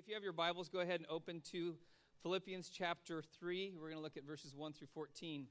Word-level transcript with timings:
If 0.00 0.08
you 0.08 0.14
have 0.14 0.24
your 0.24 0.32
Bibles, 0.32 0.70
go 0.70 0.80
ahead 0.80 1.00
and 1.00 1.06
open 1.10 1.42
to 1.52 1.74
Philippians 2.22 2.70
chapter 2.70 3.22
3. 3.38 3.74
We're 3.74 3.90
going 3.90 3.98
to 3.98 4.02
look 4.02 4.16
at 4.16 4.24
verses 4.24 4.56
1 4.56 4.72
through 4.72 4.86
14. 4.94 5.46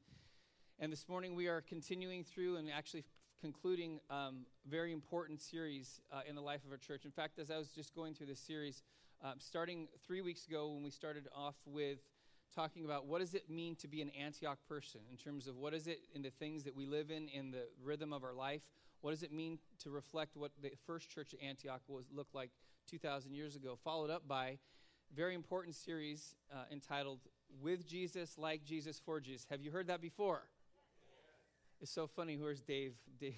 And 0.79 0.91
this 0.91 1.07
morning 1.07 1.35
we 1.35 1.47
are 1.47 1.61
continuing 1.61 2.23
through 2.23 2.55
and 2.55 2.67
actually 2.71 3.05
concluding 3.39 3.99
um, 4.09 4.47
very 4.67 4.91
important 4.91 5.39
series 5.39 6.01
uh, 6.11 6.21
in 6.27 6.33
the 6.33 6.41
life 6.41 6.65
of 6.65 6.71
our 6.71 6.77
church. 6.77 7.05
In 7.05 7.11
fact, 7.11 7.37
as 7.37 7.51
I 7.51 7.59
was 7.59 7.67
just 7.67 7.93
going 7.93 8.15
through 8.15 8.25
this 8.25 8.39
series, 8.39 8.81
um, 9.23 9.35
starting 9.37 9.87
three 10.03 10.21
weeks 10.21 10.47
ago 10.47 10.69
when 10.69 10.81
we 10.81 10.89
started 10.89 11.27
off 11.35 11.57
with 11.67 11.99
talking 12.55 12.85
about 12.85 13.05
what 13.05 13.19
does 13.19 13.35
it 13.35 13.51
mean 13.51 13.75
to 13.75 13.87
be 13.87 14.01
an 14.01 14.09
Antioch 14.19 14.57
person 14.67 15.01
in 15.11 15.17
terms 15.17 15.45
of 15.45 15.57
what 15.57 15.75
is 15.75 15.85
it 15.85 15.99
in 16.15 16.23
the 16.23 16.31
things 16.31 16.63
that 16.63 16.75
we 16.75 16.87
live 16.87 17.11
in, 17.11 17.27
in 17.27 17.51
the 17.51 17.67
rhythm 17.83 18.11
of 18.11 18.23
our 18.23 18.33
life. 18.33 18.63
What 19.01 19.11
does 19.11 19.23
it 19.23 19.31
mean 19.31 19.59
to 19.83 19.89
reflect 19.89 20.35
what 20.35 20.51
the 20.61 20.71
first 20.85 21.09
church 21.09 21.33
at 21.33 21.41
Antioch 21.45 21.81
was 21.87 22.05
looked 22.11 22.35
like 22.35 22.51
2,000 22.87 23.33
years 23.33 23.55
ago? 23.55 23.77
Followed 23.83 24.09
up 24.09 24.27
by 24.27 24.47
a 24.47 24.57
very 25.15 25.35
important 25.35 25.75
series 25.75 26.35
uh, 26.53 26.63
entitled 26.71 27.19
"With 27.61 27.87
Jesus, 27.87 28.37
Like 28.37 28.63
Jesus, 28.63 28.99
For 29.03 29.19
Jesus." 29.19 29.47
Have 29.49 29.61
you 29.61 29.71
heard 29.71 29.87
that 29.87 30.01
before? 30.01 30.43
It's 31.81 31.91
so 31.91 32.07
funny. 32.07 32.37
Where's 32.37 32.61
Dave? 32.61 32.95
Dave? 33.19 33.35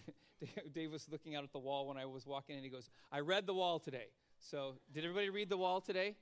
Dave 0.74 0.92
was 0.92 1.08
looking 1.10 1.36
out 1.36 1.44
at 1.44 1.52
the 1.52 1.60
wall 1.60 1.88
when 1.88 1.98
I 1.98 2.06
was 2.06 2.26
walking 2.26 2.58
in. 2.58 2.64
He 2.64 2.70
goes, 2.70 2.90
"I 3.12 3.20
read 3.20 3.46
the 3.46 3.54
wall 3.54 3.80
today." 3.80 4.08
So, 4.40 4.74
did 4.92 5.04
everybody 5.04 5.30
read 5.30 5.50
the 5.50 5.58
wall 5.58 5.82
today? 5.82 6.16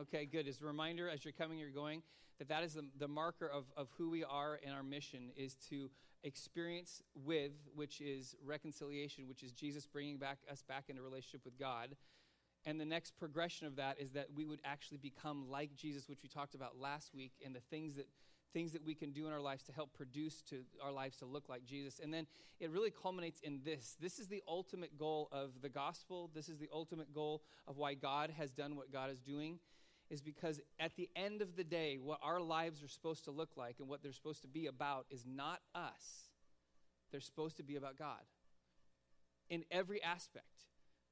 Okay, 0.00 0.26
good. 0.26 0.48
As 0.48 0.60
a 0.60 0.64
reminder, 0.64 1.08
as 1.08 1.24
you're 1.24 1.32
coming, 1.32 1.58
you're 1.58 1.70
going, 1.70 2.02
that 2.38 2.48
that 2.48 2.64
is 2.64 2.74
the, 2.74 2.84
the 2.98 3.06
marker 3.06 3.46
of, 3.46 3.64
of 3.76 3.88
who 3.96 4.10
we 4.10 4.24
are 4.24 4.58
and 4.64 4.74
our 4.74 4.82
mission 4.82 5.30
is 5.36 5.54
to 5.70 5.88
experience 6.24 7.02
with, 7.14 7.52
which 7.76 8.00
is 8.00 8.34
reconciliation, 8.44 9.28
which 9.28 9.44
is 9.44 9.52
Jesus 9.52 9.86
bringing 9.86 10.18
back 10.18 10.38
us 10.50 10.62
back 10.62 10.84
into 10.88 11.00
relationship 11.00 11.44
with 11.44 11.56
God. 11.58 11.94
And 12.66 12.80
the 12.80 12.84
next 12.84 13.16
progression 13.16 13.66
of 13.68 13.76
that 13.76 14.00
is 14.00 14.12
that 14.12 14.28
we 14.34 14.46
would 14.46 14.60
actually 14.64 14.96
become 14.98 15.48
like 15.48 15.76
Jesus, 15.76 16.08
which 16.08 16.22
we 16.22 16.28
talked 16.28 16.56
about 16.56 16.80
last 16.80 17.14
week, 17.14 17.32
and 17.44 17.54
the 17.54 17.60
things 17.60 17.94
that 17.94 18.08
things 18.52 18.72
that 18.72 18.84
we 18.84 18.94
can 18.94 19.10
do 19.10 19.26
in 19.26 19.32
our 19.32 19.40
lives 19.40 19.64
to 19.64 19.72
help 19.72 19.92
produce 19.92 20.40
to 20.42 20.60
our 20.80 20.92
lives 20.92 21.16
to 21.16 21.26
look 21.26 21.48
like 21.48 21.64
Jesus. 21.64 22.00
And 22.00 22.14
then 22.14 22.26
it 22.60 22.70
really 22.70 22.90
culminates 22.90 23.40
in 23.40 23.60
this. 23.64 23.96
This 24.00 24.20
is 24.20 24.28
the 24.28 24.44
ultimate 24.46 24.96
goal 24.96 25.28
of 25.32 25.60
the 25.60 25.68
gospel. 25.68 26.30
This 26.32 26.48
is 26.48 26.58
the 26.58 26.68
ultimate 26.72 27.12
goal 27.12 27.42
of 27.66 27.78
why 27.78 27.94
God 27.94 28.30
has 28.38 28.52
done 28.52 28.76
what 28.76 28.92
God 28.92 29.10
is 29.10 29.20
doing 29.20 29.58
is 30.10 30.20
because 30.20 30.60
at 30.78 30.96
the 30.96 31.08
end 31.16 31.42
of 31.42 31.56
the 31.56 31.64
day, 31.64 31.98
what 32.00 32.18
our 32.22 32.40
lives 32.40 32.82
are 32.82 32.88
supposed 32.88 33.24
to 33.24 33.30
look 33.30 33.56
like 33.56 33.76
and 33.78 33.88
what 33.88 34.02
they're 34.02 34.12
supposed 34.12 34.42
to 34.42 34.48
be 34.48 34.66
about 34.66 35.06
is 35.10 35.24
not 35.26 35.60
us. 35.74 36.30
They're 37.10 37.20
supposed 37.20 37.56
to 37.58 37.62
be 37.62 37.76
about 37.76 37.96
God 37.96 38.20
in 39.48 39.64
every 39.70 40.02
aspect. 40.02 40.46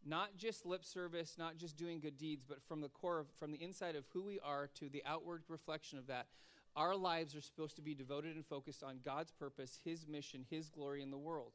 Not 0.05 0.37
just 0.37 0.67
lip 0.67 0.85
service, 0.85 1.37
not 1.39 1.57
just 1.57 1.77
doing 1.77 2.01
good 2.01 2.19
deeds, 2.19 2.45
but 2.47 2.63
from 2.63 2.81
the 2.81 2.89
core 2.89 3.21
of, 3.21 3.27
from 3.39 3.53
the 3.53 3.63
inside 3.63 3.95
of 3.95 4.05
who 4.13 4.23
we 4.23 4.41
are 4.41 4.69
to 4.75 4.89
the 4.89 5.03
outward 5.07 5.45
reflection 5.49 5.99
of 5.99 6.09
that. 6.09 6.27
Our 6.75 6.97
lives 6.97 7.37
are 7.37 7.41
supposed 7.41 7.77
to 7.77 7.83
be 7.83 7.95
devoted 7.95 8.35
and 8.35 8.45
focused 8.45 8.83
on 8.83 9.01
God's 9.05 9.31
purpose, 9.31 9.79
His 9.85 10.07
mission, 10.09 10.45
His 10.51 10.71
glory 10.71 11.03
in 11.03 11.11
the 11.11 11.19
world. 11.19 11.53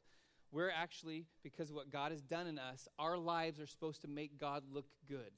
We're 0.52 0.72
actually, 0.72 1.26
because 1.44 1.70
of 1.70 1.76
what 1.76 1.92
God 1.92 2.12
has 2.12 2.22
done 2.22 2.48
in 2.48 2.58
us, 2.58 2.88
our 2.98 3.18
lives 3.18 3.60
are 3.60 3.68
supposed 3.68 4.02
to 4.02 4.08
make 4.08 4.40
God 4.40 4.64
look 4.72 4.86
good. 5.10 5.32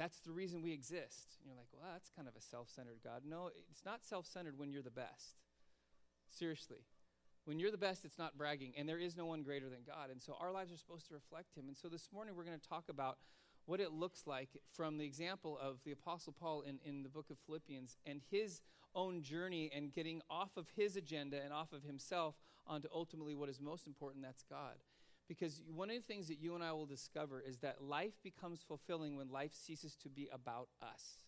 That's 0.00 0.20
the 0.20 0.32
reason 0.32 0.62
we 0.62 0.72
exist. 0.72 1.36
You're 1.44 1.54
like, 1.54 1.66
well, 1.74 1.82
that's 1.92 2.08
kind 2.16 2.26
of 2.26 2.34
a 2.34 2.40
self 2.40 2.70
centered 2.70 3.00
God. 3.04 3.20
No, 3.28 3.50
it's 3.70 3.84
not 3.84 4.02
self 4.02 4.24
centered 4.24 4.58
when 4.58 4.72
you're 4.72 4.80
the 4.80 4.90
best. 4.90 5.36
Seriously. 6.30 6.86
When 7.44 7.58
you're 7.58 7.70
the 7.70 7.76
best, 7.76 8.06
it's 8.06 8.18
not 8.18 8.38
bragging, 8.38 8.72
and 8.78 8.88
there 8.88 8.98
is 8.98 9.14
no 9.14 9.26
one 9.26 9.42
greater 9.42 9.68
than 9.68 9.80
God. 9.86 10.08
And 10.10 10.22
so 10.22 10.36
our 10.40 10.52
lives 10.52 10.72
are 10.72 10.78
supposed 10.78 11.06
to 11.08 11.14
reflect 11.14 11.54
Him. 11.54 11.68
And 11.68 11.76
so 11.76 11.88
this 11.88 12.08
morning 12.14 12.34
we're 12.34 12.44
going 12.44 12.58
to 12.58 12.68
talk 12.68 12.84
about 12.88 13.18
what 13.66 13.78
it 13.78 13.92
looks 13.92 14.26
like 14.26 14.48
from 14.72 14.96
the 14.96 15.04
example 15.04 15.58
of 15.60 15.80
the 15.84 15.92
Apostle 15.92 16.32
Paul 16.32 16.62
in, 16.62 16.78
in 16.82 17.02
the 17.02 17.10
book 17.10 17.26
of 17.30 17.36
Philippians 17.44 17.98
and 18.06 18.22
his 18.30 18.62
own 18.94 19.20
journey 19.20 19.70
and 19.74 19.92
getting 19.92 20.22
off 20.30 20.56
of 20.56 20.68
his 20.76 20.96
agenda 20.96 21.42
and 21.44 21.52
off 21.52 21.74
of 21.74 21.82
himself 21.82 22.36
onto 22.66 22.88
ultimately 22.92 23.34
what 23.34 23.50
is 23.50 23.60
most 23.60 23.86
important 23.86 24.24
that's 24.24 24.44
God. 24.48 24.76
Because 25.30 25.62
one 25.72 25.90
of 25.90 25.94
the 25.94 26.02
things 26.02 26.26
that 26.26 26.40
you 26.40 26.56
and 26.56 26.64
I 26.64 26.72
will 26.72 26.86
discover 26.86 27.40
is 27.40 27.58
that 27.58 27.80
life 27.80 28.14
becomes 28.24 28.64
fulfilling 28.66 29.16
when 29.16 29.30
life 29.30 29.52
ceases 29.54 29.94
to 30.02 30.08
be 30.08 30.28
about 30.32 30.66
us. 30.82 31.20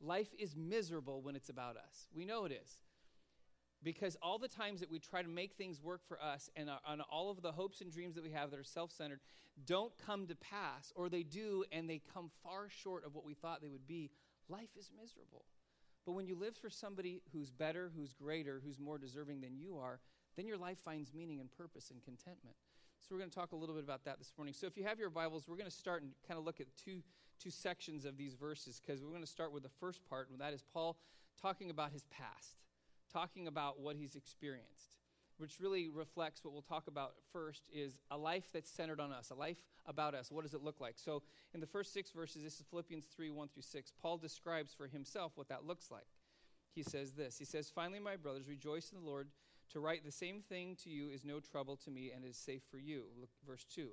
Life 0.00 0.30
is 0.36 0.56
miserable 0.56 1.22
when 1.22 1.36
it's 1.36 1.48
about 1.48 1.76
us. 1.76 2.08
We 2.12 2.24
know 2.24 2.46
it 2.46 2.52
is. 2.52 2.78
Because 3.80 4.16
all 4.20 4.38
the 4.38 4.48
times 4.48 4.80
that 4.80 4.90
we 4.90 4.98
try 4.98 5.22
to 5.22 5.28
make 5.28 5.52
things 5.52 5.80
work 5.80 6.00
for 6.08 6.20
us 6.20 6.50
and, 6.56 6.68
uh, 6.68 6.78
and 6.88 7.00
all 7.12 7.30
of 7.30 7.40
the 7.40 7.52
hopes 7.52 7.80
and 7.80 7.92
dreams 7.92 8.16
that 8.16 8.24
we 8.24 8.32
have 8.32 8.50
that 8.50 8.58
are 8.58 8.64
self 8.64 8.90
centered 8.90 9.20
don't 9.64 9.92
come 10.04 10.26
to 10.26 10.34
pass, 10.34 10.92
or 10.96 11.08
they 11.08 11.22
do 11.22 11.64
and 11.70 11.88
they 11.88 12.02
come 12.12 12.32
far 12.42 12.68
short 12.68 13.06
of 13.06 13.14
what 13.14 13.24
we 13.24 13.34
thought 13.34 13.62
they 13.62 13.68
would 13.68 13.86
be, 13.86 14.10
life 14.48 14.70
is 14.76 14.90
miserable. 15.00 15.44
But 16.04 16.14
when 16.14 16.26
you 16.26 16.34
live 16.34 16.56
for 16.56 16.70
somebody 16.70 17.22
who's 17.32 17.50
better, 17.50 17.92
who's 17.96 18.14
greater, 18.14 18.60
who's 18.64 18.80
more 18.80 18.98
deserving 18.98 19.42
than 19.42 19.56
you 19.56 19.78
are, 19.78 20.00
then 20.36 20.48
your 20.48 20.58
life 20.58 20.78
finds 20.78 21.14
meaning 21.14 21.38
and 21.38 21.52
purpose 21.52 21.92
and 21.92 22.02
contentment. 22.02 22.56
So 23.00 23.14
we're 23.14 23.18
going 23.18 23.30
to 23.30 23.36
talk 23.36 23.52
a 23.52 23.56
little 23.56 23.74
bit 23.74 23.84
about 23.84 24.04
that 24.04 24.18
this 24.18 24.32
morning. 24.36 24.54
So 24.54 24.66
if 24.66 24.76
you 24.76 24.84
have 24.84 24.98
your 24.98 25.10
Bibles, 25.10 25.44
we're 25.48 25.56
going 25.56 25.70
to 25.70 25.76
start 25.76 26.02
and 26.02 26.12
kind 26.26 26.38
of 26.38 26.44
look 26.44 26.60
at 26.60 26.66
two 26.76 27.02
two 27.38 27.50
sections 27.50 28.04
of 28.04 28.16
these 28.16 28.34
verses 28.34 28.80
because 28.84 29.02
we're 29.02 29.10
going 29.10 29.22
to 29.22 29.26
start 29.26 29.52
with 29.52 29.62
the 29.62 29.70
first 29.80 30.04
part, 30.08 30.28
and 30.30 30.40
that 30.40 30.52
is 30.52 30.64
Paul 30.72 30.96
talking 31.40 31.70
about 31.70 31.92
his 31.92 32.04
past, 32.10 32.56
talking 33.12 33.46
about 33.46 33.80
what 33.80 33.96
he's 33.96 34.16
experienced, 34.16 34.96
which 35.36 35.60
really 35.60 35.88
reflects 35.88 36.42
what 36.42 36.52
we'll 36.52 36.62
talk 36.62 36.88
about 36.88 37.12
first 37.32 37.62
is 37.72 37.96
a 38.10 38.18
life 38.18 38.48
that's 38.52 38.70
centered 38.70 39.00
on 39.00 39.12
us, 39.12 39.30
a 39.30 39.34
life 39.34 39.58
about 39.86 40.14
us. 40.14 40.32
What 40.32 40.42
does 40.42 40.54
it 40.54 40.62
look 40.62 40.80
like? 40.80 40.94
So 40.96 41.22
in 41.54 41.60
the 41.60 41.66
first 41.66 41.92
six 41.92 42.10
verses, 42.10 42.42
this 42.42 42.54
is 42.54 42.64
Philippians 42.70 43.04
3 43.14 43.30
1 43.30 43.48
through 43.48 43.62
6. 43.62 43.92
Paul 44.02 44.18
describes 44.18 44.74
for 44.74 44.88
himself 44.88 45.32
what 45.36 45.48
that 45.48 45.64
looks 45.64 45.90
like. 45.90 46.06
He 46.74 46.82
says 46.82 47.12
this 47.12 47.38
He 47.38 47.44
says, 47.44 47.70
Finally, 47.72 48.00
my 48.00 48.16
brothers, 48.16 48.48
rejoice 48.48 48.90
in 48.90 48.98
the 48.98 49.06
Lord. 49.06 49.28
To 49.72 49.80
write 49.80 50.04
the 50.04 50.12
same 50.12 50.40
thing 50.40 50.76
to 50.84 50.90
you 50.90 51.10
is 51.10 51.24
no 51.24 51.40
trouble 51.40 51.76
to 51.84 51.90
me 51.90 52.10
and 52.14 52.24
is 52.24 52.36
safe 52.36 52.62
for 52.70 52.78
you. 52.78 53.04
Look, 53.20 53.30
verse 53.46 53.66
2. 53.74 53.88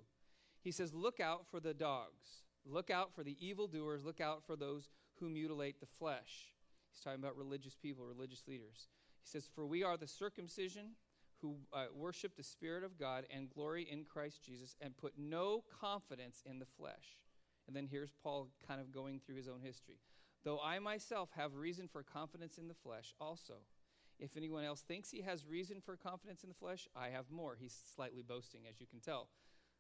He 0.62 0.72
says, 0.72 0.94
Look 0.94 1.20
out 1.20 1.46
for 1.50 1.60
the 1.60 1.74
dogs. 1.74 2.44
Look 2.66 2.90
out 2.90 3.14
for 3.14 3.24
the 3.24 3.38
evildoers. 3.46 4.04
Look 4.04 4.22
out 4.22 4.44
for 4.46 4.56
those 4.56 4.90
who 5.20 5.30
mutilate 5.30 5.80
the 5.80 5.86
flesh. 5.86 6.54
He's 6.92 7.02
talking 7.02 7.20
about 7.20 7.38
religious 7.38 7.76
people, 7.76 8.06
religious 8.06 8.44
leaders. 8.48 8.88
He 9.22 9.28
says, 9.28 9.48
For 9.54 9.66
we 9.66 9.84
are 9.84 9.98
the 9.98 10.08
circumcision 10.08 10.92
who 11.42 11.58
uh, 11.74 11.86
worship 11.94 12.36
the 12.36 12.44
Spirit 12.44 12.84
of 12.84 12.98
God 12.98 13.26
and 13.30 13.50
glory 13.50 13.88
in 13.90 14.06
Christ 14.06 14.44
Jesus 14.44 14.76
and 14.82 14.98
put 14.98 15.14
no 15.18 15.64
confidence 15.82 16.42
in 16.46 16.60
the 16.60 16.66
flesh. 16.66 17.20
And 17.68 17.76
then 17.76 17.88
here's 17.90 18.14
Paul 18.24 18.50
kind 18.68 18.80
of 18.80 18.92
going 18.92 19.20
through 19.20 19.36
his 19.36 19.48
own 19.48 19.60
history. 19.62 20.00
Though 20.44 20.60
I 20.64 20.80
myself 20.80 21.30
have 21.36 21.56
reason 21.56 21.88
for 21.88 22.04
confidence 22.04 22.58
in 22.58 22.68
the 22.68 22.76
flesh 22.76 23.14
also. 23.20 23.56
If 24.20 24.38
anyone 24.38 24.64
else 24.64 24.82
thinks 24.82 25.12
he 25.12 25.22
has 25.22 25.46
reason 25.46 25.82
for 25.86 25.98
confidence 25.98 26.44
in 26.44 26.50
the 26.50 26.56
flesh, 26.56 26.88
I 26.96 27.10
have 27.10 27.26
more. 27.30 27.58
He's 27.60 27.78
slightly 27.96 28.22
boasting, 28.22 28.62
as 28.70 28.80
you 28.80 28.88
can 28.88 29.00
tell. 29.00 29.28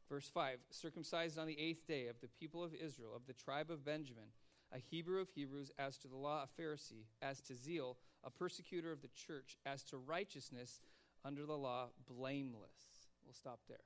Verse 0.10 0.30
5 0.34 0.60
Circumcised 0.70 1.40
on 1.40 1.48
the 1.48 1.60
eighth 1.60 1.88
day 1.88 2.08
of 2.08 2.20
the 2.22 2.28
people 2.28 2.64
of 2.64 2.74
Israel, 2.74 3.16
of 3.16 3.26
the 3.28 3.34
tribe 3.34 3.72
of 3.72 3.86
Benjamin, 3.86 4.30
a 4.74 4.78
Hebrew 4.78 5.22
of 5.22 5.30
Hebrews, 5.30 5.72
as 5.80 5.98
to 6.00 6.08
the 6.08 6.18
law, 6.18 6.44
a 6.44 6.62
Pharisee, 6.62 7.06
as 7.22 7.40
to 7.42 7.56
zeal, 7.56 7.98
a 8.24 8.30
persecutor 8.30 8.92
of 8.92 9.02
the 9.02 9.10
church, 9.10 9.58
as 9.66 9.84
to 9.84 9.98
righteousness 9.98 10.82
under 11.24 11.46
the 11.46 11.58
law, 11.58 11.88
blameless. 12.08 13.08
We'll 13.24 13.34
stop 13.34 13.60
there. 13.68 13.78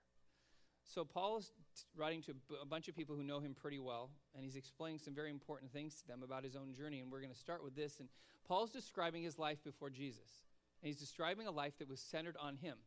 So, 0.83 1.05
Paul 1.05 1.37
is 1.37 1.51
writing 1.95 2.21
to 2.23 2.33
a 2.61 2.65
bunch 2.65 2.87
of 2.87 2.95
people 2.95 3.15
who 3.15 3.23
know 3.23 3.39
him 3.39 3.53
pretty 3.53 3.79
well, 3.79 4.09
and 4.35 4.43
he's 4.43 4.55
explaining 4.55 4.99
some 4.99 5.13
very 5.13 5.29
important 5.29 5.71
things 5.71 5.95
to 5.95 6.07
them 6.07 6.23
about 6.23 6.43
his 6.43 6.55
own 6.55 6.73
journey. 6.73 6.99
And 6.99 7.11
we're 7.11 7.21
going 7.21 7.33
to 7.33 7.37
start 7.37 7.63
with 7.63 7.75
this. 7.75 7.99
And 7.99 8.09
Paul's 8.47 8.71
describing 8.71 9.23
his 9.23 9.37
life 9.37 9.63
before 9.63 9.89
Jesus. 9.89 10.43
And 10.81 10.87
he's 10.87 10.99
describing 10.99 11.47
a 11.47 11.51
life 11.51 11.77
that 11.79 11.89
was 11.89 11.99
centered 11.99 12.37
on 12.41 12.55
him, 12.55 12.77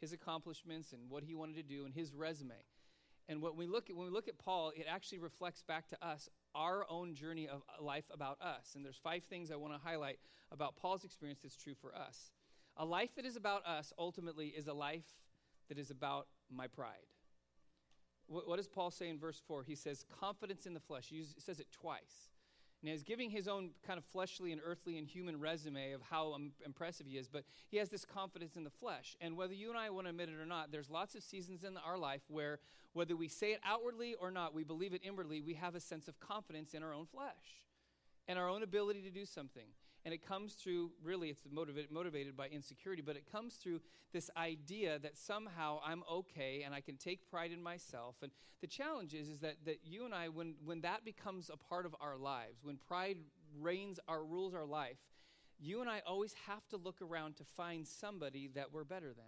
his 0.00 0.12
accomplishments, 0.12 0.92
and 0.92 1.10
what 1.10 1.24
he 1.24 1.34
wanted 1.34 1.56
to 1.56 1.62
do, 1.62 1.84
and 1.84 1.94
his 1.94 2.14
resume. 2.14 2.54
And 3.28 3.40
what 3.40 3.56
we 3.56 3.66
look 3.66 3.88
at, 3.88 3.96
when 3.96 4.06
we 4.06 4.12
look 4.12 4.28
at 4.28 4.38
Paul, 4.38 4.72
it 4.74 4.86
actually 4.88 5.18
reflects 5.18 5.62
back 5.62 5.88
to 5.88 6.06
us 6.06 6.28
our 6.54 6.84
own 6.90 7.14
journey 7.14 7.48
of 7.48 7.62
uh, 7.68 7.82
life 7.82 8.04
about 8.12 8.40
us. 8.40 8.72
And 8.74 8.84
there's 8.84 9.00
five 9.02 9.24
things 9.24 9.50
I 9.50 9.56
want 9.56 9.72
to 9.72 9.80
highlight 9.82 10.18
about 10.50 10.76
Paul's 10.76 11.04
experience 11.04 11.40
that's 11.42 11.56
true 11.56 11.74
for 11.80 11.94
us. 11.94 12.32
A 12.76 12.84
life 12.84 13.14
that 13.16 13.24
is 13.24 13.36
about 13.36 13.64
us 13.66 13.92
ultimately 13.98 14.48
is 14.48 14.66
a 14.66 14.74
life 14.74 15.06
that 15.68 15.78
is 15.78 15.90
about 15.90 16.26
my 16.50 16.66
pride. 16.66 17.06
What, 18.26 18.48
what 18.48 18.56
does 18.56 18.68
Paul 18.68 18.90
say 18.90 19.08
in 19.08 19.18
verse 19.18 19.40
4? 19.46 19.62
He 19.64 19.74
says, 19.74 20.04
confidence 20.20 20.66
in 20.66 20.74
the 20.74 20.80
flesh. 20.80 21.06
He 21.08 21.24
says 21.38 21.60
it 21.60 21.68
twice. 21.72 22.30
And 22.82 22.90
he's 22.90 23.04
giving 23.04 23.30
his 23.30 23.46
own 23.46 23.70
kind 23.86 23.96
of 23.96 24.04
fleshly 24.04 24.50
and 24.50 24.60
earthly 24.64 24.98
and 24.98 25.06
human 25.06 25.38
resume 25.38 25.92
of 25.92 26.02
how 26.02 26.36
impressive 26.66 27.06
he 27.06 27.16
is, 27.16 27.28
but 27.28 27.44
he 27.68 27.76
has 27.76 27.88
this 27.88 28.04
confidence 28.04 28.56
in 28.56 28.64
the 28.64 28.70
flesh. 28.70 29.16
And 29.20 29.36
whether 29.36 29.54
you 29.54 29.70
and 29.70 29.78
I 29.78 29.90
want 29.90 30.06
to 30.06 30.10
admit 30.10 30.30
it 30.30 30.40
or 30.40 30.46
not, 30.46 30.72
there's 30.72 30.90
lots 30.90 31.14
of 31.14 31.22
seasons 31.22 31.62
in 31.62 31.76
our 31.76 31.96
life 31.96 32.22
where, 32.26 32.58
whether 32.92 33.14
we 33.14 33.28
say 33.28 33.52
it 33.52 33.60
outwardly 33.64 34.16
or 34.20 34.32
not, 34.32 34.52
we 34.52 34.64
believe 34.64 34.94
it 34.94 35.02
inwardly, 35.04 35.40
we 35.40 35.54
have 35.54 35.76
a 35.76 35.80
sense 35.80 36.08
of 36.08 36.18
confidence 36.18 36.74
in 36.74 36.82
our 36.82 36.92
own 36.92 37.06
flesh 37.06 37.62
and 38.26 38.36
our 38.36 38.48
own 38.48 38.64
ability 38.64 39.02
to 39.02 39.10
do 39.10 39.24
something. 39.24 39.68
And 40.04 40.12
it 40.12 40.26
comes 40.26 40.54
through, 40.54 40.90
really, 41.02 41.28
it's 41.28 41.42
motivated, 41.50 41.90
motivated 41.92 42.36
by 42.36 42.48
insecurity, 42.48 43.02
but 43.02 43.16
it 43.16 43.30
comes 43.30 43.54
through 43.54 43.80
this 44.12 44.30
idea 44.36 44.98
that 44.98 45.16
somehow 45.16 45.80
I'm 45.84 46.02
okay 46.10 46.62
and 46.64 46.74
I 46.74 46.80
can 46.80 46.96
take 46.96 47.30
pride 47.30 47.52
in 47.52 47.62
myself. 47.62 48.16
And 48.22 48.32
the 48.60 48.66
challenge 48.66 49.14
is, 49.14 49.28
is 49.28 49.40
that, 49.40 49.56
that 49.64 49.80
you 49.84 50.04
and 50.04 50.12
I, 50.12 50.28
when, 50.28 50.54
when 50.64 50.80
that 50.80 51.04
becomes 51.04 51.50
a 51.52 51.56
part 51.56 51.86
of 51.86 51.94
our 52.00 52.16
lives, 52.16 52.60
when 52.62 52.76
pride 52.76 53.18
reigns, 53.60 54.00
our 54.08 54.24
rules 54.24 54.54
our 54.54 54.66
life, 54.66 54.98
you 55.60 55.80
and 55.80 55.88
I 55.88 56.02
always 56.06 56.34
have 56.48 56.66
to 56.70 56.76
look 56.76 57.00
around 57.00 57.36
to 57.36 57.44
find 57.44 57.86
somebody 57.86 58.50
that 58.54 58.72
we're 58.72 58.84
better 58.84 59.12
than 59.14 59.24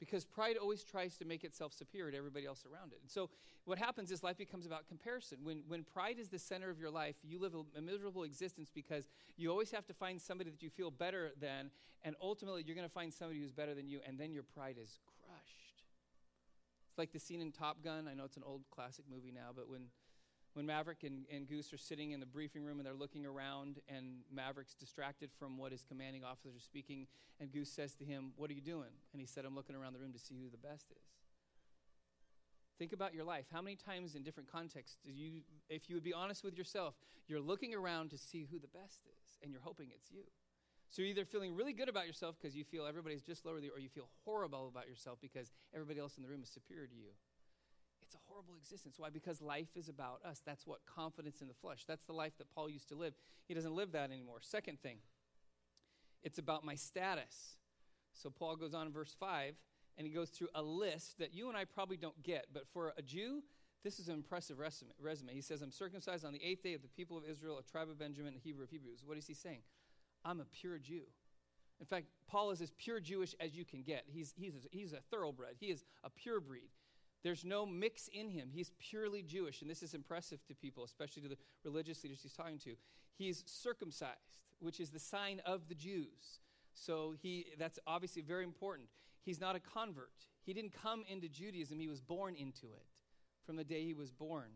because 0.00 0.24
pride 0.24 0.56
always 0.56 0.82
tries 0.82 1.16
to 1.18 1.24
make 1.24 1.44
itself 1.44 1.72
superior 1.74 2.10
to 2.10 2.16
everybody 2.16 2.46
else 2.46 2.64
around 2.64 2.92
it. 2.92 2.98
And 3.02 3.10
so 3.10 3.28
what 3.66 3.78
happens 3.78 4.10
is 4.10 4.22
life 4.22 4.38
becomes 4.38 4.66
about 4.66 4.88
comparison. 4.88 5.38
When, 5.44 5.62
when 5.68 5.84
pride 5.84 6.18
is 6.18 6.30
the 6.30 6.38
center 6.38 6.70
of 6.70 6.80
your 6.80 6.90
life, 6.90 7.16
you 7.22 7.38
live 7.38 7.54
a, 7.54 7.78
a 7.78 7.82
miserable 7.82 8.24
existence 8.24 8.70
because 8.74 9.08
you 9.36 9.50
always 9.50 9.70
have 9.70 9.86
to 9.86 9.94
find 9.94 10.20
somebody 10.20 10.50
that 10.50 10.62
you 10.62 10.70
feel 10.70 10.90
better 10.90 11.32
than, 11.38 11.70
and 12.02 12.16
ultimately 12.20 12.64
you're 12.66 12.74
going 12.74 12.88
to 12.88 12.92
find 12.92 13.12
somebody 13.12 13.40
who's 13.40 13.52
better 13.52 13.74
than 13.74 13.86
you, 13.86 14.00
and 14.06 14.18
then 14.18 14.32
your 14.32 14.42
pride 14.42 14.76
is 14.82 14.98
crushed. 15.04 15.84
It's 16.88 16.98
like 16.98 17.12
the 17.12 17.20
scene 17.20 17.40
in 17.40 17.52
Top 17.52 17.84
Gun. 17.84 18.08
I 18.10 18.14
know 18.14 18.24
it's 18.24 18.38
an 18.38 18.42
old 18.44 18.62
classic 18.70 19.04
movie 19.08 19.32
now, 19.32 19.50
but 19.54 19.68
when 19.68 19.82
when 20.54 20.66
Maverick 20.66 21.04
and, 21.04 21.24
and 21.32 21.48
Goose 21.48 21.72
are 21.72 21.78
sitting 21.78 22.10
in 22.12 22.20
the 22.20 22.26
briefing 22.26 22.64
room 22.64 22.78
and 22.78 22.86
they're 22.86 22.94
looking 22.94 23.24
around, 23.24 23.80
and 23.88 24.22
Maverick's 24.32 24.74
distracted 24.74 25.30
from 25.38 25.58
what 25.58 25.72
his 25.72 25.84
commanding 25.84 26.24
officer 26.24 26.50
is 26.56 26.64
speaking, 26.64 27.06
and 27.38 27.52
Goose 27.52 27.70
says 27.70 27.94
to 27.96 28.04
him, 28.04 28.32
What 28.36 28.50
are 28.50 28.54
you 28.54 28.60
doing? 28.60 28.90
And 29.12 29.20
he 29.20 29.26
said, 29.26 29.44
I'm 29.44 29.54
looking 29.54 29.76
around 29.76 29.92
the 29.92 30.00
room 30.00 30.12
to 30.12 30.18
see 30.18 30.34
who 30.34 30.50
the 30.50 30.58
best 30.58 30.86
is. 30.90 31.10
Think 32.78 32.92
about 32.92 33.14
your 33.14 33.24
life. 33.24 33.44
How 33.52 33.60
many 33.60 33.76
times 33.76 34.14
in 34.14 34.22
different 34.22 34.50
contexts 34.50 34.96
do 35.04 35.12
you, 35.12 35.42
if 35.68 35.88
you 35.88 35.96
would 35.96 36.02
be 36.02 36.14
honest 36.14 36.42
with 36.42 36.56
yourself, 36.56 36.94
you're 37.28 37.40
looking 37.40 37.74
around 37.74 38.10
to 38.10 38.18
see 38.18 38.48
who 38.50 38.58
the 38.58 38.68
best 38.68 39.00
is, 39.04 39.38
and 39.42 39.52
you're 39.52 39.60
hoping 39.60 39.88
it's 39.94 40.10
you. 40.10 40.24
So 40.88 41.02
you're 41.02 41.10
either 41.10 41.24
feeling 41.24 41.54
really 41.54 41.72
good 41.72 41.88
about 41.88 42.08
yourself 42.08 42.34
because 42.40 42.56
you 42.56 42.64
feel 42.64 42.86
everybody's 42.86 43.22
just 43.22 43.46
lower 43.46 43.56
than 43.56 43.64
you, 43.64 43.70
or 43.72 43.78
you 43.78 43.88
feel 43.88 44.08
horrible 44.24 44.66
about 44.66 44.88
yourself 44.88 45.18
because 45.20 45.52
everybody 45.72 46.00
else 46.00 46.16
in 46.16 46.22
the 46.24 46.28
room 46.28 46.42
is 46.42 46.48
superior 46.48 46.88
to 46.88 46.94
you. 46.94 47.10
Horrible 48.30 48.54
existence. 48.56 48.94
Why? 48.96 49.10
Because 49.10 49.42
life 49.42 49.76
is 49.76 49.88
about 49.88 50.20
us. 50.24 50.40
That's 50.46 50.64
what 50.64 50.78
confidence 50.86 51.40
in 51.40 51.48
the 51.48 51.54
flesh. 51.54 51.84
That's 51.86 52.04
the 52.04 52.12
life 52.12 52.38
that 52.38 52.48
Paul 52.54 52.70
used 52.70 52.88
to 52.90 52.94
live. 52.94 53.12
He 53.48 53.54
doesn't 53.54 53.74
live 53.74 53.92
that 53.92 54.12
anymore. 54.12 54.38
Second 54.40 54.80
thing, 54.80 54.98
it's 56.22 56.38
about 56.38 56.64
my 56.64 56.76
status. 56.76 57.56
So 58.12 58.30
Paul 58.30 58.54
goes 58.54 58.72
on 58.72 58.86
in 58.86 58.92
verse 58.92 59.16
5 59.18 59.54
and 59.98 60.06
he 60.06 60.12
goes 60.12 60.30
through 60.30 60.48
a 60.54 60.62
list 60.62 61.18
that 61.18 61.34
you 61.34 61.48
and 61.48 61.56
I 61.56 61.64
probably 61.64 61.96
don't 61.96 62.22
get, 62.22 62.46
but 62.54 62.68
for 62.72 62.92
a 62.96 63.02
Jew, 63.02 63.42
this 63.82 63.98
is 63.98 64.08
an 64.08 64.14
impressive 64.14 64.58
resume. 64.58 65.32
He 65.32 65.40
says, 65.40 65.62
I'm 65.62 65.72
circumcised 65.72 66.24
on 66.24 66.32
the 66.32 66.44
eighth 66.44 66.62
day 66.62 66.74
of 66.74 66.82
the 66.82 66.88
people 66.88 67.16
of 67.18 67.24
Israel, 67.24 67.58
a 67.58 67.62
tribe 67.62 67.88
of 67.88 67.98
Benjamin, 67.98 68.34
a 68.36 68.38
Hebrew 68.38 68.64
of 68.64 68.70
Hebrews. 68.70 69.02
What 69.04 69.18
is 69.18 69.26
he 69.26 69.34
saying? 69.34 69.60
I'm 70.24 70.40
a 70.40 70.44
pure 70.44 70.78
Jew. 70.78 71.02
In 71.80 71.86
fact, 71.86 72.06
Paul 72.28 72.50
is 72.50 72.60
as 72.60 72.70
pure 72.78 73.00
Jewish 73.00 73.34
as 73.40 73.56
you 73.56 73.64
can 73.64 73.82
get. 73.82 74.04
He's, 74.06 74.34
he's, 74.36 74.52
he's 74.70 74.92
a 74.92 75.00
thoroughbred, 75.10 75.56
he 75.58 75.66
is 75.66 75.82
a 76.04 76.10
pure 76.10 76.40
breed. 76.40 76.68
There's 77.22 77.44
no 77.44 77.66
mix 77.66 78.08
in 78.08 78.30
him. 78.30 78.48
He's 78.52 78.72
purely 78.78 79.22
Jewish, 79.22 79.60
and 79.60 79.70
this 79.70 79.82
is 79.82 79.94
impressive 79.94 80.44
to 80.46 80.54
people, 80.54 80.84
especially 80.84 81.22
to 81.22 81.28
the 81.28 81.36
religious 81.64 82.02
leaders 82.02 82.20
he's 82.22 82.32
talking 82.32 82.58
to. 82.60 82.74
He's 83.16 83.44
circumcised, 83.46 84.40
which 84.60 84.80
is 84.80 84.90
the 84.90 84.98
sign 84.98 85.40
of 85.44 85.68
the 85.68 85.74
Jews. 85.74 86.40
So 86.72 87.14
he 87.20 87.46
that's 87.58 87.78
obviously 87.86 88.22
very 88.22 88.44
important. 88.44 88.88
He's 89.22 89.40
not 89.40 89.54
a 89.54 89.60
convert. 89.60 90.12
He 90.42 90.54
didn't 90.54 90.72
come 90.72 91.04
into 91.10 91.28
Judaism, 91.28 91.78
he 91.78 91.88
was 91.88 92.00
born 92.00 92.34
into 92.34 92.66
it 92.66 92.86
from 93.44 93.56
the 93.56 93.64
day 93.64 93.84
he 93.84 93.94
was 93.94 94.10
born. 94.10 94.50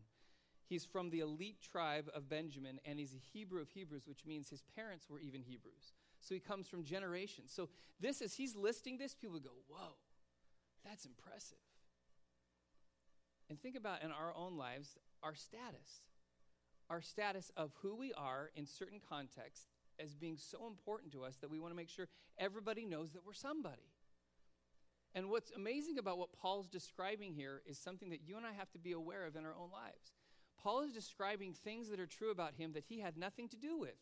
He's 0.67 0.85
from 0.85 1.11
the 1.11 1.21
elite 1.21 1.61
tribe 1.61 2.09
of 2.15 2.29
Benjamin, 2.29 2.81
and 2.85 2.99
he's 2.99 3.13
a 3.13 3.19
Hebrew 3.19 3.61
of 3.61 3.69
Hebrews, 3.69 4.07
which 4.07 4.25
means 4.25 4.49
his 4.49 4.63
parents 4.75 5.11
were 5.11 5.21
even 5.21 5.43
Hebrews. 5.43 5.93
So 6.21 6.35
he 6.35 6.41
comes 6.41 6.67
from 6.67 6.85
generations. 6.85 7.53
So 7.55 7.69
this 8.01 8.23
is, 8.23 8.35
he's 8.35 8.57
listing 8.57 8.97
this, 8.97 9.15
people 9.15 9.39
go, 9.41 9.51
whoa, 9.69 9.97
that's 10.85 11.05
impressive. 11.05 11.59
And 13.49 13.61
think 13.61 13.77
about 13.77 14.03
in 14.03 14.11
our 14.11 14.33
own 14.37 14.57
lives 14.57 14.97
our 15.23 15.35
status. 15.35 16.03
Our 16.91 17.01
status 17.01 17.51
of 17.57 17.73
who 17.83 17.97
we 17.97 18.13
are 18.13 18.51
in 18.57 18.67
certain 18.67 19.01
contexts 19.09 19.67
as 19.99 20.15
being 20.15 20.37
so 20.37 20.67
important 20.67 21.13
to 21.13 21.25
us 21.25 21.37
that 21.37 21.51
we 21.51 21.59
want 21.59 21.73
to 21.73 21.77
make 21.77 21.89
sure 21.89 22.09
everybody 22.39 22.85
knows 22.85 23.13
that 23.13 23.25
we're 23.25 23.33
somebody. 23.33 23.91
And 25.15 25.31
what's 25.31 25.53
amazing 25.53 25.99
about 25.99 26.19
what 26.19 26.33
Paul's 26.33 26.69
describing 26.69 27.33
here 27.33 27.63
is 27.67 27.79
something 27.79 28.11
that 28.11 28.27
you 28.27 28.37
and 28.37 28.45
I 28.45 28.53
have 28.53 28.71
to 28.73 28.79
be 28.79 28.93
aware 28.93 29.25
of 29.27 29.37
in 29.37 29.45
our 29.45 29.55
own 29.55 29.71
lives. 29.71 30.13
Paul 30.61 30.83
is 30.83 30.93
describing 30.93 31.53
things 31.53 31.89
that 31.91 32.01
are 32.01 32.07
true 32.07 32.31
about 32.31 32.55
him 32.55 32.73
that 32.73 32.85
he 32.89 33.01
had 33.01 33.17
nothing 33.17 33.49
to 33.51 33.57
do 33.57 33.79
with. 33.79 33.95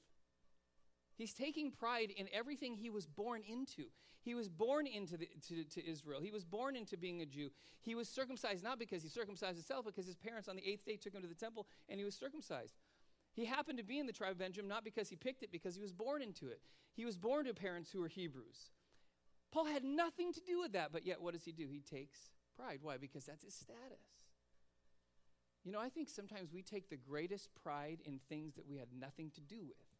He's 1.14 1.34
taking 1.34 1.70
pride 1.70 2.10
in 2.16 2.28
everything 2.32 2.74
he 2.74 2.90
was 2.90 3.06
born 3.06 3.42
into. 3.46 3.86
He 4.22 4.34
was 4.34 4.48
born 4.48 4.86
into 4.86 5.16
the, 5.16 5.28
to, 5.48 5.64
to 5.64 5.86
Israel. 5.88 6.20
He 6.20 6.30
was 6.30 6.44
born 6.44 6.76
into 6.76 6.96
being 6.96 7.20
a 7.22 7.26
Jew. 7.26 7.50
He 7.80 7.94
was 7.94 8.08
circumcised 8.08 8.62
not 8.62 8.78
because 8.78 9.02
he 9.02 9.08
circumcised 9.08 9.56
himself, 9.56 9.84
because 9.84 10.06
his 10.06 10.16
parents 10.16 10.48
on 10.48 10.56
the 10.56 10.66
eighth 10.66 10.84
day 10.84 10.96
took 10.96 11.14
him 11.14 11.22
to 11.22 11.28
the 11.28 11.34
temple 11.34 11.66
and 11.88 11.98
he 11.98 12.04
was 12.04 12.14
circumcised. 12.14 12.74
He 13.34 13.44
happened 13.44 13.78
to 13.78 13.84
be 13.84 13.98
in 13.98 14.06
the 14.06 14.12
tribe 14.12 14.32
of 14.32 14.38
Benjamin 14.38 14.68
not 14.68 14.84
because 14.84 15.08
he 15.08 15.16
picked 15.16 15.42
it, 15.42 15.50
because 15.50 15.74
he 15.74 15.80
was 15.80 15.92
born 15.92 16.22
into 16.22 16.46
it. 16.48 16.60
He 16.94 17.04
was 17.04 17.16
born 17.16 17.46
to 17.46 17.54
parents 17.54 17.90
who 17.90 18.00
were 18.00 18.08
Hebrews. 18.08 18.70
Paul 19.50 19.66
had 19.66 19.84
nothing 19.84 20.32
to 20.32 20.40
do 20.40 20.60
with 20.60 20.72
that, 20.72 20.92
but 20.92 21.04
yet 21.04 21.20
what 21.20 21.34
does 21.34 21.44
he 21.44 21.52
do? 21.52 21.66
He 21.68 21.80
takes 21.80 22.30
pride. 22.56 22.78
Why? 22.82 22.98
Because 22.98 23.24
that's 23.24 23.44
his 23.44 23.54
status. 23.54 24.06
You 25.64 25.72
know, 25.72 25.80
I 25.80 25.88
think 25.88 26.08
sometimes 26.08 26.52
we 26.52 26.62
take 26.62 26.90
the 26.90 26.96
greatest 26.96 27.48
pride 27.62 27.98
in 28.04 28.20
things 28.28 28.54
that 28.54 28.68
we 28.68 28.78
had 28.78 28.88
nothing 28.98 29.30
to 29.34 29.40
do 29.40 29.64
with 29.66 29.91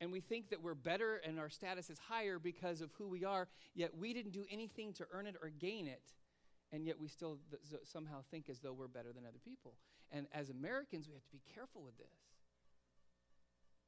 and 0.00 0.10
we 0.10 0.20
think 0.20 0.50
that 0.50 0.62
we're 0.62 0.74
better 0.74 1.16
and 1.16 1.38
our 1.38 1.50
status 1.50 1.90
is 1.90 1.98
higher 1.98 2.38
because 2.38 2.80
of 2.80 2.90
who 2.96 3.06
we 3.06 3.24
are, 3.24 3.48
yet 3.74 3.96
we 3.96 4.14
didn't 4.14 4.32
do 4.32 4.44
anything 4.50 4.92
to 4.94 5.06
earn 5.12 5.26
it 5.26 5.36
or 5.42 5.50
gain 5.50 5.86
it, 5.86 6.14
and 6.72 6.86
yet 6.86 6.98
we 6.98 7.06
still 7.08 7.38
th- 7.50 7.82
somehow 7.84 8.22
think 8.30 8.48
as 8.48 8.60
though 8.60 8.72
we're 8.72 8.88
better 8.88 9.12
than 9.12 9.24
other 9.26 9.40
people. 9.44 9.74
And 10.10 10.26
as 10.32 10.50
Americans, 10.50 11.06
we 11.06 11.14
have 11.14 11.24
to 11.24 11.32
be 11.32 11.42
careful 11.54 11.82
with 11.82 11.98
this. 11.98 12.16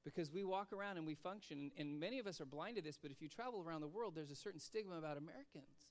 Because 0.04 0.32
we 0.32 0.44
walk 0.44 0.72
around 0.72 0.96
and 0.96 1.06
we 1.06 1.14
function, 1.14 1.70
and 1.78 1.98
many 1.98 2.18
of 2.18 2.26
us 2.26 2.40
are 2.40 2.44
blind 2.44 2.76
to 2.76 2.82
this, 2.82 2.98
but 3.00 3.10
if 3.10 3.22
you 3.22 3.28
travel 3.28 3.62
around 3.64 3.80
the 3.80 3.88
world, 3.88 4.14
there's 4.14 4.32
a 4.32 4.36
certain 4.36 4.60
stigma 4.60 4.98
about 4.98 5.16
Americans. 5.16 5.90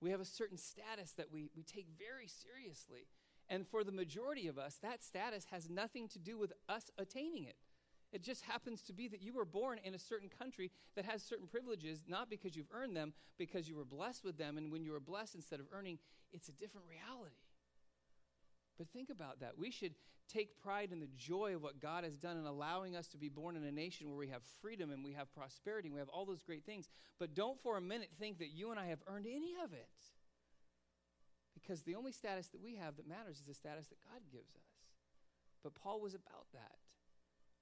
We 0.00 0.10
have 0.10 0.20
a 0.20 0.24
certain 0.24 0.56
status 0.56 1.12
that 1.12 1.30
we, 1.30 1.50
we 1.54 1.62
take 1.62 1.86
very 1.98 2.26
seriously. 2.26 3.06
And 3.50 3.66
for 3.68 3.84
the 3.84 3.92
majority 3.92 4.48
of 4.48 4.58
us, 4.58 4.78
that 4.82 5.02
status 5.04 5.46
has 5.50 5.68
nothing 5.68 6.08
to 6.08 6.18
do 6.18 6.38
with 6.38 6.52
us 6.68 6.90
attaining 6.96 7.44
it. 7.44 7.56
It 8.12 8.22
just 8.22 8.44
happens 8.44 8.82
to 8.82 8.92
be 8.92 9.06
that 9.08 9.22
you 9.22 9.32
were 9.32 9.44
born 9.44 9.78
in 9.84 9.94
a 9.94 9.98
certain 9.98 10.28
country 10.28 10.72
that 10.96 11.04
has 11.04 11.22
certain 11.22 11.46
privileges, 11.46 12.02
not 12.08 12.28
because 12.28 12.56
you've 12.56 12.70
earned 12.72 12.96
them, 12.96 13.12
because 13.38 13.68
you 13.68 13.76
were 13.76 13.84
blessed 13.84 14.24
with 14.24 14.36
them. 14.36 14.58
And 14.58 14.72
when 14.72 14.84
you 14.84 14.92
were 14.92 15.00
blessed 15.00 15.36
instead 15.36 15.60
of 15.60 15.66
earning, 15.72 15.98
it's 16.32 16.48
a 16.48 16.52
different 16.52 16.86
reality. 16.88 17.36
But 18.78 18.88
think 18.88 19.10
about 19.10 19.40
that. 19.40 19.58
We 19.58 19.70
should 19.70 19.94
take 20.28 20.60
pride 20.60 20.90
in 20.90 21.00
the 21.00 21.08
joy 21.16 21.54
of 21.54 21.62
what 21.62 21.80
God 21.80 22.02
has 22.04 22.16
done 22.16 22.36
in 22.36 22.46
allowing 22.46 22.96
us 22.96 23.06
to 23.08 23.18
be 23.18 23.28
born 23.28 23.56
in 23.56 23.64
a 23.64 23.72
nation 23.72 24.08
where 24.08 24.18
we 24.18 24.28
have 24.28 24.42
freedom 24.60 24.90
and 24.90 25.04
we 25.04 25.12
have 25.12 25.32
prosperity 25.34 25.88
and 25.88 25.94
we 25.94 26.00
have 26.00 26.08
all 26.08 26.24
those 26.24 26.42
great 26.42 26.64
things. 26.64 26.88
But 27.18 27.34
don't 27.34 27.60
for 27.62 27.76
a 27.76 27.80
minute 27.80 28.10
think 28.18 28.38
that 28.38 28.48
you 28.48 28.70
and 28.70 28.80
I 28.80 28.86
have 28.86 29.00
earned 29.06 29.26
any 29.26 29.54
of 29.62 29.72
it. 29.72 29.88
Because 31.54 31.82
the 31.82 31.94
only 31.94 32.12
status 32.12 32.48
that 32.48 32.62
we 32.62 32.76
have 32.76 32.96
that 32.96 33.08
matters 33.08 33.36
is 33.36 33.46
the 33.46 33.54
status 33.54 33.86
that 33.88 33.98
God 34.10 34.22
gives 34.32 34.54
us. 34.54 34.62
But 35.62 35.74
Paul 35.74 36.00
was 36.00 36.14
about 36.14 36.46
that 36.54 36.78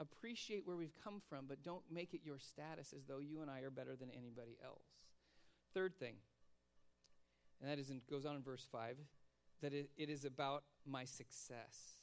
appreciate 0.01 0.67
where 0.67 0.77
we've 0.77 0.95
come 1.03 1.21
from, 1.29 1.47
but 1.49 1.63
don't 1.63 1.83
make 1.91 2.15
it 2.15 2.21
your 2.25 2.39
status 2.39 2.95
as 2.97 3.05
though 3.07 3.19
you 3.19 3.43
and 3.43 3.51
I 3.51 3.61
are 3.61 3.71
better 3.71 3.97
than 3.97 4.11
anybody 4.11 4.57
else. 4.65 4.85
Third 5.75 5.99
thing, 5.99 6.15
and 7.61 7.71
that 7.71 7.79
is 7.79 7.91
in, 7.91 8.01
goes 8.11 8.25
on 8.25 8.37
in 8.37 8.43
verse 8.43 8.67
5, 8.71 8.97
that 9.63 9.73
it, 9.73 9.91
it 9.97 10.09
is 10.09 10.25
about 10.25 10.65
my 10.87 11.05
success. 11.05 11.97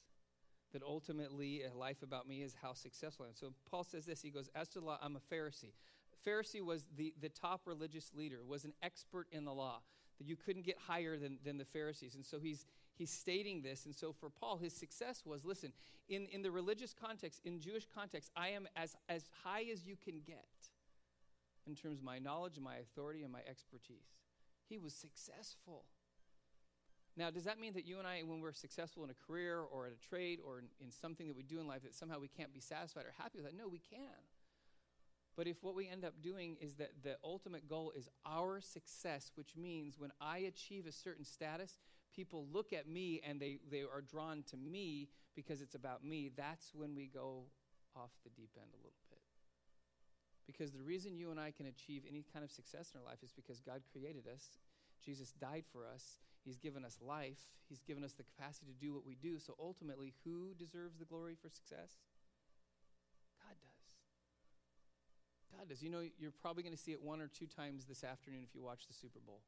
That 0.74 0.84
ultimately, 0.84 1.64
a 1.64 1.74
life 1.74 2.04
about 2.04 2.28
me 2.28 2.42
is 2.42 2.54
how 2.62 2.74
successful 2.74 3.26
I 3.26 3.30
am. 3.30 3.36
So 3.36 3.54
Paul 3.70 3.86
says 3.86 4.06
this. 4.06 4.22
He 4.22 4.30
goes, 4.30 4.50
As 4.54 4.68
to 4.70 4.80
the 4.80 4.86
law, 4.86 4.98
I'm 5.02 5.16
a 5.16 5.34
Pharisee. 5.34 5.72
Pharisee 6.26 6.62
was 6.62 6.86
the, 6.98 7.14
the 7.22 7.30
top 7.30 7.62
religious 7.66 8.12
leader, 8.14 8.40
was 8.46 8.66
an 8.66 8.74
expert 8.84 9.28
in 9.32 9.46
the 9.46 9.54
law, 9.54 9.80
that 10.18 10.28
you 10.28 10.36
couldn't 10.36 10.66
get 10.66 10.78
higher 10.86 11.18
than, 11.18 11.38
than 11.46 11.58
the 11.58 11.66
Pharisees. 11.66 12.16
And 12.16 12.26
so 12.26 12.40
he's, 12.40 12.66
he's 12.98 13.12
stating 13.12 13.62
this. 13.62 13.86
And 13.86 13.96
so 13.96 14.14
for 14.14 14.30
Paul, 14.30 14.58
his 14.58 14.74
success 14.74 15.24
was 15.26 15.46
listen, 15.46 15.74
in, 16.08 16.28
in 16.32 16.42
the 16.42 16.52
religious 16.52 16.94
context, 16.94 17.42
in 17.44 17.60
Jewish 17.60 17.86
context, 17.94 18.32
I 18.36 18.50
am 18.50 18.68
as, 18.76 18.96
as 19.10 19.30
high 19.44 19.66
as 19.72 19.86
you 19.86 19.96
can 19.96 20.22
get 20.26 20.46
in 21.68 21.76
terms 21.76 22.00
of 22.00 22.06
my 22.06 22.20
knowledge 22.20 22.60
my 22.60 22.76
authority 22.76 23.24
and 23.24 23.32
my 23.32 23.42
expertise. 23.50 24.14
He 24.70 24.78
was 24.78 24.94
successful. 24.94 25.86
Now, 27.18 27.32
does 27.32 27.46
that 27.46 27.60
mean 27.60 27.74
that 27.74 27.88
you 27.88 27.98
and 27.98 28.08
I, 28.08 28.22
when 28.26 28.42
we're 28.42 28.52
successful 28.52 29.04
in 29.04 29.10
a 29.10 29.14
career 29.14 29.60
or 29.60 29.86
at 29.88 29.94
a 29.94 30.10
trade 30.10 30.40
or 30.46 30.60
in, 30.60 30.66
in 30.82 30.92
something 30.92 31.28
that 31.28 31.36
we 31.36 31.44
do 31.44 31.60
in 31.60 31.68
life, 31.68 31.84
that 31.84 31.96
somehow 31.96 32.20
we 32.20 32.28
can't 32.28 32.54
be 32.54 32.60
satisfied 32.60 33.06
or 33.06 33.14
happy 33.18 33.38
with 33.38 33.46
that? 33.46 33.58
No, 33.58 33.68
we 33.68 33.80
can. 33.80 34.00
But 35.38 35.48
if 35.48 35.64
what 35.64 35.76
we 35.76 35.88
end 35.88 36.06
up 36.06 36.14
doing 36.22 36.58
is 36.62 36.76
that 36.76 36.92
the 37.04 37.18
ultimate 37.24 37.68
goal 37.68 37.94
is 37.96 38.10
our 38.26 38.62
success, 38.62 39.32
which 39.36 39.56
means 39.56 39.96
when 39.98 40.12
I 40.22 40.40
achieve 40.40 40.86
a 40.88 40.92
certain 40.92 41.26
status, 41.26 41.78
people 42.16 42.48
look 42.52 42.74
at 42.74 42.88
me 42.88 43.22
and 43.28 43.40
they, 43.40 43.58
they 43.70 43.82
are 43.82 44.02
drawn 44.02 44.44
to 44.52 44.58
me 44.58 45.10
because 45.36 45.62
it's 45.62 45.76
about 45.76 46.04
me, 46.04 46.32
that's 46.36 46.72
when 46.74 46.96
we 46.96 47.08
go 47.08 47.44
off 47.96 48.12
the 48.24 48.30
deep 48.30 48.52
end 48.58 48.70
a 48.74 48.78
little 48.78 49.04
bit. 49.10 49.20
Because 50.48 50.72
the 50.72 50.82
reason 50.82 51.18
you 51.18 51.32
and 51.32 51.40
I 51.40 51.52
can 51.52 51.66
achieve 51.66 52.04
any 52.08 52.24
kind 52.32 52.46
of 52.46 52.52
success 52.52 52.92
in 52.94 53.00
our 53.00 53.06
life 53.06 53.24
is 53.24 53.32
because 53.32 53.60
God 53.60 53.82
created 53.92 54.26
us. 54.32 54.60
Jesus 55.04 55.32
died 55.32 55.64
for 55.72 55.86
us. 55.86 56.20
He's 56.44 56.58
given 56.58 56.86
us 56.86 57.00
life. 57.02 57.40
He's 57.68 57.82
given 57.82 58.04
us 58.04 58.14
the 58.14 58.24
capacity 58.24 58.72
to 58.72 58.80
do 58.80 58.94
what 58.94 59.06
we 59.06 59.16
do. 59.16 59.40
So 59.40 59.56
ultimately, 59.60 60.14
who 60.24 60.54
deserves 60.58 60.98
the 60.98 61.06
glory 61.06 61.36
for 61.42 61.50
success? 61.50 61.98
God 63.42 63.56
does. 63.60 65.58
God 65.58 65.70
does. 65.70 65.82
You 65.82 65.90
know, 65.90 66.04
you're 66.20 66.32
probably 66.32 66.62
going 66.62 66.76
to 66.76 66.82
see 66.82 66.92
it 66.92 67.02
one 67.02 67.22
or 67.22 67.28
two 67.28 67.48
times 67.48 67.86
this 67.86 68.04
afternoon 68.04 68.42
if 68.48 68.54
you 68.54 68.62
watch 68.62 68.86
the 68.88 68.94
Super 68.94 69.20
Bowl. 69.20 69.42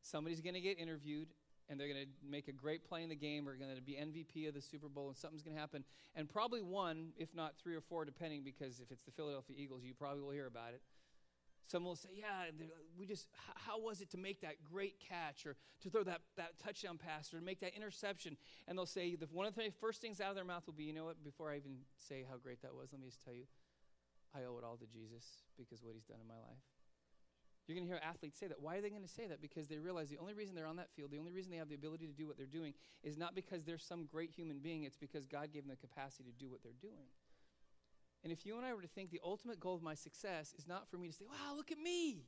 Somebody's 0.00 0.40
going 0.40 0.54
to 0.54 0.62
get 0.62 0.78
interviewed, 0.78 1.28
and 1.70 1.78
they're 1.78 1.86
going 1.86 2.04
to 2.04 2.10
make 2.28 2.48
a 2.48 2.52
great 2.52 2.84
play 2.84 3.04
in 3.04 3.08
the 3.08 3.16
game 3.16 3.48
or 3.48 3.54
going 3.54 3.74
to 3.74 3.80
be 3.80 3.92
MVP 3.92 4.48
of 4.48 4.54
the 4.54 4.60
Super 4.60 4.88
Bowl 4.88 5.06
and 5.06 5.16
something's 5.16 5.42
going 5.42 5.54
to 5.54 5.60
happen. 5.60 5.84
And 6.16 6.28
probably 6.28 6.62
one, 6.62 7.12
if 7.16 7.32
not 7.34 7.54
three 7.62 7.76
or 7.76 7.80
four, 7.80 8.04
depending, 8.04 8.42
because 8.42 8.80
if 8.80 8.90
it's 8.90 9.04
the 9.04 9.12
Philadelphia 9.12 9.54
Eagles, 9.56 9.82
you 9.84 9.94
probably 9.94 10.20
will 10.20 10.32
hear 10.32 10.48
about 10.48 10.74
it. 10.74 10.82
Someone 11.68 11.90
will 11.90 11.96
say, 11.96 12.08
Yeah, 12.12 12.50
we 12.98 13.06
just, 13.06 13.28
how 13.54 13.78
was 13.78 14.00
it 14.00 14.10
to 14.10 14.18
make 14.18 14.40
that 14.40 14.56
great 14.64 14.96
catch 14.98 15.46
or 15.46 15.54
to 15.82 15.90
throw 15.90 16.02
that, 16.02 16.20
that 16.36 16.58
touchdown 16.58 16.98
pass 16.98 17.32
or 17.32 17.38
to 17.38 17.44
make 17.44 17.60
that 17.60 17.76
interception? 17.76 18.36
And 18.66 18.76
they'll 18.76 18.86
say, 18.86 19.14
the, 19.14 19.28
one 19.32 19.46
of 19.46 19.54
the 19.54 19.70
first 19.80 20.00
things 20.00 20.20
out 20.20 20.30
of 20.30 20.34
their 20.34 20.44
mouth 20.44 20.66
will 20.66 20.74
be, 20.74 20.84
You 20.84 20.92
know 20.92 21.04
what, 21.04 21.22
before 21.22 21.52
I 21.52 21.56
even 21.56 21.76
say 21.96 22.26
how 22.28 22.38
great 22.38 22.60
that 22.62 22.74
was, 22.74 22.88
let 22.90 23.00
me 23.00 23.06
just 23.06 23.24
tell 23.24 23.34
you, 23.34 23.44
I 24.34 24.40
owe 24.40 24.58
it 24.58 24.64
all 24.64 24.76
to 24.78 24.86
Jesus 24.86 25.24
because 25.56 25.84
what 25.84 25.94
he's 25.94 26.06
done 26.06 26.18
in 26.20 26.26
my 26.26 26.34
life. 26.34 26.79
You're 27.70 27.78
going 27.78 27.86
to 27.86 27.94
hear 27.94 28.02
athletes 28.02 28.36
say 28.36 28.48
that. 28.48 28.60
Why 28.60 28.76
are 28.76 28.80
they 28.80 28.90
going 28.90 29.02
to 29.02 29.08
say 29.08 29.28
that? 29.28 29.40
Because 29.40 29.68
they 29.68 29.78
realize 29.78 30.10
the 30.10 30.18
only 30.18 30.34
reason 30.34 30.56
they're 30.56 30.66
on 30.66 30.76
that 30.76 30.90
field, 30.96 31.12
the 31.12 31.18
only 31.18 31.30
reason 31.30 31.52
they 31.52 31.58
have 31.58 31.68
the 31.68 31.76
ability 31.76 32.06
to 32.08 32.12
do 32.12 32.26
what 32.26 32.36
they're 32.36 32.46
doing, 32.46 32.74
is 33.04 33.16
not 33.16 33.36
because 33.36 33.62
they're 33.62 33.78
some 33.78 34.06
great 34.06 34.32
human 34.32 34.58
being. 34.58 34.82
It's 34.82 34.96
because 34.96 35.24
God 35.26 35.52
gave 35.52 35.62
them 35.62 35.70
the 35.70 35.76
capacity 35.76 36.24
to 36.24 36.36
do 36.36 36.50
what 36.50 36.64
they're 36.64 36.72
doing. 36.82 37.06
And 38.24 38.32
if 38.32 38.44
you 38.44 38.56
and 38.56 38.66
I 38.66 38.74
were 38.74 38.82
to 38.82 38.88
think 38.88 39.10
the 39.10 39.20
ultimate 39.24 39.60
goal 39.60 39.76
of 39.76 39.82
my 39.82 39.94
success 39.94 40.52
is 40.58 40.66
not 40.66 40.90
for 40.90 40.98
me 40.98 41.06
to 41.06 41.14
say, 41.14 41.24
wow, 41.24 41.54
look 41.54 41.70
at 41.70 41.78
me, 41.78 42.24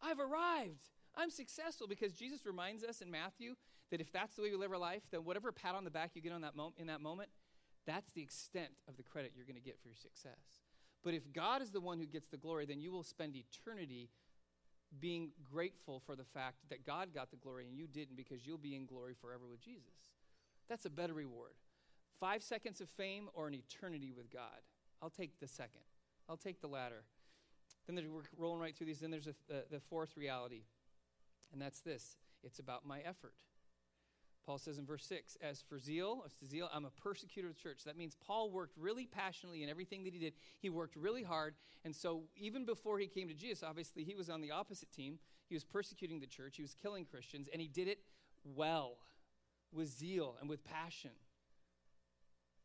I've 0.00 0.20
arrived, 0.20 0.90
I'm 1.16 1.30
successful, 1.30 1.88
because 1.88 2.12
Jesus 2.12 2.46
reminds 2.46 2.84
us 2.84 3.00
in 3.00 3.10
Matthew 3.10 3.56
that 3.90 4.00
if 4.00 4.12
that's 4.12 4.36
the 4.36 4.42
way 4.42 4.50
we 4.50 4.56
live 4.56 4.70
our 4.70 4.78
life, 4.78 5.02
then 5.10 5.24
whatever 5.24 5.50
pat 5.50 5.74
on 5.74 5.82
the 5.82 5.90
back 5.90 6.12
you 6.14 6.22
get 6.22 6.32
on 6.32 6.42
that 6.42 6.54
mo- 6.54 6.72
in 6.78 6.86
that 6.86 7.00
moment, 7.00 7.30
that's 7.84 8.12
the 8.12 8.22
extent 8.22 8.70
of 8.86 8.96
the 8.96 9.02
credit 9.02 9.32
you're 9.34 9.44
going 9.44 9.56
to 9.56 9.60
get 9.60 9.80
for 9.82 9.88
your 9.88 9.96
success. 9.96 10.62
But 11.02 11.14
if 11.14 11.32
God 11.32 11.62
is 11.62 11.70
the 11.70 11.80
one 11.80 11.98
who 11.98 12.06
gets 12.06 12.28
the 12.28 12.36
glory, 12.36 12.66
then 12.66 12.80
you 12.80 12.92
will 12.92 13.02
spend 13.02 13.34
eternity 13.34 14.10
being 15.00 15.30
grateful 15.52 16.00
for 16.04 16.16
the 16.16 16.24
fact 16.24 16.56
that 16.70 16.86
God 16.86 17.14
got 17.14 17.30
the 17.30 17.36
glory 17.36 17.66
and 17.66 17.76
you 17.76 17.86
didn't 17.86 18.16
because 18.16 18.46
you'll 18.46 18.58
be 18.58 18.74
in 18.74 18.86
glory 18.86 19.14
forever 19.20 19.46
with 19.48 19.60
Jesus. 19.60 19.94
That's 20.68 20.84
a 20.84 20.90
better 20.90 21.14
reward. 21.14 21.52
Five 22.20 22.42
seconds 22.42 22.80
of 22.80 22.88
fame 22.88 23.28
or 23.34 23.46
an 23.46 23.54
eternity 23.54 24.12
with 24.12 24.30
God. 24.30 24.60
I'll 25.00 25.10
take 25.10 25.38
the 25.40 25.48
second. 25.48 25.82
I'll 26.28 26.36
take 26.36 26.60
the 26.60 26.66
latter. 26.66 27.04
Then 27.86 27.96
we're 28.12 28.22
rolling 28.36 28.60
right 28.60 28.76
through 28.76 28.88
these. 28.88 29.00
Then 29.00 29.10
there's 29.10 29.26
a, 29.26 29.34
the, 29.48 29.64
the 29.70 29.80
fourth 29.80 30.16
reality, 30.16 30.62
and 31.52 31.62
that's 31.62 31.80
this 31.80 32.16
it's 32.42 32.58
about 32.58 32.86
my 32.86 33.00
effort. 33.00 33.34
Paul 34.48 34.56
says 34.56 34.78
in 34.78 34.86
verse 34.86 35.04
6, 35.04 35.36
as 35.42 35.60
for 35.60 35.78
zeal, 35.78 36.22
as 36.24 36.32
to 36.36 36.46
zeal, 36.46 36.70
I'm 36.72 36.86
a 36.86 36.90
persecutor 36.90 37.48
of 37.48 37.54
the 37.54 37.60
church. 37.60 37.84
That 37.84 37.98
means 37.98 38.16
Paul 38.26 38.50
worked 38.50 38.78
really 38.78 39.04
passionately 39.04 39.62
in 39.62 39.68
everything 39.68 40.04
that 40.04 40.14
he 40.14 40.18
did. 40.18 40.32
He 40.58 40.70
worked 40.70 40.96
really 40.96 41.22
hard. 41.22 41.54
And 41.84 41.94
so 41.94 42.22
even 42.34 42.64
before 42.64 42.98
he 42.98 43.08
came 43.08 43.28
to 43.28 43.34
Jesus, 43.34 43.62
obviously 43.62 44.04
he 44.04 44.14
was 44.14 44.30
on 44.30 44.40
the 44.40 44.52
opposite 44.52 44.90
team. 44.90 45.18
He 45.50 45.54
was 45.54 45.64
persecuting 45.64 46.18
the 46.18 46.26
church, 46.26 46.56
he 46.56 46.62
was 46.62 46.72
killing 46.72 47.04
Christians, 47.04 47.50
and 47.52 47.60
he 47.60 47.68
did 47.68 47.88
it 47.88 47.98
well, 48.42 48.96
with 49.70 49.88
zeal 49.88 50.38
and 50.40 50.48
with 50.48 50.64
passion. 50.64 51.10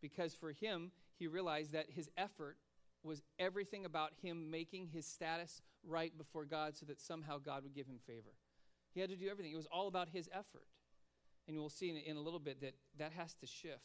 Because 0.01 0.33
for 0.33 0.53
him, 0.53 0.91
he 1.19 1.27
realized 1.27 1.73
that 1.73 1.87
his 1.89 2.09
effort 2.15 2.55
was 3.03 3.23
everything 3.37 3.83
about 3.83 4.11
him 4.21 4.49
making 4.49 4.87
his 4.87 5.05
status 5.05 5.61
right 5.85 6.17
before 6.17 6.45
God 6.45 6.77
so 6.77 6.85
that 6.85 7.01
somehow 7.01 7.39
God 7.39 7.63
would 7.63 7.75
give 7.75 7.87
him 7.87 7.99
favor. 8.07 8.31
He 8.93 9.01
had 9.01 9.09
to 9.09 9.17
do 9.17 9.27
everything. 9.29 9.51
It 9.51 9.57
was 9.57 9.67
all 9.69 9.89
about 9.89 10.07
his 10.13 10.29
effort. 10.33 10.67
And 11.47 11.57
we'll 11.57 11.69
see 11.69 11.89
in, 11.89 11.97
in 11.97 12.17
a 12.17 12.21
little 12.21 12.39
bit 12.39 12.61
that 12.61 12.75
that 12.97 13.11
has 13.13 13.33
to 13.35 13.45
shift. 13.45 13.83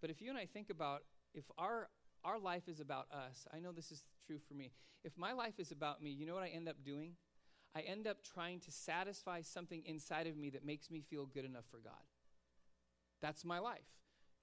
But 0.00 0.10
if 0.10 0.20
you 0.20 0.30
and 0.30 0.38
I 0.38 0.46
think 0.46 0.70
about 0.70 1.02
if 1.34 1.44
our 1.56 1.88
our 2.24 2.38
life 2.38 2.68
is 2.68 2.80
about 2.80 3.06
us, 3.12 3.46
I 3.52 3.60
know 3.60 3.72
this 3.72 3.92
is 3.92 4.04
true 4.26 4.38
for 4.38 4.54
me. 4.54 4.72
If 5.04 5.16
my 5.16 5.32
life 5.32 5.58
is 5.58 5.70
about 5.70 6.02
me, 6.02 6.10
you 6.10 6.26
know 6.26 6.34
what 6.34 6.42
I 6.42 6.48
end 6.48 6.68
up 6.68 6.76
doing? 6.84 7.12
I 7.76 7.80
end 7.80 8.06
up 8.06 8.18
trying 8.22 8.60
to 8.60 8.70
satisfy 8.70 9.42
something 9.42 9.82
inside 9.84 10.26
of 10.26 10.36
me 10.36 10.50
that 10.50 10.64
makes 10.64 10.90
me 10.90 11.02
feel 11.02 11.26
good 11.26 11.44
enough 11.44 11.64
for 11.70 11.78
God. 11.78 11.92
That's 13.20 13.44
my 13.44 13.58
life. 13.58 13.80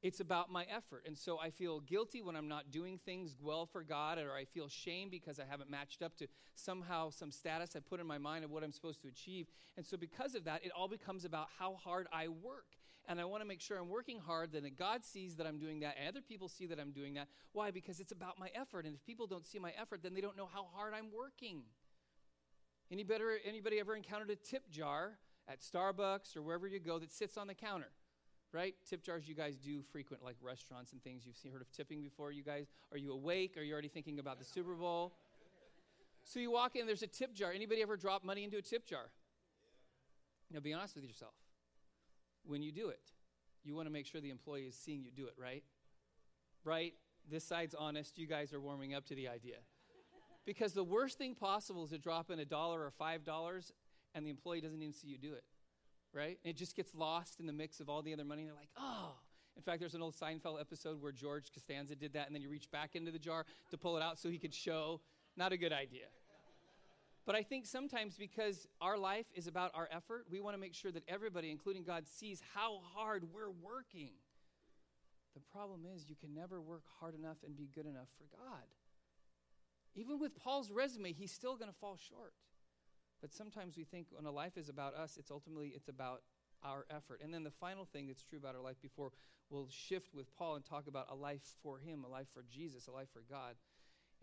It's 0.01 0.19
about 0.19 0.51
my 0.51 0.65
effort. 0.75 1.03
And 1.05 1.15
so 1.15 1.39
I 1.39 1.51
feel 1.51 1.79
guilty 1.81 2.23
when 2.23 2.35
I'm 2.35 2.47
not 2.47 2.71
doing 2.71 2.99
things 3.05 3.35
well 3.39 3.67
for 3.67 3.83
God, 3.83 4.17
or 4.17 4.33
I 4.33 4.45
feel 4.45 4.67
shame 4.67 5.09
because 5.11 5.39
I 5.39 5.43
haven't 5.47 5.69
matched 5.69 6.01
up 6.01 6.17
to 6.17 6.27
somehow 6.55 7.11
some 7.11 7.29
status 7.29 7.75
I 7.75 7.79
put 7.79 7.99
in 7.99 8.07
my 8.07 8.17
mind 8.17 8.43
of 8.43 8.49
what 8.49 8.63
I'm 8.63 8.71
supposed 8.71 9.01
to 9.03 9.07
achieve. 9.07 9.47
And 9.77 9.85
so 9.85 9.97
because 9.97 10.33
of 10.33 10.45
that, 10.45 10.65
it 10.65 10.71
all 10.75 10.87
becomes 10.87 11.23
about 11.23 11.47
how 11.59 11.75
hard 11.75 12.07
I 12.11 12.29
work. 12.29 12.65
And 13.07 13.19
I 13.19 13.25
want 13.25 13.41
to 13.41 13.47
make 13.47 13.61
sure 13.61 13.77
I'm 13.77 13.89
working 13.89 14.19
hard, 14.19 14.51
that 14.53 14.77
God 14.77 15.03
sees 15.03 15.35
that 15.35 15.47
I'm 15.47 15.57
doing 15.57 15.79
that, 15.81 15.95
and 15.99 16.07
other 16.07 16.21
people 16.21 16.47
see 16.47 16.67
that 16.67 16.79
I'm 16.79 16.91
doing 16.91 17.15
that. 17.15 17.27
Why? 17.51 17.71
Because 17.71 17.99
it's 17.99 18.11
about 18.11 18.39
my 18.39 18.49
effort. 18.55 18.85
And 18.85 18.95
if 18.95 19.03
people 19.03 19.27
don't 19.27 19.45
see 19.45 19.59
my 19.59 19.73
effort, 19.79 20.01
then 20.03 20.13
they 20.13 20.21
don't 20.21 20.37
know 20.37 20.49
how 20.51 20.67
hard 20.73 20.93
I'm 20.95 21.07
working. 21.15 21.61
Any 22.91 23.03
better, 23.03 23.37
anybody 23.45 23.79
ever 23.79 23.95
encountered 23.95 24.29
a 24.29 24.35
tip 24.35 24.69
jar 24.69 25.13
at 25.47 25.61
Starbucks 25.61 26.35
or 26.35 26.41
wherever 26.41 26.67
you 26.67 26.79
go 26.79 26.99
that 26.99 27.11
sits 27.11 27.37
on 27.37 27.47
the 27.47 27.53
counter? 27.53 27.89
Right? 28.53 28.75
Tip 28.89 29.03
jars 29.03 29.27
you 29.27 29.35
guys 29.35 29.57
do 29.57 29.81
frequent, 29.91 30.23
like 30.23 30.35
restaurants 30.41 30.91
and 30.91 31.03
things. 31.03 31.25
You've 31.25 31.37
seen, 31.37 31.51
heard 31.51 31.61
of 31.61 31.71
tipping 31.71 32.01
before, 32.01 32.31
you 32.31 32.43
guys? 32.43 32.67
Are 32.91 32.97
you 32.97 33.13
awake? 33.13 33.57
Are 33.57 33.61
you 33.61 33.73
already 33.73 33.87
thinking 33.87 34.19
about 34.19 34.39
the 34.39 34.45
Super 34.45 34.73
Bowl? 34.73 35.13
So 36.23 36.39
you 36.39 36.51
walk 36.51 36.75
in, 36.75 36.85
there's 36.85 37.03
a 37.03 37.07
tip 37.07 37.33
jar. 37.33 37.51
Anybody 37.51 37.81
ever 37.81 37.97
drop 37.97 38.23
money 38.23 38.43
into 38.43 38.57
a 38.57 38.61
tip 38.61 38.85
jar? 38.85 39.09
Now 40.51 40.59
be 40.59 40.73
honest 40.73 40.95
with 40.95 41.05
yourself. 41.05 41.33
When 42.45 42.61
you 42.61 42.71
do 42.71 42.89
it, 42.89 43.11
you 43.63 43.75
want 43.75 43.87
to 43.87 43.91
make 43.91 44.05
sure 44.05 44.21
the 44.21 44.29
employee 44.29 44.63
is 44.63 44.75
seeing 44.75 45.03
you 45.03 45.11
do 45.11 45.27
it, 45.27 45.35
right? 45.37 45.63
Right? 46.63 46.93
This 47.29 47.43
side's 47.43 47.75
honest. 47.75 48.17
You 48.17 48.27
guys 48.27 48.53
are 48.53 48.59
warming 48.59 48.93
up 48.93 49.05
to 49.07 49.15
the 49.15 49.27
idea. 49.27 49.57
Because 50.45 50.73
the 50.73 50.83
worst 50.83 51.17
thing 51.17 51.35
possible 51.35 51.83
is 51.83 51.91
to 51.91 51.99
drop 51.99 52.31
in 52.31 52.39
a 52.39 52.45
dollar 52.45 52.81
or 52.81 52.91
five 52.91 53.23
dollars 53.23 53.71
and 54.13 54.25
the 54.25 54.29
employee 54.29 54.59
doesn't 54.59 54.81
even 54.81 54.93
see 54.93 55.07
you 55.07 55.17
do 55.17 55.33
it 55.33 55.43
right? 56.13 56.37
And 56.43 56.53
it 56.53 56.57
just 56.57 56.75
gets 56.75 56.93
lost 56.93 57.39
in 57.39 57.45
the 57.45 57.53
mix 57.53 57.79
of 57.79 57.89
all 57.89 58.01
the 58.01 58.13
other 58.13 58.25
money. 58.25 58.41
And 58.41 58.49
they're 58.49 58.57
like, 58.57 58.69
oh. 58.77 59.13
In 59.57 59.61
fact, 59.61 59.79
there's 59.81 59.95
an 59.95 60.01
old 60.01 60.15
Seinfeld 60.15 60.61
episode 60.61 61.01
where 61.01 61.11
George 61.11 61.51
Costanza 61.53 61.93
did 61.93 62.13
that, 62.13 62.25
and 62.25 62.33
then 62.33 62.41
you 62.41 62.49
reach 62.49 62.71
back 62.71 62.95
into 62.95 63.11
the 63.11 63.19
jar 63.19 63.45
to 63.69 63.77
pull 63.77 63.97
it 63.97 64.01
out 64.01 64.17
so 64.17 64.29
he 64.29 64.37
could 64.37 64.53
show. 64.53 65.01
Not 65.35 65.51
a 65.51 65.57
good 65.57 65.73
idea. 65.73 66.05
But 67.25 67.35
I 67.35 67.43
think 67.43 67.65
sometimes 67.65 68.15
because 68.17 68.65
our 68.79 68.97
life 68.97 69.25
is 69.35 69.47
about 69.47 69.71
our 69.75 69.87
effort, 69.91 70.25
we 70.29 70.39
want 70.39 70.55
to 70.55 70.59
make 70.59 70.73
sure 70.73 70.91
that 70.91 71.03
everybody, 71.07 71.51
including 71.51 71.83
God, 71.83 72.07
sees 72.07 72.41
how 72.53 72.79
hard 72.95 73.25
we're 73.33 73.51
working. 73.51 74.11
The 75.35 75.41
problem 75.53 75.81
is, 75.95 76.09
you 76.09 76.15
can 76.15 76.33
never 76.33 76.59
work 76.59 76.83
hard 76.99 77.13
enough 77.13 77.37
and 77.45 77.55
be 77.55 77.69
good 77.73 77.85
enough 77.85 78.07
for 78.17 78.25
God. 78.35 78.63
Even 79.95 80.19
with 80.19 80.35
Paul's 80.35 80.71
resume, 80.71 81.13
he's 81.13 81.31
still 81.31 81.55
going 81.55 81.69
to 81.69 81.77
fall 81.77 81.97
short. 82.09 82.33
But 83.21 83.33
sometimes 83.33 83.77
we 83.77 83.83
think 83.83 84.07
when 84.09 84.25
a 84.25 84.31
life 84.31 84.57
is 84.57 84.67
about 84.67 84.95
us, 84.95 85.17
it's 85.17 85.31
ultimately 85.31 85.73
it's 85.75 85.89
about 85.89 86.21
our 86.63 86.85
effort. 86.89 87.21
And 87.23 87.33
then 87.33 87.43
the 87.43 87.51
final 87.51 87.85
thing 87.85 88.07
that's 88.07 88.23
true 88.23 88.39
about 88.39 88.55
our 88.55 88.61
life 88.61 88.81
before 88.81 89.11
we'll 89.49 89.69
shift 89.69 90.13
with 90.13 90.35
Paul 90.35 90.55
and 90.55 90.65
talk 90.65 90.87
about 90.87 91.07
a 91.11 91.15
life 91.15 91.41
for 91.61 91.77
him, 91.79 92.03
a 92.03 92.07
life 92.07 92.27
for 92.33 92.43
Jesus, 92.49 92.87
a 92.87 92.91
life 92.91 93.09
for 93.13 93.23
God. 93.29 93.55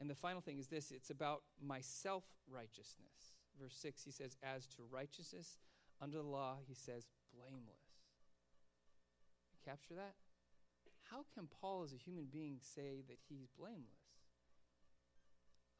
And 0.00 0.08
the 0.08 0.14
final 0.14 0.40
thing 0.40 0.58
is 0.58 0.68
this 0.68 0.90
it's 0.90 1.10
about 1.10 1.42
my 1.60 1.80
self 1.80 2.24
righteousness. 2.50 3.34
Verse 3.60 3.76
6, 3.76 4.04
he 4.04 4.10
says, 4.10 4.36
As 4.42 4.66
to 4.66 4.82
righteousness 4.90 5.58
under 6.00 6.18
the 6.18 6.28
law, 6.28 6.58
he 6.66 6.74
says, 6.74 7.06
blameless. 7.34 7.82
You 9.52 9.58
capture 9.64 9.94
that? 9.94 10.14
How 11.10 11.24
can 11.34 11.48
Paul, 11.60 11.82
as 11.82 11.92
a 11.92 11.96
human 11.96 12.26
being, 12.30 12.58
say 12.60 13.02
that 13.08 13.18
he's 13.28 13.48
blameless? 13.58 13.97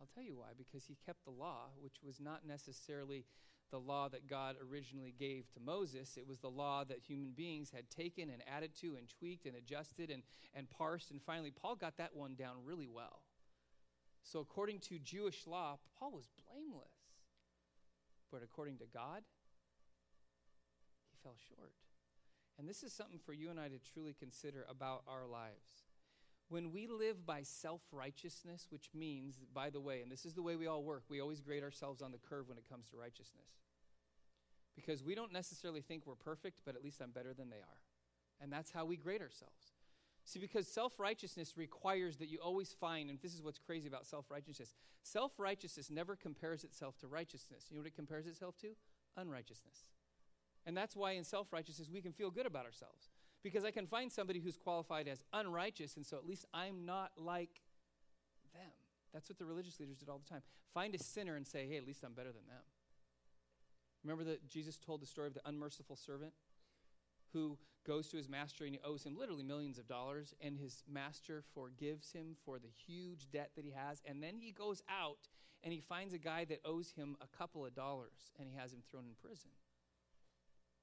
I'll 0.00 0.08
tell 0.14 0.24
you 0.24 0.36
why. 0.36 0.48
Because 0.56 0.86
he 0.86 0.96
kept 1.04 1.24
the 1.24 1.30
law, 1.30 1.70
which 1.80 1.96
was 2.04 2.20
not 2.20 2.46
necessarily 2.46 3.24
the 3.70 3.78
law 3.78 4.08
that 4.08 4.28
God 4.28 4.56
originally 4.70 5.14
gave 5.18 5.50
to 5.52 5.60
Moses. 5.60 6.16
It 6.16 6.26
was 6.26 6.38
the 6.38 6.48
law 6.48 6.84
that 6.84 7.00
human 7.06 7.32
beings 7.32 7.70
had 7.70 7.90
taken 7.90 8.30
and 8.30 8.42
added 8.46 8.74
to 8.80 8.96
and 8.96 9.08
tweaked 9.08 9.46
and 9.46 9.56
adjusted 9.56 10.10
and, 10.10 10.22
and 10.54 10.70
parsed. 10.70 11.10
And 11.10 11.20
finally, 11.20 11.50
Paul 11.50 11.76
got 11.76 11.98
that 11.98 12.14
one 12.14 12.34
down 12.34 12.56
really 12.64 12.88
well. 12.88 13.22
So, 14.22 14.40
according 14.40 14.80
to 14.80 14.98
Jewish 14.98 15.46
law, 15.46 15.78
Paul 15.98 16.12
was 16.12 16.28
blameless. 16.46 16.88
But 18.30 18.42
according 18.42 18.78
to 18.78 18.84
God, 18.92 19.22
he 21.10 21.16
fell 21.22 21.36
short. 21.48 21.72
And 22.58 22.68
this 22.68 22.82
is 22.82 22.92
something 22.92 23.20
for 23.24 23.32
you 23.32 23.50
and 23.50 23.60
I 23.60 23.68
to 23.68 23.78
truly 23.92 24.14
consider 24.18 24.66
about 24.68 25.02
our 25.06 25.26
lives. 25.26 25.87
When 26.48 26.72
we 26.72 26.86
live 26.86 27.26
by 27.26 27.42
self 27.42 27.82
righteousness, 27.92 28.66
which 28.70 28.88
means, 28.94 29.38
by 29.52 29.70
the 29.70 29.80
way, 29.80 30.00
and 30.02 30.10
this 30.10 30.24
is 30.24 30.34
the 30.34 30.42
way 30.42 30.56
we 30.56 30.66
all 30.66 30.82
work, 30.82 31.04
we 31.08 31.20
always 31.20 31.40
grade 31.40 31.62
ourselves 31.62 32.00
on 32.00 32.12
the 32.12 32.18
curve 32.18 32.48
when 32.48 32.58
it 32.58 32.68
comes 32.68 32.88
to 32.88 32.96
righteousness. 32.96 33.48
Because 34.74 35.02
we 35.02 35.14
don't 35.14 35.32
necessarily 35.32 35.80
think 35.80 36.06
we're 36.06 36.14
perfect, 36.14 36.60
but 36.64 36.74
at 36.74 36.82
least 36.82 37.00
I'm 37.02 37.10
better 37.10 37.34
than 37.34 37.50
they 37.50 37.56
are. 37.56 37.80
And 38.40 38.52
that's 38.52 38.70
how 38.70 38.84
we 38.84 38.96
grade 38.96 39.20
ourselves. 39.20 39.74
See, 40.24 40.38
because 40.38 40.68
self 40.68 40.98
righteousness 40.98 41.54
requires 41.56 42.16
that 42.18 42.28
you 42.28 42.38
always 42.38 42.74
find, 42.78 43.10
and 43.10 43.18
this 43.20 43.34
is 43.34 43.42
what's 43.42 43.58
crazy 43.58 43.88
about 43.88 44.06
self 44.06 44.30
righteousness 44.30 44.74
self 45.02 45.32
righteousness 45.38 45.90
never 45.90 46.16
compares 46.16 46.64
itself 46.64 46.98
to 46.98 47.06
righteousness. 47.06 47.66
You 47.70 47.76
know 47.76 47.80
what 47.80 47.88
it 47.88 47.96
compares 47.96 48.26
itself 48.26 48.56
to? 48.58 48.68
Unrighteousness. 49.16 49.88
And 50.66 50.76
that's 50.76 50.94
why 50.94 51.12
in 51.12 51.24
self 51.24 51.52
righteousness 51.52 51.88
we 51.92 52.02
can 52.02 52.12
feel 52.12 52.30
good 52.30 52.46
about 52.46 52.66
ourselves. 52.66 53.08
Because 53.42 53.64
I 53.64 53.70
can 53.70 53.86
find 53.86 54.10
somebody 54.10 54.40
who's 54.40 54.56
qualified 54.56 55.08
as 55.08 55.24
unrighteous, 55.32 55.96
and 55.96 56.04
so 56.04 56.16
at 56.16 56.26
least 56.26 56.44
I'm 56.52 56.84
not 56.84 57.12
like 57.16 57.60
them. 58.52 58.72
That's 59.12 59.28
what 59.28 59.38
the 59.38 59.46
religious 59.46 59.78
leaders 59.80 59.98
did 59.98 60.08
all 60.08 60.18
the 60.18 60.28
time. 60.28 60.42
Find 60.74 60.94
a 60.94 60.98
sinner 60.98 61.36
and 61.36 61.46
say, 61.46 61.66
hey, 61.66 61.76
at 61.76 61.86
least 61.86 62.02
I'm 62.04 62.12
better 62.12 62.32
than 62.32 62.46
them. 62.46 62.62
Remember 64.04 64.24
that 64.24 64.48
Jesus 64.48 64.76
told 64.76 65.00
the 65.00 65.06
story 65.06 65.28
of 65.28 65.34
the 65.34 65.40
unmerciful 65.46 65.96
servant? 65.96 66.32
who 67.32 67.58
goes 67.86 68.08
to 68.08 68.16
his 68.16 68.28
master 68.28 68.64
and 68.64 68.74
he 68.74 68.80
owes 68.84 69.04
him 69.04 69.16
literally 69.18 69.42
millions 69.42 69.78
of 69.78 69.86
dollars, 69.86 70.34
and 70.40 70.58
his 70.58 70.82
master 70.90 71.42
forgives 71.54 72.12
him 72.12 72.36
for 72.44 72.58
the 72.58 72.68
huge 72.86 73.30
debt 73.30 73.50
that 73.56 73.64
he 73.64 73.72
has. 73.72 74.02
And 74.06 74.22
then 74.22 74.36
he 74.36 74.52
goes 74.52 74.82
out 74.88 75.28
and 75.62 75.72
he 75.72 75.80
finds 75.80 76.14
a 76.14 76.18
guy 76.18 76.44
that 76.46 76.60
owes 76.64 76.92
him 76.92 77.16
a 77.20 77.36
couple 77.36 77.64
of 77.64 77.74
dollars 77.74 78.32
and 78.38 78.48
he 78.48 78.56
has 78.56 78.72
him 78.72 78.82
thrown 78.90 79.04
in 79.04 79.14
prison. 79.20 79.50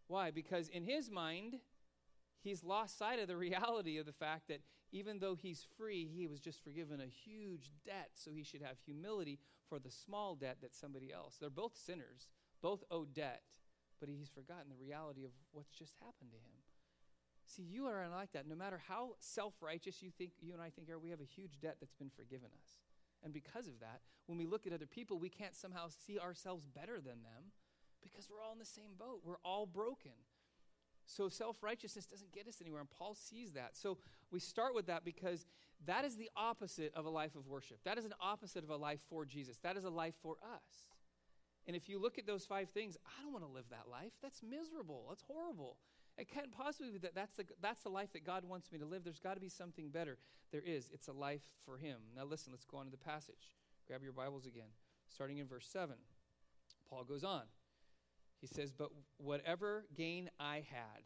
Why? 0.07 0.31
Because 0.31 0.69
in 0.69 0.83
his 0.83 1.09
mind, 1.09 1.55
he's 2.45 2.63
lost 2.63 2.97
sight 2.97 3.19
of 3.19 3.27
the 3.27 3.35
reality 3.35 3.97
of 3.97 4.05
the 4.05 4.13
fact 4.13 4.47
that 4.47 4.61
even 4.93 5.19
though 5.19 5.35
he's 5.35 5.65
free, 5.77 6.09
he 6.15 6.27
was 6.27 6.39
just 6.39 6.63
forgiven 6.63 7.01
a 7.01 7.05
huge 7.05 7.71
debt, 7.85 8.11
so 8.13 8.31
he 8.31 8.43
should 8.43 8.61
have 8.61 8.77
humility 8.85 9.39
for 9.67 9.79
the 9.79 9.91
small 9.91 10.35
debt 10.35 10.59
that 10.61 10.73
somebody 10.73 11.11
else. 11.11 11.35
They're 11.37 11.49
both 11.49 11.75
sinners, 11.75 12.29
both 12.61 12.83
owe 12.89 13.03
debt 13.03 13.41
but 13.99 14.09
he's 14.09 14.29
forgotten 14.29 14.69
the 14.69 14.83
reality 14.83 15.25
of 15.25 15.31
what's 15.51 15.71
just 15.71 15.93
happened 15.99 16.31
to 16.31 16.37
him. 16.37 16.61
See, 17.45 17.63
you 17.63 17.85
are 17.85 18.07
like 18.09 18.31
that. 18.33 18.47
No 18.47 18.55
matter 18.55 18.81
how 18.87 19.15
self 19.19 19.53
righteous 19.61 20.01
you 20.01 20.09
think 20.09 20.33
you 20.41 20.53
and 20.53 20.61
I 20.61 20.69
think 20.69 20.89
are, 20.89 20.99
we 20.99 21.11
have 21.11 21.21
a 21.21 21.35
huge 21.35 21.59
debt 21.61 21.77
that's 21.79 21.93
been 21.93 22.09
forgiven 22.09 22.49
us. 22.59 22.81
And 23.23 23.33
because 23.33 23.67
of 23.67 23.79
that, 23.79 24.01
when 24.25 24.37
we 24.37 24.45
look 24.45 24.67
at 24.67 24.73
other 24.73 24.87
people, 24.87 25.19
we 25.19 25.29
can't 25.29 25.55
somehow 25.55 25.87
see 25.89 26.19
ourselves 26.19 26.65
better 26.65 26.95
than 26.95 27.21
them 27.23 27.53
because 28.01 28.29
we're 28.29 28.41
all 28.41 28.53
in 28.53 28.59
the 28.59 28.65
same 28.65 28.93
boat. 28.97 29.21
We're 29.23 29.41
all 29.43 29.65
broken. 29.65 30.11
So 31.05 31.29
self 31.29 31.61
righteousness 31.61 32.05
doesn't 32.05 32.31
get 32.31 32.47
us 32.47 32.57
anywhere, 32.61 32.81
and 32.81 32.89
Paul 32.89 33.15
sees 33.15 33.53
that. 33.53 33.77
So 33.77 33.97
we 34.31 34.39
start 34.39 34.73
with 34.73 34.87
that 34.87 35.05
because 35.05 35.45
that 35.85 36.05
is 36.05 36.17
the 36.17 36.29
opposite 36.35 36.93
of 36.95 37.05
a 37.05 37.09
life 37.09 37.35
of 37.35 37.47
worship. 37.47 37.77
That 37.83 37.97
is 37.97 38.05
an 38.05 38.13
opposite 38.19 38.63
of 38.63 38.69
a 38.69 38.75
life 38.75 38.99
for 39.09 39.25
Jesus. 39.25 39.57
That 39.57 39.77
is 39.77 39.83
a 39.83 39.89
life 39.89 40.15
for 40.21 40.37
us. 40.43 40.89
And 41.67 41.75
if 41.75 41.89
you 41.89 41.99
look 41.99 42.17
at 42.17 42.27
those 42.27 42.45
five 42.45 42.69
things, 42.69 42.97
I 43.05 43.23
don't 43.23 43.33
want 43.33 43.45
to 43.45 43.51
live 43.51 43.65
that 43.71 43.89
life. 43.89 44.13
That's 44.21 44.41
miserable. 44.43 45.05
That's 45.09 45.23
horrible. 45.27 45.77
It 46.17 46.29
can't 46.29 46.51
possibly 46.51 46.91
be 46.91 46.99
that 46.99 47.15
that's 47.15 47.33
the, 47.35 47.45
that's 47.61 47.81
the 47.81 47.89
life 47.89 48.13
that 48.13 48.23
God 48.23 48.45
wants 48.45 48.71
me 48.71 48.79
to 48.79 48.85
live. 48.85 49.03
There's 49.03 49.19
got 49.19 49.33
to 49.33 49.41
be 49.41 49.49
something 49.49 49.89
better. 49.89 50.17
There 50.51 50.61
is. 50.65 50.89
It's 50.93 51.07
a 51.07 51.13
life 51.13 51.43
for 51.65 51.77
Him. 51.77 51.97
Now, 52.15 52.23
listen, 52.23 52.53
let's 52.53 52.65
go 52.65 52.77
on 52.77 52.85
to 52.85 52.91
the 52.91 52.97
passage. 52.97 53.55
Grab 53.87 54.03
your 54.03 54.13
Bibles 54.13 54.45
again, 54.45 54.69
starting 55.07 55.39
in 55.39 55.47
verse 55.47 55.67
7. 55.71 55.95
Paul 56.89 57.03
goes 57.03 57.23
on. 57.23 57.43
He 58.45 58.53
says, 58.53 58.71
But 58.71 58.91
whatever 59.17 59.85
gain 59.95 60.29
I 60.39 60.63
had, 60.69 61.01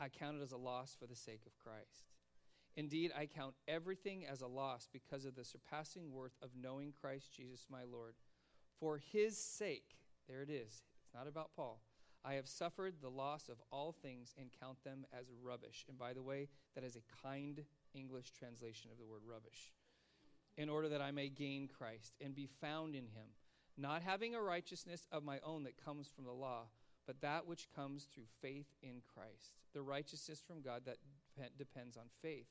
I 0.00 0.08
counted 0.08 0.42
as 0.42 0.50
a 0.50 0.56
loss 0.56 0.96
for 0.98 1.06
the 1.06 1.14
sake 1.14 1.42
of 1.46 1.56
Christ. 1.56 2.10
Indeed, 2.76 3.12
I 3.16 3.26
count 3.26 3.54
everything 3.68 4.26
as 4.26 4.40
a 4.40 4.48
loss 4.48 4.88
because 4.92 5.24
of 5.24 5.36
the 5.36 5.44
surpassing 5.44 6.12
worth 6.12 6.36
of 6.42 6.50
knowing 6.60 6.92
Christ 7.00 7.32
Jesus 7.32 7.66
my 7.70 7.84
Lord 7.84 8.16
for 8.80 8.98
his 8.98 9.38
sake, 9.38 9.96
there 10.28 10.42
it 10.42 10.50
is, 10.50 10.82
it's 11.04 11.14
not 11.14 11.28
about 11.28 11.50
Paul. 11.54 11.80
I 12.24 12.34
have 12.34 12.48
suffered 12.48 12.94
the 13.00 13.08
loss 13.08 13.48
of 13.48 13.62
all 13.70 13.92
things 13.92 14.34
and 14.36 14.50
count 14.60 14.82
them 14.82 15.06
as 15.16 15.26
rubbish. 15.44 15.84
And 15.88 15.96
by 15.96 16.14
the 16.14 16.22
way, 16.22 16.48
that 16.74 16.82
is 16.82 16.96
a 16.96 17.26
kind 17.26 17.62
English 17.94 18.32
translation 18.32 18.90
of 18.90 18.98
the 18.98 19.04
word 19.04 19.22
rubbish. 19.24 19.72
In 20.56 20.68
order 20.68 20.88
that 20.88 21.00
I 21.00 21.12
may 21.12 21.28
gain 21.28 21.68
Christ 21.68 22.16
and 22.20 22.34
be 22.34 22.48
found 22.60 22.96
in 22.96 23.04
him, 23.04 23.28
not 23.76 24.02
having 24.02 24.34
a 24.34 24.40
righteousness 24.40 25.06
of 25.12 25.22
my 25.22 25.38
own 25.44 25.64
that 25.64 25.82
comes 25.84 26.08
from 26.08 26.24
the 26.24 26.32
law, 26.32 26.62
but 27.06 27.20
that 27.20 27.46
which 27.46 27.68
comes 27.74 28.08
through 28.12 28.24
faith 28.40 28.66
in 28.82 29.02
Christ, 29.14 29.52
the 29.74 29.82
righteousness 29.82 30.42
from 30.46 30.62
God 30.62 30.82
that 30.86 31.58
depends 31.58 31.96
on 31.96 32.04
faith, 32.22 32.48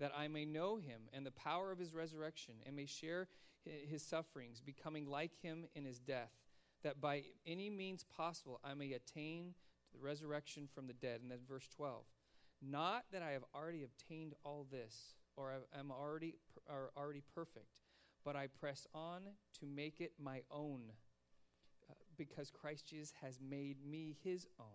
that 0.00 0.12
I 0.16 0.28
may 0.28 0.44
know 0.44 0.76
him 0.76 1.02
and 1.12 1.24
the 1.24 1.30
power 1.30 1.70
of 1.70 1.78
his 1.78 1.94
resurrection 1.94 2.54
and 2.66 2.74
may 2.74 2.86
share 2.86 3.28
his 3.64 4.02
sufferings, 4.02 4.60
becoming 4.60 5.06
like 5.06 5.40
him 5.42 5.66
in 5.74 5.84
his 5.84 5.98
death, 5.98 6.32
that 6.82 7.00
by 7.00 7.22
any 7.46 7.70
means 7.70 8.04
possible 8.04 8.60
I 8.64 8.74
may 8.74 8.92
attain 8.92 9.54
to 9.86 9.98
the 9.98 10.04
resurrection 10.04 10.68
from 10.74 10.86
the 10.86 10.92
dead. 10.92 11.20
And 11.22 11.30
then 11.30 11.38
verse 11.48 11.68
12. 11.76 12.02
Not 12.60 13.04
that 13.12 13.22
I 13.22 13.30
have 13.30 13.44
already 13.54 13.84
obtained 13.84 14.34
all 14.44 14.66
this, 14.70 15.14
or 15.36 15.52
I 15.52 15.78
am 15.78 15.90
already, 15.90 16.36
or 16.68 16.90
already 16.96 17.22
perfect, 17.34 17.68
but 18.24 18.36
I 18.36 18.46
press 18.46 18.86
on 18.94 19.22
to 19.60 19.66
make 19.66 20.00
it 20.00 20.12
my 20.18 20.42
own, 20.50 20.80
uh, 21.90 21.94
because 22.16 22.50
Christ 22.50 22.86
Jesus 22.86 23.12
has 23.22 23.38
made 23.40 23.84
me 23.84 24.16
his 24.24 24.46
own. 24.58 24.66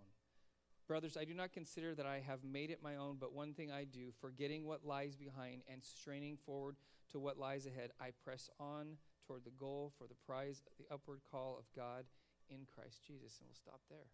Brothers, 0.87 1.17
I 1.17 1.23
do 1.23 1.33
not 1.33 1.53
consider 1.53 1.93
that 1.95 2.07
I 2.07 2.19
have 2.19 2.43
made 2.43 2.71
it 2.71 2.81
my 2.83 2.95
own, 2.95 3.17
but 3.19 3.33
one 3.33 3.53
thing 3.53 3.71
I 3.71 3.83
do, 3.83 4.11
forgetting 4.19 4.65
what 4.65 4.85
lies 4.85 5.15
behind 5.15 5.61
and 5.71 5.83
straining 5.83 6.37
forward 6.45 6.77
to 7.11 7.19
what 7.19 7.37
lies 7.37 7.65
ahead, 7.65 7.91
I 8.01 8.09
press 8.23 8.49
on 8.59 8.97
toward 9.27 9.45
the 9.45 9.51
goal 9.51 9.93
for 9.97 10.07
the 10.07 10.15
prize, 10.25 10.63
the 10.79 10.91
upward 10.91 11.21
call 11.29 11.57
of 11.59 11.65
God 11.75 12.05
in 12.49 12.65
Christ 12.73 13.03
Jesus. 13.05 13.37
And 13.39 13.47
we'll 13.47 13.55
stop 13.55 13.81
there. 13.89 14.07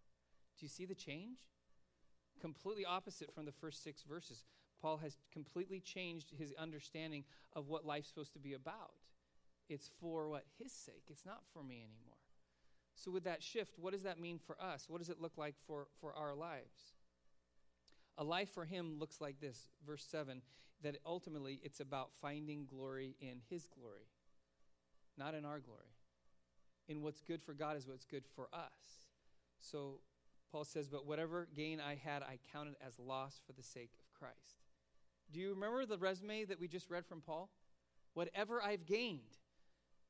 Do 0.60 0.66
you 0.66 0.70
see 0.70 0.86
the 0.86 0.96
change? 0.96 1.38
Completely 2.42 2.86
opposite 2.86 3.34
from 3.34 3.46
the 3.46 3.54
first 3.54 3.82
six 3.82 4.04
verses. 4.04 4.44
Paul 4.82 4.98
has 4.98 5.18
completely 5.32 5.80
changed 5.80 6.34
his 6.38 6.54
understanding 6.60 7.24
of 7.54 7.70
what 7.70 7.86
life's 7.86 8.10
supposed 8.10 8.34
to 8.34 8.40
be 8.40 8.54
about. 8.54 8.92
It's 9.70 9.90
for 10.00 10.30
what? 10.30 10.44
His 10.60 10.72
sake. 10.72 11.04
It's 11.10 11.26
not 11.26 11.42
for 11.54 11.64
me 11.64 11.78
anymore. 11.78 12.16
So, 12.96 13.12
with 13.12 13.26
that 13.26 13.44
shift, 13.44 13.78
what 13.78 13.94
does 13.94 14.04
that 14.04 14.20
mean 14.20 14.40
for 14.40 14.56
us? 14.62 14.86
What 14.88 15.00
does 15.00 15.10
it 15.10 15.20
look 15.20 15.38
like 15.38 15.56
for, 15.68 15.88
for 16.00 16.14
our 16.14 16.34
lives? 16.34 16.94
A 18.18 18.24
life 18.24 18.50
for 18.54 18.64
him 18.64 18.98
looks 19.00 19.20
like 19.20 19.42
this, 19.42 19.68
verse 19.86 20.06
7 20.10 20.42
that 20.86 20.98
ultimately 21.06 21.60
it's 21.64 21.80
about 21.80 22.12
finding 22.22 22.66
glory 22.66 23.16
in 23.20 23.42
His 23.50 23.68
glory, 23.68 24.08
not 25.18 25.34
in 25.34 25.46
our 25.46 25.60
glory. 25.60 25.96
In 26.88 27.02
what's 27.02 27.22
good 27.22 27.42
for 27.42 27.54
God 27.54 27.78
is 27.78 27.88
what's 27.88 28.06
good 28.06 28.24
for 28.36 28.48
us. 28.54 29.08
So 29.60 30.00
Paul 30.52 30.64
says, 30.64 30.88
But 30.88 31.08
whatever 31.08 31.48
gain 31.56 31.80
I 31.80 31.96
had, 31.96 32.22
I 32.22 32.38
counted 32.54 32.76
as 32.86 33.00
loss 33.00 33.42
for 33.46 33.54
the 33.54 33.64
sake 33.64 33.92
of 34.00 34.20
Christ. 34.20 34.62
Do 35.32 35.40
you 35.40 35.50
remember 35.50 35.86
the 35.86 35.98
resume 35.98 36.46
that 36.46 36.60
we 36.60 36.68
just 36.68 36.92
read 36.92 37.06
from 37.06 37.22
Paul? 37.22 37.50
Whatever 38.14 38.62
I've 38.62 38.86
gained. 38.86 39.38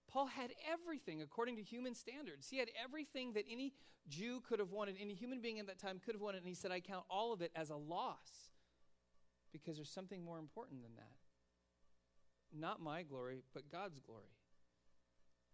Paul 0.07 0.27
had 0.27 0.51
everything 0.71 1.21
according 1.21 1.55
to 1.57 1.63
human 1.63 1.95
standards. 1.95 2.47
He 2.49 2.57
had 2.57 2.69
everything 2.81 3.33
that 3.33 3.45
any 3.49 3.73
Jew 4.07 4.41
could 4.47 4.59
have 4.59 4.71
wanted, 4.71 4.95
any 4.99 5.13
human 5.13 5.41
being 5.41 5.59
at 5.59 5.67
that 5.67 5.79
time 5.79 5.99
could 6.03 6.13
have 6.13 6.21
wanted, 6.21 6.39
and 6.39 6.47
he 6.47 6.53
said, 6.53 6.71
I 6.71 6.79
count 6.79 7.05
all 7.09 7.33
of 7.33 7.41
it 7.41 7.51
as 7.55 7.69
a 7.69 7.75
loss 7.75 8.51
because 9.51 9.77
there's 9.77 9.89
something 9.89 10.23
more 10.23 10.37
important 10.37 10.83
than 10.83 10.95
that. 10.97 11.17
Not 12.57 12.81
my 12.81 13.03
glory, 13.03 13.43
but 13.53 13.71
God's 13.71 13.99
glory. 13.99 14.35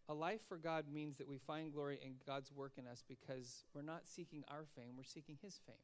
A 0.09 0.13
life 0.13 0.41
for 0.47 0.57
God 0.57 0.85
means 0.91 1.17
that 1.17 1.27
we 1.27 1.37
find 1.37 1.71
glory 1.71 1.99
in 2.03 2.15
God's 2.27 2.51
work 2.51 2.73
in 2.77 2.85
us 2.85 3.03
because 3.07 3.63
we're 3.73 3.81
not 3.81 4.01
seeking 4.07 4.43
our 4.49 4.65
fame, 4.75 4.95
we're 4.97 5.03
seeking 5.03 5.37
His 5.41 5.59
fame. 5.65 5.75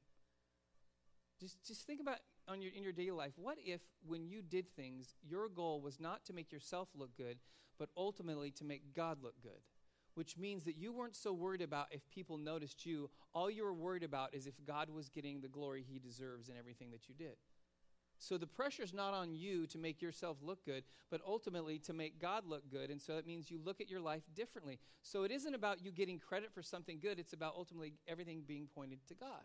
Just, 1.40 1.66
just 1.66 1.86
think 1.86 2.02
about 2.02 2.18
on 2.48 2.62
your, 2.62 2.72
in 2.74 2.84
your 2.84 2.94
daily 2.94 3.12
life 3.12 3.34
what 3.36 3.58
if, 3.64 3.82
when 4.06 4.26
you 4.28 4.42
did 4.42 4.70
things, 4.76 5.16
your 5.22 5.50
goal 5.50 5.82
was 5.82 6.00
not 6.00 6.26
to 6.26 6.34
make 6.34 6.52
yourself 6.52 6.90
look 6.96 7.16
good, 7.16 7.38
but 7.78 7.90
ultimately 7.96 8.52
to 8.52 8.64
make 8.64 8.96
God 8.96 9.18
look 9.22 9.36
good? 9.42 9.62
Which 10.16 10.38
means 10.38 10.64
that 10.64 10.78
you 10.78 10.92
weren't 10.92 11.16
so 11.16 11.32
worried 11.32 11.62
about 11.62 11.88
if 11.92 12.10
people 12.10 12.38
noticed 12.38 12.86
you. 12.86 13.10
All 13.34 13.52
you 13.52 13.64
were 13.64 13.74
worried 13.74 14.04
about 14.04 14.34
is 14.34 14.48
if 14.48 14.56
God 14.66 14.90
was 14.90 15.10
getting 15.10 15.42
the 15.42 15.48
glory 15.48 15.86
He 15.88 16.00
deserves 16.00 16.50
in 16.50 16.58
everything 16.58 16.90
that 16.92 17.08
you 17.08 17.14
did. 17.14 17.36
So 18.20 18.38
the 18.38 18.48
pressure 18.48 18.84
is 18.84 18.94
not 18.94 19.14
on 19.14 19.36
you 19.36 19.68
to 19.68 19.78
make 19.78 20.02
yourself 20.02 20.38
look 20.42 20.66
good, 20.66 20.84
but 21.12 21.22
ultimately 21.26 21.78
to 21.80 21.94
make 21.94 22.20
God 22.20 22.46
look 22.48 22.70
good. 22.72 22.90
And 22.90 23.00
so 23.00 23.16
that 23.16 23.28
means 23.28 23.52
you 23.52 23.60
look 23.64 23.80
at 23.80 23.90
your 23.90 24.00
life 24.00 24.24
differently. 24.36 24.80
So 25.04 25.24
it 25.24 25.32
isn't 25.32 25.54
about 25.54 25.84
you 25.84 25.92
getting 25.92 26.20
credit 26.20 26.52
for 26.52 26.64
something 26.64 27.00
good, 27.00 27.20
it's 27.20 27.34
about 27.34 27.54
ultimately 27.56 27.94
everything 28.08 28.42
being 28.48 28.68
pointed 28.74 29.00
to 29.08 29.14
God. 29.14 29.44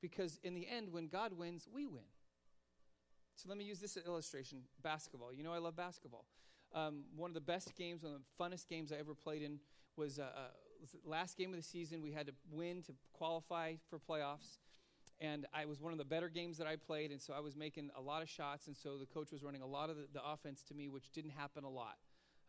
Because 0.00 0.38
in 0.42 0.54
the 0.54 0.66
end, 0.68 0.92
when 0.92 1.08
God 1.08 1.32
wins, 1.32 1.68
we 1.72 1.86
win. 1.86 2.04
So 3.36 3.48
let 3.48 3.58
me 3.58 3.64
use 3.64 3.80
this 3.80 3.96
illustration 3.96 4.62
basketball. 4.82 5.32
You 5.32 5.44
know, 5.44 5.52
I 5.52 5.58
love 5.58 5.76
basketball. 5.76 6.26
Um, 6.74 7.04
one 7.16 7.30
of 7.30 7.34
the 7.34 7.40
best 7.40 7.74
games, 7.76 8.02
one 8.02 8.14
of 8.14 8.20
the 8.20 8.44
funnest 8.44 8.68
games 8.68 8.92
I 8.92 8.96
ever 8.96 9.14
played 9.14 9.42
in 9.42 9.58
was, 9.96 10.18
uh, 10.18 10.22
uh, 10.22 10.88
last 11.04 11.36
game 11.36 11.50
of 11.50 11.56
the 11.56 11.62
season. 11.62 12.02
We 12.02 12.12
had 12.12 12.26
to 12.26 12.32
win 12.50 12.82
to 12.82 12.92
qualify 13.12 13.74
for 13.88 13.98
playoffs 13.98 14.58
and 15.20 15.46
I 15.52 15.66
was 15.66 15.80
one 15.80 15.92
of 15.92 15.98
the 15.98 16.04
better 16.04 16.28
games 16.28 16.56
that 16.58 16.66
I 16.66 16.76
played, 16.76 17.10
and 17.10 17.20
so 17.20 17.34
I 17.34 17.40
was 17.40 17.54
making 17.54 17.90
a 17.96 18.00
lot 18.00 18.22
of 18.22 18.28
shots, 18.28 18.66
and 18.66 18.76
so 18.76 18.96
the 18.96 19.06
coach 19.06 19.30
was 19.30 19.42
running 19.42 19.60
a 19.60 19.66
lot 19.66 19.90
of 19.90 19.96
the, 19.96 20.06
the 20.14 20.24
offense 20.24 20.62
to 20.68 20.74
me, 20.74 20.88
which 20.88 21.10
didn't 21.12 21.32
happen 21.32 21.64
a 21.64 21.68
lot. 21.68 21.96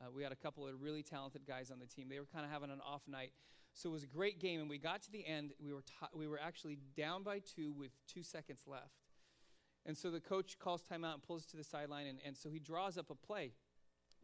Uh, 0.02 0.10
we 0.16 0.24
had 0.24 0.32
a 0.32 0.36
couple 0.36 0.68
of 0.68 0.82
really 0.82 1.04
talented 1.04 1.46
guys 1.48 1.70
on 1.70 1.80
the 1.80 1.86
team. 1.86 2.08
They 2.10 2.20
were 2.20 2.26
kind 2.26 2.44
of 2.44 2.52
having 2.52 2.72
an 2.72 2.82
off 2.86 3.04
night, 3.08 3.34
so 3.74 3.90
it 3.90 3.92
was 3.92 4.04
a 4.04 4.08
great 4.08 4.40
game. 4.40 4.60
And 4.60 4.70
we 4.70 4.80
got 4.80 5.04
to 5.04 5.12
the 5.12 5.26
end. 5.26 5.52
We 5.64 5.74
were 5.74 5.84
t- 5.84 6.18
we 6.18 6.28
were 6.28 6.40
actually 6.40 6.80
down 6.98 7.24
by 7.24 7.40
two 7.40 7.72
with 7.72 7.92
two 8.08 8.24
seconds 8.24 8.62
left, 8.66 8.98
And 9.86 9.96
so 9.98 10.10
the 10.10 10.20
coach 10.20 10.58
calls 10.60 10.82
timeout 10.82 11.14
and 11.14 11.24
pulls 11.24 11.42
us 11.42 11.48
to 11.48 11.58
the 11.58 11.64
sideline, 11.64 12.08
and, 12.08 12.20
and 12.26 12.36
so 12.36 12.50
he 12.50 12.60
draws 12.60 12.98
up 12.98 13.10
a 13.10 13.16
play. 13.16 13.52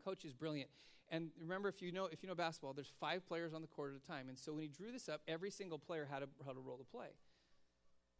Coach 0.04 0.26
is 0.26 0.34
brilliant. 0.34 0.70
And 1.10 1.30
remember, 1.40 1.70
if 1.70 1.82
you 1.82 1.92
know 1.92 2.06
if 2.12 2.24
you 2.24 2.30
know 2.30 2.36
basketball, 2.36 2.74
there's 2.74 2.92
five 3.00 3.28
players 3.28 3.54
on 3.54 3.62
the 3.62 3.68
court 3.68 3.94
at 3.94 4.04
a 4.04 4.08
time. 4.08 4.30
And 4.30 4.38
so 4.38 4.54
when 4.54 4.64
he 4.64 4.70
drew 4.70 4.92
this 4.92 5.08
up, 5.08 5.22
every 5.28 5.52
single 5.52 5.78
player 5.78 6.08
had 6.10 6.20
to, 6.20 6.28
had 6.46 6.54
to 6.54 6.60
roll 6.60 6.78
the 6.78 6.84
play. 6.84 7.10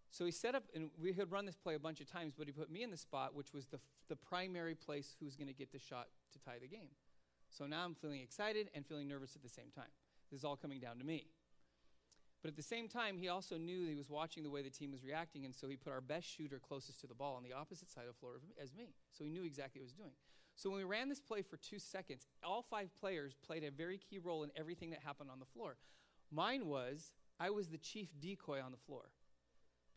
So 0.10 0.26
he 0.26 0.32
set 0.32 0.56
up, 0.56 0.64
and 0.74 0.90
we 1.02 1.12
had 1.14 1.32
run 1.32 1.46
this 1.46 1.58
play 1.58 1.76
a 1.76 1.80
bunch 1.80 2.00
of 2.00 2.10
times, 2.10 2.34
but 2.38 2.48
he 2.48 2.54
put 2.54 2.72
me 2.72 2.82
in 2.82 2.92
the 2.92 2.98
spot, 2.98 3.36
which 3.36 3.54
was 3.54 3.66
the, 3.66 3.80
the 4.08 4.16
primary 4.16 4.74
place 4.74 5.16
who's 5.20 5.36
going 5.36 5.48
to 5.48 5.54
get 5.54 5.72
the 5.72 5.80
shot 5.80 6.08
to 6.32 6.40
tie 6.40 6.60
the 6.62 6.68
game. 6.68 6.90
So 7.50 7.66
now 7.66 7.86
I'm 7.86 7.96
feeling 7.96 8.22
excited 8.22 8.70
and 8.74 8.86
feeling 8.86 9.08
nervous 9.08 9.36
at 9.36 9.44
the 9.44 9.50
same 9.50 9.72
time. 9.74 9.92
This 10.32 10.40
is 10.40 10.46
all 10.46 10.56
coming 10.56 10.80
down 10.80 10.98
to 11.00 11.06
me. 11.06 11.28
But 12.42 12.50
at 12.50 12.56
the 12.56 12.64
same 12.64 12.88
time, 12.88 13.18
he 13.18 13.30
also 13.30 13.58
knew 13.58 13.88
he 13.88 13.96
was 13.96 14.10
watching 14.10 14.44
the 14.44 14.50
way 14.50 14.62
the 14.62 14.70
team 14.70 14.92
was 14.92 15.04
reacting, 15.04 15.46
and 15.46 15.56
so 15.56 15.68
he 15.68 15.76
put 15.76 15.92
our 15.92 16.02
best 16.02 16.28
shooter 16.28 16.60
closest 16.60 17.00
to 17.02 17.08
the 17.08 17.16
ball 17.16 17.36
on 17.36 17.44
the 17.44 17.54
opposite 17.54 17.90
side 17.90 18.02
of 18.08 18.14
the 18.14 18.20
floor 18.20 18.34
as 18.62 18.74
me. 18.74 18.94
So 19.12 19.24
he 19.24 19.32
knew 19.32 19.44
exactly 19.44 19.82
what 19.82 19.86
he 19.86 19.92
was 19.92 19.94
doing. 19.94 20.14
So 20.56 20.70
when 20.70 20.80
we 20.80 20.86
ran 20.86 21.10
this 21.10 21.20
play 21.20 21.42
for 21.42 21.58
two 21.58 21.80
seconds, 21.80 22.26
all 22.44 22.62
five 22.62 22.90
players 23.00 23.36
played 23.46 23.64
a 23.64 23.72
very 23.72 23.98
key 23.98 24.20
role 24.20 24.44
in 24.44 24.52
everything 24.56 24.92
that 24.92 25.02
happened 25.04 25.30
on 25.32 25.40
the 25.40 25.46
floor. 25.46 25.78
Mine 26.32 26.68
was 26.68 27.12
I 27.40 27.52
was 27.52 27.68
the 27.68 27.78
chief 27.78 28.10
decoy 28.20 28.62
on 28.62 28.72
the 28.72 28.78
floor 28.78 29.10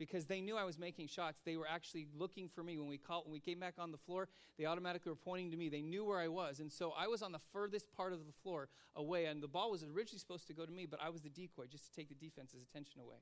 because 0.01 0.25
they 0.25 0.41
knew 0.41 0.57
I 0.57 0.65
was 0.65 0.79
making 0.79 1.09
shots. 1.09 1.43
They 1.45 1.59
were 1.59 1.69
actually 1.69 2.07
looking 2.19 2.49
for 2.49 2.65
me 2.65 2.79
when 2.79 2.89
we 2.89 2.97
called, 2.97 3.27
when 3.27 3.35
we 3.35 3.39
came 3.39 3.61
back 3.61 3.75
on 3.79 3.93
the 3.93 3.99
floor. 3.99 4.29
They 4.59 4.65
automatically 4.65 5.11
were 5.11 5.17
pointing 5.17 5.51
to 5.51 5.59
me. 5.59 5.69
They 5.69 5.83
knew 5.83 6.07
where 6.07 6.19
I 6.19 6.27
was, 6.27 6.59
and 6.59 6.73
so 6.73 6.95
I 6.99 7.07
was 7.07 7.21
on 7.23 7.33
the 7.33 7.39
furthest 7.53 7.93
part 7.95 8.15
of 8.15 8.21
the 8.27 8.33
floor 8.43 8.71
away. 8.97 9.27
And 9.27 9.43
the 9.43 9.49
ball 9.49 9.71
was 9.71 9.85
originally 9.85 10.19
supposed 10.19 10.47
to 10.49 10.55
go 10.55 10.65
to 10.65 10.73
me, 10.73 10.87
but 10.87 11.01
I 11.05 11.11
was 11.11 11.21
the 11.21 11.29
decoy 11.29 11.67
just 11.71 11.85
to 11.85 11.93
take 11.95 12.09
the 12.09 12.15
defense's 12.15 12.63
attention 12.63 13.03
away. 13.03 13.19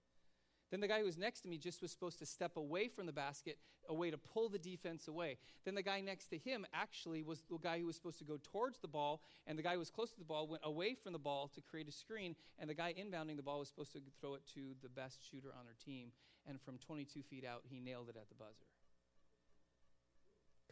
Then 0.71 0.81
the 0.81 0.89
guy 0.89 0.99
who 0.99 1.07
was 1.07 1.17
next 1.17 1.41
to 1.41 1.49
me 1.49 1.57
just 1.57 1.81
was 1.81 1.91
supposed 1.91 2.19
to 2.19 2.27
step 2.27 2.57
away 2.57 2.89
from 2.89 3.07
the 3.07 3.13
basket, 3.13 3.59
a 3.89 3.95
way 3.95 4.11
to 4.11 4.19
pull 4.19 4.49
the 4.49 4.59
defense 4.59 5.09
away. 5.09 5.39
Then 5.65 5.75
the 5.75 5.83
guy 5.83 6.01
next 6.01 6.27
to 6.27 6.39
him 6.39 6.67
actually 6.75 7.23
was 7.23 7.43
the 7.51 7.57
guy 7.57 7.81
who 7.81 7.87
was 7.87 7.97
supposed 7.97 8.19
to 8.19 8.25
go 8.25 8.39
towards 8.43 8.79
the 8.79 8.89
ball, 8.89 9.23
and 9.47 9.59
the 9.59 9.63
guy 9.63 9.73
who 9.73 9.79
was 9.79 9.91
close 9.91 10.13
to 10.13 10.19
the 10.19 10.27
ball 10.27 10.47
went 10.47 10.63
away 10.65 10.95
from 10.95 11.15
the 11.15 11.19
ball 11.19 11.51
to 11.55 11.63
create 11.63 11.89
a 11.89 11.93
screen, 11.93 12.37
and 12.59 12.69
the 12.69 12.75
guy 12.75 12.95
inbounding 12.99 13.37
the 13.37 13.43
ball 13.43 13.61
was 13.61 13.69
supposed 13.69 13.93
to 13.93 14.01
throw 14.21 14.35
it 14.35 14.43
to 14.55 14.75
the 14.83 14.91
best 14.91 15.21
shooter 15.29 15.49
on 15.59 15.67
our 15.67 15.77
team. 15.85 16.13
And 16.49 16.61
from 16.61 16.79
22 16.79 17.23
feet 17.23 17.45
out, 17.45 17.63
he 17.69 17.79
nailed 17.79 18.09
it 18.09 18.17
at 18.17 18.29
the 18.29 18.35
buzzer. 18.35 18.67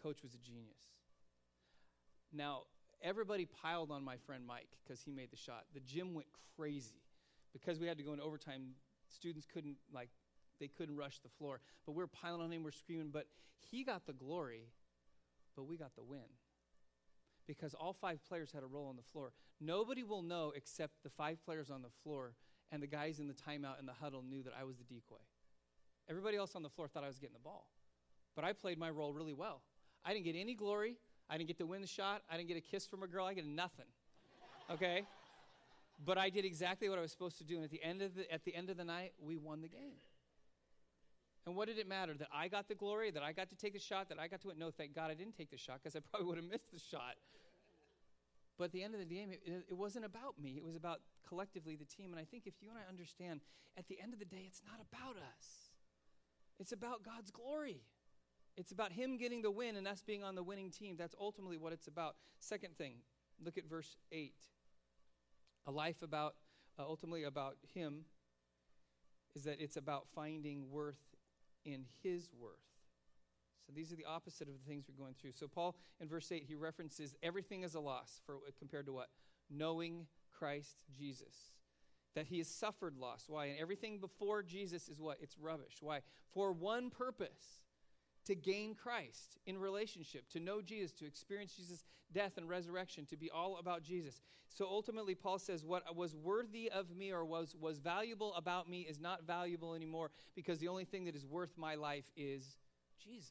Coach 0.02 0.22
was 0.22 0.34
a 0.34 0.38
genius. 0.38 0.80
Now, 2.32 2.62
everybody 3.02 3.44
piled 3.44 3.90
on 3.90 4.02
my 4.02 4.16
friend 4.16 4.44
Mike 4.46 4.68
because 4.82 5.02
he 5.02 5.10
made 5.10 5.30
the 5.30 5.36
shot. 5.36 5.64
The 5.74 5.80
gym 5.80 6.14
went 6.14 6.28
crazy 6.56 7.02
because 7.52 7.78
we 7.78 7.86
had 7.86 7.98
to 7.98 8.04
go 8.04 8.12
into 8.12 8.24
overtime 8.24 8.74
students 9.08 9.46
couldn't 9.52 9.76
like 9.92 10.08
they 10.58 10.68
couldn't 10.68 10.96
rush 10.96 11.18
the 11.20 11.28
floor. 11.28 11.60
But 11.84 11.92
we 11.92 12.02
are 12.02 12.08
piling 12.08 12.42
on 12.42 12.52
him, 12.52 12.62
we're 12.62 12.70
screaming, 12.70 13.10
but 13.12 13.26
he 13.70 13.84
got 13.84 14.06
the 14.06 14.12
glory, 14.12 14.68
but 15.54 15.64
we 15.64 15.76
got 15.76 15.94
the 15.96 16.02
win. 16.02 16.28
Because 17.46 17.74
all 17.74 17.92
five 17.92 18.18
players 18.26 18.50
had 18.52 18.62
a 18.62 18.66
role 18.66 18.88
on 18.88 18.96
the 18.96 19.02
floor. 19.02 19.32
Nobody 19.60 20.02
will 20.02 20.22
know 20.22 20.52
except 20.56 21.02
the 21.02 21.10
five 21.10 21.44
players 21.44 21.70
on 21.70 21.82
the 21.82 21.90
floor 22.02 22.34
and 22.72 22.82
the 22.82 22.86
guys 22.86 23.20
in 23.20 23.28
the 23.28 23.34
timeout 23.34 23.78
and 23.78 23.86
the 23.86 23.92
huddle 23.92 24.24
knew 24.28 24.42
that 24.42 24.52
I 24.58 24.64
was 24.64 24.78
the 24.78 24.84
decoy. 24.84 25.22
Everybody 26.08 26.36
else 26.36 26.54
on 26.54 26.62
the 26.62 26.68
floor 26.68 26.88
thought 26.88 27.04
I 27.04 27.08
was 27.08 27.18
getting 27.18 27.34
the 27.34 27.40
ball. 27.40 27.68
But 28.34 28.44
I 28.44 28.52
played 28.52 28.78
my 28.78 28.90
role 28.90 29.12
really 29.12 29.32
well. 29.32 29.62
I 30.04 30.12
didn't 30.12 30.24
get 30.24 30.36
any 30.36 30.54
glory. 30.54 30.96
I 31.28 31.36
didn't 31.36 31.48
get 31.48 31.58
to 31.58 31.66
win 31.66 31.80
the 31.80 31.86
shot. 31.86 32.22
I 32.30 32.36
didn't 32.36 32.48
get 32.48 32.56
a 32.56 32.60
kiss 32.60 32.86
from 32.86 33.02
a 33.02 33.06
girl. 33.06 33.26
I 33.26 33.34
get 33.34 33.46
nothing. 33.46 33.86
Okay? 34.70 35.04
But 36.04 36.18
I 36.18 36.30
did 36.30 36.44
exactly 36.44 36.88
what 36.88 36.98
I 36.98 37.00
was 37.00 37.10
supposed 37.10 37.38
to 37.38 37.44
do. 37.44 37.56
And 37.56 37.64
at 37.64 37.70
the 37.70 37.82
end 37.82 38.02
of 38.02 38.14
the, 38.14 38.30
at 38.32 38.44
the, 38.44 38.54
end 38.54 38.70
of 38.70 38.76
the 38.76 38.84
night, 38.84 39.12
we 39.20 39.36
won 39.36 39.62
the 39.62 39.68
game. 39.68 39.96
And 41.46 41.56
what 41.56 41.68
did 41.68 41.78
it 41.78 41.88
matter? 41.88 42.14
That 42.14 42.28
I 42.34 42.48
got 42.48 42.68
the 42.68 42.74
glory? 42.74 43.10
That 43.10 43.22
I 43.22 43.32
got 43.32 43.48
to 43.50 43.56
take 43.56 43.72
the 43.72 43.78
shot? 43.78 44.08
That 44.08 44.18
I 44.18 44.28
got 44.28 44.42
to 44.42 44.48
win? 44.48 44.58
No, 44.58 44.70
thank 44.70 44.94
God 44.94 45.10
I 45.10 45.14
didn't 45.14 45.36
take 45.36 45.50
the 45.50 45.56
shot 45.56 45.80
because 45.82 45.96
I 45.96 46.00
probably 46.10 46.28
would 46.28 46.36
have 46.36 46.50
missed 46.50 46.72
the 46.72 46.78
shot. 46.78 47.14
But 48.58 48.64
at 48.64 48.72
the 48.72 48.82
end 48.82 48.94
of 48.94 49.00
the 49.00 49.06
game, 49.06 49.30
it, 49.30 49.64
it, 49.68 49.76
wasn't 49.76 50.04
about 50.04 50.40
me. 50.40 50.54
It 50.56 50.64
was 50.64 50.76
about 50.76 51.00
collectively 51.28 51.76
the 51.76 51.84
team. 51.84 52.12
And 52.12 52.20
I 52.20 52.24
think 52.24 52.46
if 52.46 52.54
you 52.60 52.70
and 52.70 52.78
I 52.78 52.88
understand, 52.88 53.40
at 53.76 53.86
the 53.88 53.98
end 54.02 54.12
of 54.12 54.18
the 54.18 54.24
day, 54.24 54.44
it's 54.46 54.62
not 54.64 54.80
about 54.80 55.16
us, 55.16 55.65
it's 56.58 56.72
about 56.72 57.02
God's 57.02 57.30
glory. 57.30 57.82
It's 58.56 58.72
about 58.72 58.92
Him 58.92 59.16
getting 59.16 59.42
the 59.42 59.50
win 59.50 59.76
and 59.76 59.86
us 59.86 60.02
being 60.02 60.24
on 60.24 60.34
the 60.34 60.42
winning 60.42 60.70
team. 60.70 60.96
That's 60.98 61.14
ultimately 61.20 61.58
what 61.58 61.72
it's 61.72 61.86
about. 61.86 62.16
Second 62.40 62.76
thing, 62.76 62.96
look 63.44 63.58
at 63.58 63.68
verse 63.68 63.96
8 64.12 64.32
a 65.68 65.70
life 65.72 66.00
about, 66.02 66.36
uh, 66.78 66.82
ultimately 66.82 67.24
about 67.24 67.56
Him, 67.74 68.04
is 69.34 69.44
that 69.44 69.60
it's 69.60 69.76
about 69.76 70.06
finding 70.14 70.70
worth 70.70 71.16
in 71.64 71.84
His 72.02 72.30
worth. 72.38 72.60
So 73.66 73.72
these 73.74 73.92
are 73.92 73.96
the 73.96 74.04
opposite 74.04 74.46
of 74.46 74.54
the 74.54 74.68
things 74.68 74.84
we're 74.88 75.02
going 75.02 75.16
through. 75.20 75.32
So 75.32 75.48
Paul, 75.48 75.74
in 76.00 76.08
verse 76.08 76.30
8, 76.30 76.44
he 76.46 76.54
references 76.54 77.16
everything 77.20 77.64
as 77.64 77.74
a 77.74 77.80
loss 77.80 78.20
for 78.24 78.36
compared 78.58 78.86
to 78.86 78.92
what? 78.92 79.08
Knowing 79.50 80.06
Christ 80.32 80.84
Jesus. 80.96 81.50
That 82.16 82.26
he 82.26 82.38
has 82.38 82.48
suffered 82.48 82.96
loss. 82.96 83.26
Why? 83.28 83.46
And 83.46 83.60
everything 83.60 84.00
before 84.00 84.42
Jesus 84.42 84.88
is 84.88 85.00
what? 85.00 85.18
It's 85.20 85.38
rubbish. 85.38 85.76
Why? 85.80 86.00
For 86.32 86.50
one 86.50 86.90
purpose 86.90 87.60
to 88.24 88.34
gain 88.34 88.74
Christ 88.74 89.38
in 89.46 89.58
relationship, 89.58 90.28
to 90.30 90.40
know 90.40 90.60
Jesus, 90.60 90.92
to 90.94 91.06
experience 91.06 91.52
Jesus' 91.54 91.84
death 92.12 92.32
and 92.36 92.48
resurrection, 92.48 93.06
to 93.06 93.16
be 93.16 93.30
all 93.30 93.58
about 93.58 93.82
Jesus. 93.82 94.20
So 94.48 94.66
ultimately, 94.66 95.14
Paul 95.14 95.38
says, 95.38 95.64
What 95.64 95.94
was 95.94 96.16
worthy 96.16 96.70
of 96.70 96.94
me 96.96 97.12
or 97.12 97.24
was, 97.24 97.54
was 97.58 97.78
valuable 97.78 98.34
about 98.34 98.68
me 98.68 98.80
is 98.80 98.98
not 98.98 99.26
valuable 99.26 99.74
anymore 99.74 100.10
because 100.34 100.58
the 100.58 100.68
only 100.68 100.84
thing 100.84 101.04
that 101.04 101.14
is 101.14 101.26
worth 101.26 101.56
my 101.56 101.74
life 101.74 102.10
is 102.16 102.56
Jesus. 103.02 103.30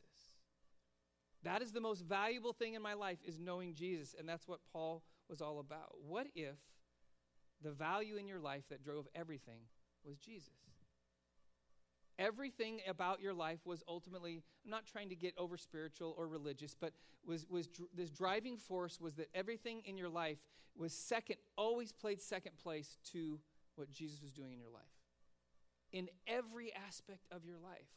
That 1.43 1.61
is 1.61 1.71
the 1.71 1.81
most 1.81 2.01
valuable 2.01 2.53
thing 2.53 2.73
in 2.73 2.81
my 2.81 2.93
life 2.93 3.19
is 3.25 3.39
knowing 3.39 3.75
Jesus, 3.75 4.15
and 4.17 4.27
that's 4.27 4.47
what 4.47 4.59
Paul 4.71 5.03
was 5.29 5.41
all 5.41 5.59
about. 5.59 5.95
What 6.07 6.27
if 6.35 6.57
the 7.63 7.71
value 7.71 8.17
in 8.17 8.27
your 8.27 8.39
life 8.39 8.63
that 8.69 8.83
drove 8.83 9.07
everything 9.15 9.61
was 10.03 10.17
Jesus? 10.17 10.53
Everything 12.17 12.79
about 12.87 13.19
your 13.19 13.33
life 13.33 13.59
was 13.65 13.83
ultimately, 13.87 14.41
I'm 14.63 14.71
not 14.71 14.85
trying 14.85 15.09
to 15.09 15.15
get 15.15 15.33
over 15.37 15.57
spiritual 15.57 16.15
or 16.17 16.27
religious, 16.27 16.73
but 16.73 16.93
was, 17.25 17.45
was 17.49 17.67
dr- 17.67 17.89
this 17.93 18.09
driving 18.09 18.57
force 18.57 19.01
was 19.01 19.15
that 19.15 19.27
everything 19.35 19.81
in 19.85 19.97
your 19.97 20.07
life 20.09 20.37
was 20.77 20.93
second, 20.93 21.37
always 21.57 21.91
played 21.91 22.21
second 22.21 22.57
place 22.57 22.97
to 23.11 23.39
what 23.75 23.91
Jesus 23.91 24.21
was 24.21 24.31
doing 24.31 24.53
in 24.53 24.59
your 24.59 24.69
life. 24.69 24.83
In 25.91 26.09
every 26.27 26.73
aspect 26.73 27.25
of 27.31 27.45
your 27.45 27.57
life. 27.57 27.87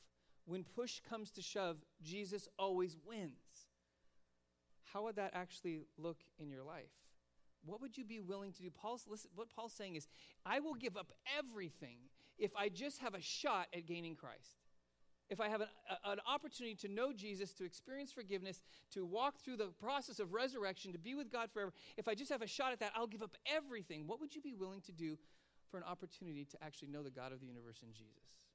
When 0.47 0.65
push 0.65 1.01
comes 1.09 1.31
to 1.33 1.43
shove, 1.43 1.77
Jesus 2.03 2.49
always 2.59 2.97
wins. 3.07 3.33
How 4.93 5.05
would 5.05 5.17
that 5.17 5.33
actually 5.35 5.81
look 5.99 6.19
in 6.39 6.49
your 6.49 6.63
life? 6.63 6.91
What 7.65 7.81
would 7.81 7.97
you 7.97 8.05
be 8.05 8.21
willing 8.21 8.53
to 8.53 8.63
do? 8.63 8.71
Paul's 8.71 9.07
listen, 9.09 9.31
what 9.35 9.49
Paul's 9.55 9.73
saying 9.73 9.97
is, 9.97 10.07
I 10.47 10.61
will 10.61 10.75
give 10.75 10.97
up 10.97 11.13
everything 11.39 11.99
if 12.39 12.53
I 12.57 12.69
just 12.69 13.01
have 13.01 13.15
a 13.15 13.21
shot 13.21 13.67
at 13.75 13.87
gaining 13.87 14.15
Christ. 14.15 14.63
If 15.31 15.41
I 15.41 15.49
have 15.49 15.61
an, 15.61 15.69
a, 15.91 16.11
an 16.13 16.21
opportunity 16.27 16.75
to 16.77 16.89
know 16.89 17.13
Jesus, 17.13 17.53
to 17.55 17.65
experience 17.65 18.13
forgiveness, 18.13 18.63
to 18.93 19.05
walk 19.05 19.41
through 19.45 19.59
the 19.59 19.69
process 19.81 20.21
of 20.21 20.33
resurrection, 20.33 20.93
to 20.93 20.99
be 20.99 21.15
with 21.15 21.31
God 21.31 21.51
forever, 21.53 21.73
if 21.99 22.09
I 22.09 22.15
just 22.15 22.31
have 22.31 22.41
a 22.41 22.47
shot 22.47 22.73
at 22.73 22.81
that, 22.81 22.93
I'll 22.97 23.07
give 23.07 23.23
up 23.23 23.37
everything. 23.47 24.07
What 24.07 24.21
would 24.21 24.35
you 24.35 24.41
be 24.41 24.55
willing 24.55 24.81
to 24.83 24.93
do 24.93 25.19
for 25.71 25.77
an 25.77 25.85
opportunity 25.85 26.47
to 26.47 26.65
actually 26.65 26.89
know 26.89 27.03
the 27.03 27.11
God 27.11 27.33
of 27.33 27.41
the 27.41 27.47
universe 27.47 27.81
in 27.83 27.93
Jesus? 27.93 28.48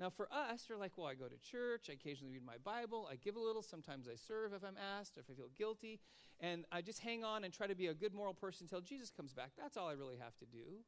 Now, 0.00 0.10
for 0.10 0.28
us, 0.32 0.66
you're 0.68 0.78
like, 0.78 0.92
well, 0.96 1.06
I 1.06 1.14
go 1.14 1.28
to 1.28 1.38
church, 1.38 1.86
I 1.88 1.92
occasionally 1.92 2.32
read 2.32 2.44
my 2.44 2.58
Bible, 2.64 3.08
I 3.10 3.14
give 3.14 3.36
a 3.36 3.40
little, 3.40 3.62
sometimes 3.62 4.08
I 4.08 4.16
serve 4.16 4.52
if 4.52 4.64
I'm 4.64 4.76
asked, 4.98 5.16
or 5.16 5.20
if 5.20 5.30
I 5.30 5.34
feel 5.34 5.50
guilty, 5.56 6.00
and 6.40 6.64
I 6.72 6.82
just 6.82 6.98
hang 6.98 7.22
on 7.22 7.44
and 7.44 7.54
try 7.54 7.68
to 7.68 7.76
be 7.76 7.86
a 7.86 7.94
good 7.94 8.12
moral 8.12 8.34
person 8.34 8.64
until 8.64 8.80
Jesus 8.80 9.10
comes 9.10 9.32
back. 9.32 9.52
That's 9.56 9.76
all 9.76 9.88
I 9.88 9.92
really 9.92 10.16
have 10.16 10.36
to 10.38 10.46
do. 10.46 10.82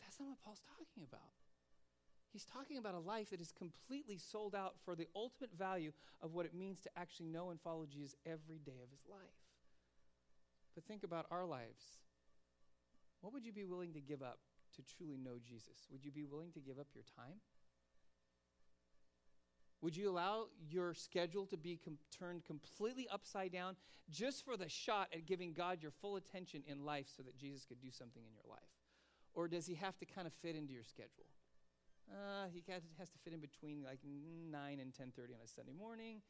That's 0.00 0.20
not 0.20 0.28
what 0.28 0.38
Paul's 0.44 0.62
talking 0.78 1.02
about. 1.06 1.34
He's 2.32 2.44
talking 2.44 2.78
about 2.78 2.94
a 2.94 3.00
life 3.00 3.30
that 3.30 3.40
is 3.40 3.50
completely 3.50 4.18
sold 4.18 4.54
out 4.54 4.74
for 4.84 4.94
the 4.94 5.08
ultimate 5.16 5.52
value 5.58 5.92
of 6.22 6.34
what 6.34 6.46
it 6.46 6.54
means 6.54 6.80
to 6.82 6.90
actually 6.96 7.26
know 7.26 7.50
and 7.50 7.60
follow 7.60 7.86
Jesus 7.86 8.14
every 8.24 8.58
day 8.58 8.78
of 8.84 8.90
his 8.90 9.00
life. 9.10 9.42
But 10.74 10.84
think 10.84 11.02
about 11.02 11.26
our 11.30 11.46
lives. 11.46 11.98
What 13.22 13.32
would 13.32 13.44
you 13.44 13.52
be 13.52 13.64
willing 13.64 13.92
to 13.94 14.00
give 14.00 14.22
up 14.22 14.38
to 14.76 14.82
truly 14.82 15.16
know 15.16 15.38
Jesus? 15.42 15.88
Would 15.90 16.04
you 16.04 16.12
be 16.12 16.24
willing 16.24 16.52
to 16.52 16.60
give 16.60 16.78
up 16.78 16.86
your 16.94 17.04
time? 17.16 17.40
Would 19.80 19.96
you 19.96 20.10
allow 20.10 20.46
your 20.68 20.94
schedule 20.94 21.46
to 21.46 21.56
be 21.56 21.78
com- 21.82 21.98
turned 22.16 22.44
completely 22.44 23.06
upside 23.10 23.52
down 23.52 23.76
just 24.10 24.44
for 24.44 24.56
the 24.56 24.68
shot 24.68 25.08
at 25.12 25.26
giving 25.26 25.52
God 25.52 25.78
your 25.82 25.90
full 25.90 26.16
attention 26.16 26.62
in 26.66 26.84
life 26.84 27.06
so 27.14 27.22
that 27.22 27.36
Jesus 27.36 27.64
could 27.64 27.80
do 27.80 27.90
something 27.90 28.22
in 28.24 28.32
your 28.32 28.50
life? 28.50 28.72
Or 29.34 29.46
does 29.46 29.66
he 29.66 29.74
have 29.74 29.96
to 29.98 30.06
kind 30.06 30.26
of 30.26 30.32
fit 30.42 30.56
into 30.56 30.72
your 30.72 30.82
schedule? 30.82 31.26
Uh, 32.10 32.48
he 32.52 32.64
has 32.98 33.10
to 33.10 33.18
fit 33.22 33.32
in 33.34 33.40
between 33.40 33.84
like 33.84 34.00
9 34.04 34.80
and 34.80 34.92
10.30 34.92 35.36
on 35.36 35.44
a 35.44 35.46
Sunday 35.46 35.76
morning, 35.78 36.22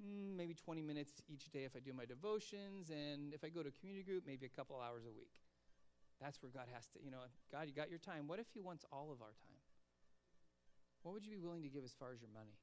mm, 0.00 0.36
maybe 0.36 0.54
20 0.54 0.80
minutes 0.80 1.20
each 1.28 1.50
day 1.50 1.64
if 1.64 1.74
I 1.74 1.80
do 1.80 1.92
my 1.92 2.04
devotions, 2.04 2.90
and 2.90 3.34
if 3.34 3.42
I 3.42 3.48
go 3.48 3.62
to 3.62 3.68
a 3.68 3.72
community 3.72 4.04
group, 4.04 4.24
maybe 4.26 4.46
a 4.46 4.48
couple 4.48 4.80
hours 4.80 5.04
a 5.04 5.10
week. 5.10 5.34
That's 6.20 6.40
where 6.40 6.52
God 6.54 6.68
has 6.72 6.86
to, 6.94 7.02
you 7.04 7.10
know, 7.10 7.18
God, 7.50 7.66
you 7.66 7.74
got 7.74 7.90
your 7.90 7.98
time. 7.98 8.28
What 8.28 8.38
if 8.38 8.46
he 8.54 8.60
wants 8.60 8.84
all 8.92 9.10
of 9.10 9.20
our 9.20 9.34
time? 9.42 9.60
What 11.02 11.12
would 11.12 11.26
you 11.26 11.32
be 11.32 11.42
willing 11.42 11.62
to 11.62 11.68
give 11.68 11.84
as 11.84 11.92
far 11.92 12.12
as 12.14 12.22
your 12.22 12.30
money? 12.32 12.54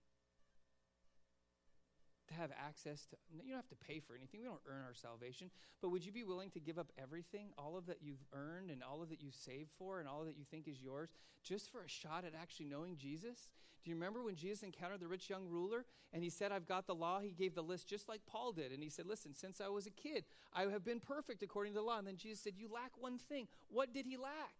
To 2.31 2.37
have 2.37 2.51
access 2.57 3.05
to, 3.07 3.17
you 3.31 3.51
don't 3.51 3.61
have 3.61 3.69
to 3.69 3.75
pay 3.75 3.99
for 3.99 4.15
anything. 4.15 4.41
We 4.41 4.47
don't 4.47 4.61
earn 4.67 4.83
our 4.85 4.93
salvation. 4.93 5.49
But 5.81 5.89
would 5.89 6.05
you 6.05 6.11
be 6.11 6.23
willing 6.23 6.49
to 6.51 6.59
give 6.59 6.79
up 6.79 6.91
everything, 6.97 7.49
all 7.57 7.77
of 7.77 7.85
that 7.87 7.99
you've 8.01 8.23
earned 8.33 8.71
and 8.71 8.81
all 8.83 9.01
of 9.01 9.09
that 9.09 9.21
you've 9.21 9.35
saved 9.35 9.71
for 9.77 9.99
and 9.99 10.07
all 10.07 10.25
that 10.25 10.37
you 10.37 10.45
think 10.49 10.67
is 10.67 10.81
yours, 10.81 11.11
just 11.43 11.71
for 11.71 11.83
a 11.83 11.89
shot 11.89 12.25
at 12.25 12.33
actually 12.39 12.65
knowing 12.65 12.97
Jesus? 12.97 13.49
Do 13.83 13.89
you 13.89 13.95
remember 13.95 14.21
when 14.21 14.35
Jesus 14.35 14.61
encountered 14.61 14.99
the 14.99 15.07
rich 15.07 15.29
young 15.29 15.47
ruler 15.47 15.85
and 16.13 16.23
he 16.23 16.29
said, 16.29 16.51
I've 16.51 16.67
got 16.67 16.85
the 16.85 16.93
law? 16.93 17.19
He 17.19 17.31
gave 17.31 17.55
the 17.55 17.63
list 17.63 17.87
just 17.87 18.07
like 18.07 18.21
Paul 18.27 18.51
did. 18.51 18.71
And 18.71 18.83
he 18.83 18.89
said, 18.89 19.07
Listen, 19.07 19.33
since 19.33 19.59
I 19.59 19.69
was 19.69 19.87
a 19.87 19.91
kid, 19.91 20.23
I 20.53 20.63
have 20.63 20.85
been 20.85 20.99
perfect 20.99 21.41
according 21.41 21.73
to 21.73 21.79
the 21.79 21.85
law. 21.85 21.97
And 21.97 22.05
then 22.05 22.17
Jesus 22.17 22.41
said, 22.41 22.53
You 22.57 22.69
lack 22.71 22.91
one 22.99 23.17
thing. 23.17 23.47
What 23.69 23.93
did 23.93 24.05
he 24.05 24.17
lack? 24.17 24.53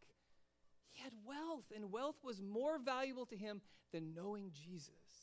He 0.91 1.03
had 1.03 1.13
wealth, 1.25 1.65
and 1.73 1.91
wealth 1.91 2.17
was 2.23 2.41
more 2.41 2.77
valuable 2.79 3.25
to 3.27 3.38
him 3.38 3.62
than 3.93 4.13
knowing 4.13 4.51
Jesus. 4.53 5.20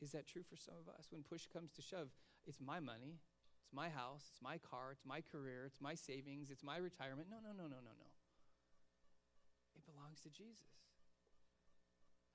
Is 0.00 0.12
that 0.12 0.26
true 0.26 0.42
for 0.42 0.56
some 0.56 0.74
of 0.80 0.88
us? 0.88 1.08
When 1.10 1.22
push 1.22 1.46
comes 1.46 1.72
to 1.72 1.82
shove, 1.82 2.08
it's 2.46 2.60
my 2.60 2.80
money, 2.80 3.20
it's 3.60 3.72
my 3.72 3.88
house, 3.88 4.24
it's 4.32 4.40
my 4.40 4.56
car, 4.58 4.92
it's 4.92 5.04
my 5.04 5.20
career, 5.20 5.64
it's 5.66 5.80
my 5.80 5.94
savings, 5.94 6.50
it's 6.50 6.64
my 6.64 6.78
retirement. 6.78 7.28
No, 7.30 7.36
no, 7.36 7.52
no, 7.52 7.68
no, 7.68 7.78
no, 7.84 7.92
no. 7.92 8.10
It 9.76 9.84
belongs 9.84 10.20
to 10.24 10.30
Jesus. 10.30 10.80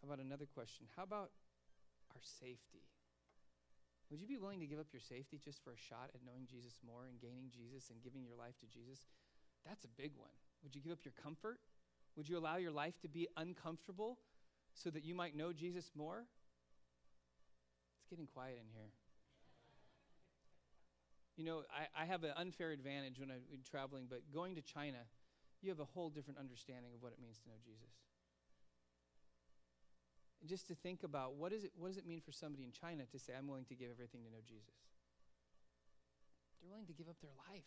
How 0.02 0.14
about 0.14 0.24
another 0.24 0.46
question? 0.46 0.86
How 0.96 1.04
about 1.04 1.32
our 2.14 2.22
safety? 2.22 2.86
Would 4.12 4.22
you 4.22 4.28
be 4.28 4.38
willing 4.38 4.60
to 4.60 4.68
give 4.68 4.78
up 4.78 4.94
your 4.94 5.02
safety 5.02 5.42
just 5.44 5.64
for 5.64 5.74
a 5.74 5.78
shot 5.78 6.14
at 6.14 6.22
knowing 6.22 6.46
Jesus 6.46 6.78
more 6.86 7.10
and 7.10 7.20
gaining 7.20 7.50
Jesus 7.50 7.90
and 7.90 8.04
giving 8.04 8.22
your 8.22 8.38
life 8.38 8.54
to 8.62 8.68
Jesus? 8.68 9.10
That's 9.66 9.84
a 9.84 9.90
big 9.98 10.12
one. 10.16 10.30
Would 10.64 10.76
you 10.76 10.82
give 10.82 10.92
up 10.92 11.04
your 11.04 11.18
comfort? 11.22 11.58
Would 12.16 12.30
you 12.30 12.38
allow 12.38 12.58
your 12.58 12.72
life 12.72 13.02
to 13.02 13.08
be 13.08 13.28
uncomfortable 13.36 14.20
so 14.74 14.90
that 14.92 15.04
you 15.04 15.16
might 15.16 15.36
know 15.36 15.52
Jesus 15.52 15.92
more? 15.96 16.26
It's 18.06 18.14
getting 18.14 18.30
quiet 18.30 18.62
in 18.62 18.70
here. 18.70 18.94
You 21.38 21.44
know, 21.44 21.64
I, 21.74 22.04
I 22.04 22.06
have 22.06 22.24
an 22.24 22.38
unfair 22.38 22.70
advantage 22.70 23.18
when 23.18 23.32
I'm 23.32 23.42
traveling, 23.68 24.06
but 24.08 24.22
going 24.32 24.54
to 24.54 24.62
China, 24.62 25.02
you 25.64 25.74
have 25.74 25.80
a 25.80 25.90
whole 25.90 26.12
different 26.14 26.38
understanding 26.38 26.94
of 26.94 27.02
what 27.02 27.14
it 27.14 27.20
means 27.20 27.40
to 27.42 27.50
know 27.50 27.58
Jesus. 27.66 27.98
And 30.40 30.48
just 30.48 30.68
to 30.68 30.76
think 30.76 31.02
about 31.02 31.34
what, 31.34 31.52
is 31.52 31.64
it, 31.64 31.72
what 31.76 31.88
does 31.88 31.98
it 31.98 32.06
mean 32.06 32.22
for 32.22 32.32
somebody 32.32 32.64
in 32.64 32.72
China 32.72 33.10
to 33.12 33.18
say, 33.18 33.34
I'm 33.36 33.48
willing 33.48 33.66
to 33.66 33.76
give 33.76 33.90
everything 33.90 34.22
to 34.22 34.30
know 34.30 34.46
Jesus? 34.46 34.78
They're 36.62 36.70
willing 36.70 36.86
to 36.86 36.94
give 36.94 37.10
up 37.10 37.18
their 37.26 37.34
life. 37.50 37.66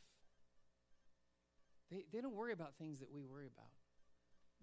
They, 1.90 2.04
they 2.12 2.20
don't 2.20 2.36
worry 2.36 2.52
about 2.52 2.78
things 2.78 3.00
that 3.00 3.10
we 3.10 3.24
worry 3.24 3.50
about. 3.52 3.74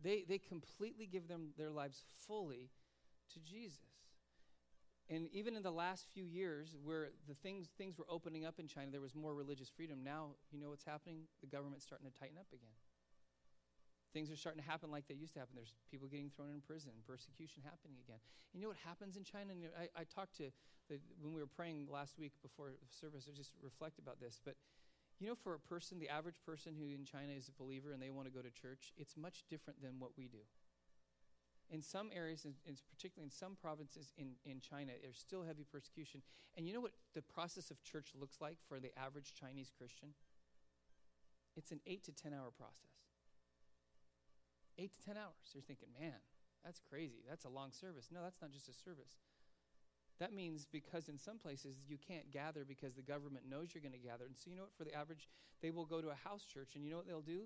They, 0.01 0.23
they 0.23 0.37
completely 0.37 1.05
give 1.05 1.27
them 1.27 1.49
their 1.57 1.69
lives 1.69 2.01
fully 2.25 2.71
to 3.33 3.41
Jesus. 3.41 4.04
And 5.09 5.29
even 5.31 5.55
in 5.55 5.61
the 5.61 5.71
last 5.71 6.07
few 6.13 6.25
years, 6.25 6.75
where 6.83 7.09
the 7.27 7.35
things, 7.35 7.69
things 7.77 7.97
were 7.97 8.09
opening 8.09 8.45
up 8.45 8.57
in 8.57 8.67
China, 8.67 8.89
there 8.89 9.01
was 9.01 9.13
more 9.13 9.35
religious 9.35 9.69
freedom. 9.69 10.03
Now, 10.03 10.33
you 10.51 10.59
know 10.59 10.69
what's 10.69 10.85
happening? 10.85 11.29
The 11.41 11.47
government's 11.47 11.85
starting 11.85 12.09
to 12.09 12.17
tighten 12.17 12.37
up 12.39 12.47
again. 12.51 12.73
Things 14.13 14.31
are 14.31 14.35
starting 14.35 14.63
to 14.63 14.67
happen 14.67 14.89
like 14.89 15.07
they 15.07 15.13
used 15.13 15.33
to 15.33 15.39
happen. 15.39 15.53
There's 15.53 15.75
people 15.91 16.07
getting 16.07 16.31
thrown 16.33 16.49
in 16.49 16.61
prison, 16.61 16.91
persecution 17.05 17.61
happening 17.61 17.97
again. 18.01 18.17
You 18.53 18.61
know 18.61 18.69
what 18.69 18.81
happens 18.81 19.17
in 19.17 19.23
China? 19.23 19.51
And 19.51 19.69
I, 19.77 19.91
I 19.93 20.03
talked 20.09 20.37
to, 20.37 20.49
the, 20.89 20.97
when 21.21 21.33
we 21.35 21.41
were 21.41 21.51
praying 21.51 21.85
last 21.91 22.17
week 22.17 22.31
before 22.41 22.73
service, 22.89 23.27
I 23.29 23.35
just 23.35 23.51
reflect 23.61 23.99
about 23.99 24.19
this. 24.19 24.39
But 24.43 24.55
you 25.19 25.27
know, 25.27 25.35
for 25.35 25.53
a 25.53 25.59
person, 25.59 25.99
the 25.99 26.09
average 26.09 26.41
person 26.45 26.73
who 26.73 26.87
in 26.87 27.05
China 27.05 27.31
is 27.31 27.47
a 27.47 27.55
believer 27.61 27.91
and 27.91 28.01
they 28.01 28.09
want 28.09 28.27
to 28.27 28.33
go 28.33 28.41
to 28.41 28.51
church, 28.51 28.91
it's 28.97 29.15
much 29.15 29.43
different 29.49 29.81
than 29.81 29.99
what 29.99 30.11
we 30.17 30.27
do. 30.27 30.43
In 31.71 31.81
some 31.81 32.09
areas, 32.15 32.45
and 32.45 32.53
particularly 32.89 33.25
in 33.25 33.31
some 33.31 33.57
provinces 33.59 34.13
in, 34.17 34.37
in 34.45 34.61
China, 34.61 34.91
there's 35.01 35.17
still 35.17 35.43
heavy 35.43 35.65
persecution. 35.65 36.21
And 36.55 36.67
you 36.67 36.73
know 36.73 36.81
what 36.81 36.93
the 37.13 37.23
process 37.23 37.71
of 37.71 37.81
church 37.83 38.13
looks 38.19 38.39
like 38.39 38.57
for 38.69 38.79
the 38.79 38.91
average 38.97 39.33
Chinese 39.33 39.71
Christian? 39.75 40.09
It's 41.57 41.71
an 41.71 41.79
eight 41.87 42.03
to 42.05 42.11
10 42.11 42.33
hour 42.33 42.51
process. 42.55 42.93
Eight 44.77 44.93
to 44.93 45.01
10 45.01 45.17
hours. 45.17 45.53
You're 45.53 45.63
thinking, 45.63 45.89
man, 45.99 46.19
that's 46.63 46.79
crazy. 46.79 47.23
That's 47.27 47.45
a 47.45 47.49
long 47.49 47.71
service. 47.71 48.09
No, 48.11 48.21
that's 48.21 48.41
not 48.41 48.51
just 48.51 48.69
a 48.69 48.73
service. 48.73 49.17
That 50.19 50.33
means 50.33 50.65
because 50.71 51.09
in 51.09 51.17
some 51.17 51.37
places 51.37 51.75
you 51.87 51.97
can't 51.97 52.31
gather 52.31 52.63
because 52.65 52.95
the 52.95 53.01
government 53.01 53.45
knows 53.49 53.73
you're 53.73 53.81
going 53.83 53.99
to 53.99 54.07
gather. 54.07 54.25
And 54.25 54.35
so, 54.37 54.49
you 54.49 54.55
know 54.55 54.63
what? 54.63 54.77
For 54.77 54.83
the 54.83 54.95
average, 54.95 55.27
they 55.61 55.71
will 55.71 55.85
go 55.85 56.01
to 56.01 56.09
a 56.09 56.15
house 56.15 56.45
church, 56.45 56.75
and 56.75 56.83
you 56.83 56.91
know 56.91 56.97
what 56.97 57.07
they'll 57.07 57.21
do? 57.21 57.43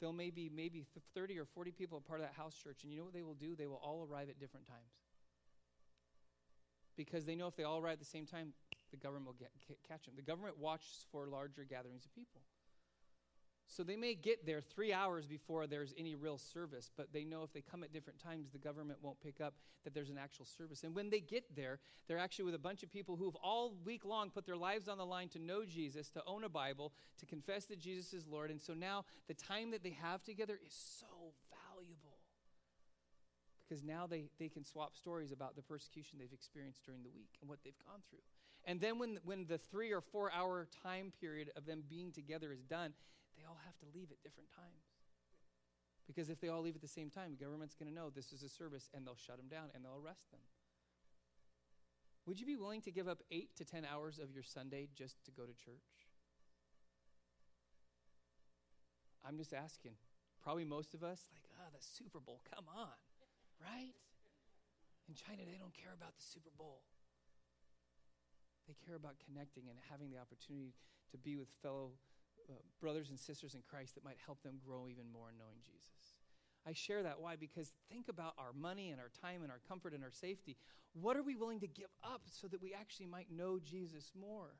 They'll 0.00 0.12
maybe 0.12 0.50
maybe 0.54 0.86
30 1.14 1.38
or 1.38 1.44
40 1.44 1.72
people 1.72 1.98
a 1.98 2.00
part 2.00 2.20
of 2.20 2.26
that 2.26 2.34
house 2.34 2.54
church, 2.54 2.84
and 2.84 2.92
you 2.92 2.98
know 2.98 3.04
what 3.04 3.14
they 3.14 3.22
will 3.22 3.34
do? 3.34 3.56
They 3.56 3.66
will 3.66 3.80
all 3.82 4.06
arrive 4.08 4.28
at 4.28 4.38
different 4.38 4.66
times. 4.66 4.92
Because 6.96 7.24
they 7.24 7.34
know 7.34 7.46
if 7.46 7.56
they 7.56 7.64
all 7.64 7.78
arrive 7.80 7.94
at 7.94 7.98
the 8.00 8.04
same 8.04 8.26
time, 8.26 8.52
the 8.90 8.96
government 8.96 9.26
will 9.26 9.34
get, 9.34 9.50
catch 9.86 10.04
them. 10.04 10.14
The 10.16 10.22
government 10.22 10.58
watches 10.58 11.06
for 11.10 11.26
larger 11.26 11.64
gatherings 11.64 12.04
of 12.04 12.14
people. 12.14 12.42
So 13.70 13.82
they 13.82 13.96
may 13.96 14.14
get 14.14 14.46
there 14.46 14.62
three 14.62 14.94
hours 14.94 15.26
before 15.26 15.66
there's 15.66 15.92
any 15.98 16.14
real 16.14 16.38
service, 16.38 16.90
but 16.96 17.12
they 17.12 17.22
know 17.22 17.42
if 17.42 17.52
they 17.52 17.60
come 17.60 17.84
at 17.84 17.92
different 17.92 18.18
times, 18.18 18.48
the 18.50 18.58
government 18.58 18.98
won't 19.02 19.20
pick 19.20 19.42
up 19.42 19.54
that 19.84 19.92
there's 19.94 20.08
an 20.08 20.16
actual 20.16 20.46
service. 20.46 20.84
And 20.84 20.94
when 20.94 21.10
they 21.10 21.20
get 21.20 21.44
there, 21.54 21.78
they're 22.06 22.18
actually 22.18 22.46
with 22.46 22.54
a 22.54 22.58
bunch 22.58 22.82
of 22.82 22.90
people 22.90 23.16
who 23.16 23.26
have 23.26 23.36
all 23.36 23.74
week 23.84 24.06
long 24.06 24.30
put 24.30 24.46
their 24.46 24.56
lives 24.56 24.88
on 24.88 24.96
the 24.96 25.04
line 25.04 25.28
to 25.30 25.38
know 25.38 25.66
Jesus, 25.66 26.08
to 26.10 26.22
own 26.26 26.44
a 26.44 26.48
Bible, 26.48 26.94
to 27.18 27.26
confess 27.26 27.66
that 27.66 27.78
Jesus 27.78 28.14
is 28.14 28.26
Lord. 28.26 28.50
And 28.50 28.60
so 28.60 28.72
now 28.72 29.04
the 29.28 29.34
time 29.34 29.70
that 29.72 29.82
they 29.82 29.96
have 30.00 30.22
together 30.22 30.58
is 30.66 30.72
so 30.72 31.34
valuable 31.50 32.18
because 33.68 33.84
now 33.84 34.06
they, 34.06 34.24
they 34.38 34.48
can 34.48 34.64
swap 34.64 34.96
stories 34.96 35.30
about 35.30 35.56
the 35.56 35.62
persecution 35.62 36.18
they've 36.18 36.32
experienced 36.32 36.84
during 36.86 37.02
the 37.02 37.10
week 37.10 37.36
and 37.42 37.50
what 37.50 37.58
they've 37.64 37.78
gone 37.86 38.00
through. 38.08 38.20
And 38.64 38.80
then 38.80 38.98
when, 38.98 39.18
when 39.24 39.46
the 39.46 39.58
three 39.70 39.92
or 39.92 40.00
four 40.00 40.32
hour 40.32 40.66
time 40.82 41.12
period 41.20 41.50
of 41.56 41.66
them 41.66 41.82
being 41.88 42.12
together 42.12 42.50
is 42.52 42.62
done, 42.62 42.94
they 43.38 43.46
all 43.46 43.58
have 43.62 43.78
to 43.78 43.86
leave 43.94 44.10
at 44.10 44.18
different 44.26 44.50
times. 44.50 44.90
Because 46.10 46.28
if 46.28 46.40
they 46.40 46.48
all 46.48 46.62
leave 46.62 46.74
at 46.74 46.82
the 46.82 46.90
same 46.90 47.10
time, 47.10 47.30
the 47.30 47.38
government's 47.38 47.76
going 47.78 47.86
to 47.86 47.94
know 47.94 48.10
this 48.10 48.32
is 48.32 48.42
a 48.42 48.48
service 48.48 48.90
and 48.90 49.06
they'll 49.06 49.20
shut 49.20 49.36
them 49.36 49.46
down 49.46 49.70
and 49.74 49.84
they'll 49.84 50.00
arrest 50.02 50.26
them. 50.32 50.40
Would 52.26 52.40
you 52.40 52.46
be 52.46 52.56
willing 52.56 52.82
to 52.82 52.90
give 52.90 53.06
up 53.06 53.22
eight 53.30 53.54
to 53.56 53.64
ten 53.64 53.86
hours 53.86 54.18
of 54.18 54.32
your 54.32 54.42
Sunday 54.42 54.88
just 54.96 55.22
to 55.24 55.30
go 55.30 55.44
to 55.44 55.54
church? 55.54 55.86
I'm 59.24 59.36
just 59.36 59.52
asking. 59.52 59.96
Probably 60.42 60.64
most 60.64 60.94
of 60.94 61.04
us, 61.04 61.28
like, 61.32 61.44
ah, 61.60 61.68
oh, 61.68 61.70
the 61.72 61.80
Super 61.80 62.20
Bowl, 62.20 62.40
come 62.48 62.64
on, 62.72 62.96
right? 63.60 63.92
In 65.08 65.14
China, 65.14 65.44
they 65.44 65.56
don't 65.60 65.72
care 65.76 65.92
about 65.92 66.16
the 66.16 66.24
Super 66.24 66.50
Bowl. 66.56 66.80
They 68.68 68.76
care 68.84 68.96
about 68.96 69.16
connecting 69.24 69.64
and 69.68 69.76
having 69.88 70.10
the 70.10 70.20
opportunity 70.20 70.72
to 71.12 71.16
be 71.16 71.36
with 71.36 71.48
fellow 71.60 71.96
uh, 72.50 72.54
brothers 72.80 73.10
and 73.10 73.18
sisters 73.18 73.54
in 73.54 73.62
Christ 73.68 73.94
that 73.94 74.04
might 74.04 74.18
help 74.24 74.42
them 74.42 74.60
grow 74.64 74.88
even 74.88 75.10
more 75.12 75.28
in 75.30 75.38
knowing 75.38 75.58
Jesus. 75.64 76.16
I 76.66 76.72
share 76.72 77.02
that. 77.02 77.20
Why? 77.20 77.36
Because 77.36 77.72
think 77.88 78.08
about 78.08 78.34
our 78.38 78.52
money 78.52 78.90
and 78.90 79.00
our 79.00 79.10
time 79.22 79.42
and 79.42 79.50
our 79.50 79.60
comfort 79.68 79.94
and 79.94 80.04
our 80.04 80.10
safety. 80.10 80.56
What 80.92 81.16
are 81.16 81.22
we 81.22 81.36
willing 81.36 81.60
to 81.60 81.66
give 81.66 81.88
up 82.02 82.22
so 82.26 82.48
that 82.48 82.60
we 82.60 82.74
actually 82.74 83.06
might 83.06 83.30
know 83.30 83.58
Jesus 83.58 84.12
more? 84.18 84.56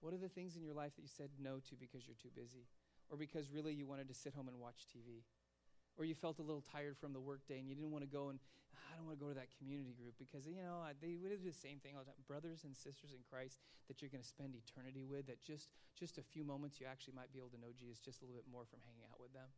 What 0.00 0.12
are 0.12 0.18
the 0.18 0.28
things 0.28 0.56
in 0.56 0.62
your 0.62 0.74
life 0.74 0.94
that 0.96 1.02
you 1.02 1.08
said 1.08 1.30
no 1.40 1.60
to 1.68 1.76
because 1.76 2.06
you're 2.06 2.20
too 2.20 2.34
busy? 2.34 2.66
Or 3.10 3.16
because 3.16 3.50
really 3.50 3.72
you 3.72 3.86
wanted 3.86 4.08
to 4.08 4.14
sit 4.14 4.34
home 4.34 4.48
and 4.48 4.58
watch 4.58 4.86
TV? 4.86 5.22
Or 5.96 6.04
you 6.04 6.14
felt 6.14 6.38
a 6.38 6.44
little 6.44 6.64
tired 6.72 6.96
from 7.00 7.12
the 7.12 7.20
workday 7.20 7.58
and 7.58 7.68
you 7.68 7.74
didn't 7.74 7.90
want 7.90 8.04
to 8.04 8.10
go 8.10 8.28
and 8.28 8.38
I 8.76 8.96
don't 8.96 9.08
want 9.08 9.20
to 9.20 9.24
go 9.24 9.32
to 9.32 9.36
that 9.36 9.52
community 9.60 9.92
group 9.92 10.16
because, 10.16 10.48
you 10.48 10.56
know, 10.56 10.80
they 11.04 11.20
would 11.20 11.32
do 11.32 11.44
the 11.44 11.52
same 11.52 11.80
thing 11.84 11.92
all 11.96 12.04
the 12.04 12.12
time. 12.12 12.20
Brothers 12.24 12.64
and 12.64 12.72
sisters 12.72 13.12
in 13.12 13.20
Christ 13.28 13.60
that 13.88 14.00
you're 14.00 14.08
going 14.08 14.24
to 14.24 14.28
spend 14.28 14.56
eternity 14.56 15.04
with, 15.04 15.28
that 15.28 15.44
just, 15.44 15.68
just 15.92 16.16
a 16.16 16.24
few 16.24 16.44
moments 16.48 16.80
you 16.80 16.88
actually 16.88 17.12
might 17.12 17.28
be 17.32 17.40
able 17.40 17.52
to 17.52 17.60
know 17.60 17.76
Jesus 17.76 18.00
just 18.00 18.20
a 18.20 18.24
little 18.24 18.40
bit 18.40 18.48
more 18.48 18.64
from 18.64 18.80
hanging 18.88 19.04
out 19.08 19.20
with 19.20 19.36
them. 19.36 19.48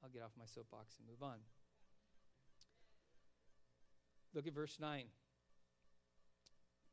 I'll 0.00 0.08
get 0.08 0.24
off 0.24 0.32
my 0.36 0.48
soapbox 0.48 0.96
and 0.96 1.04
move 1.04 1.20
on. 1.20 1.44
Look 4.32 4.46
at 4.48 4.54
verse 4.56 4.80
9. 4.80 5.04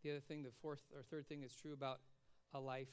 The 0.04 0.12
other 0.12 0.20
thing, 0.20 0.44
the 0.44 0.52
fourth 0.62 0.84
or 0.96 1.04
third 1.04 1.28
thing 1.28 1.42
that's 1.42 1.56
true 1.56 1.74
about 1.74 2.00
a 2.54 2.60
life 2.60 2.92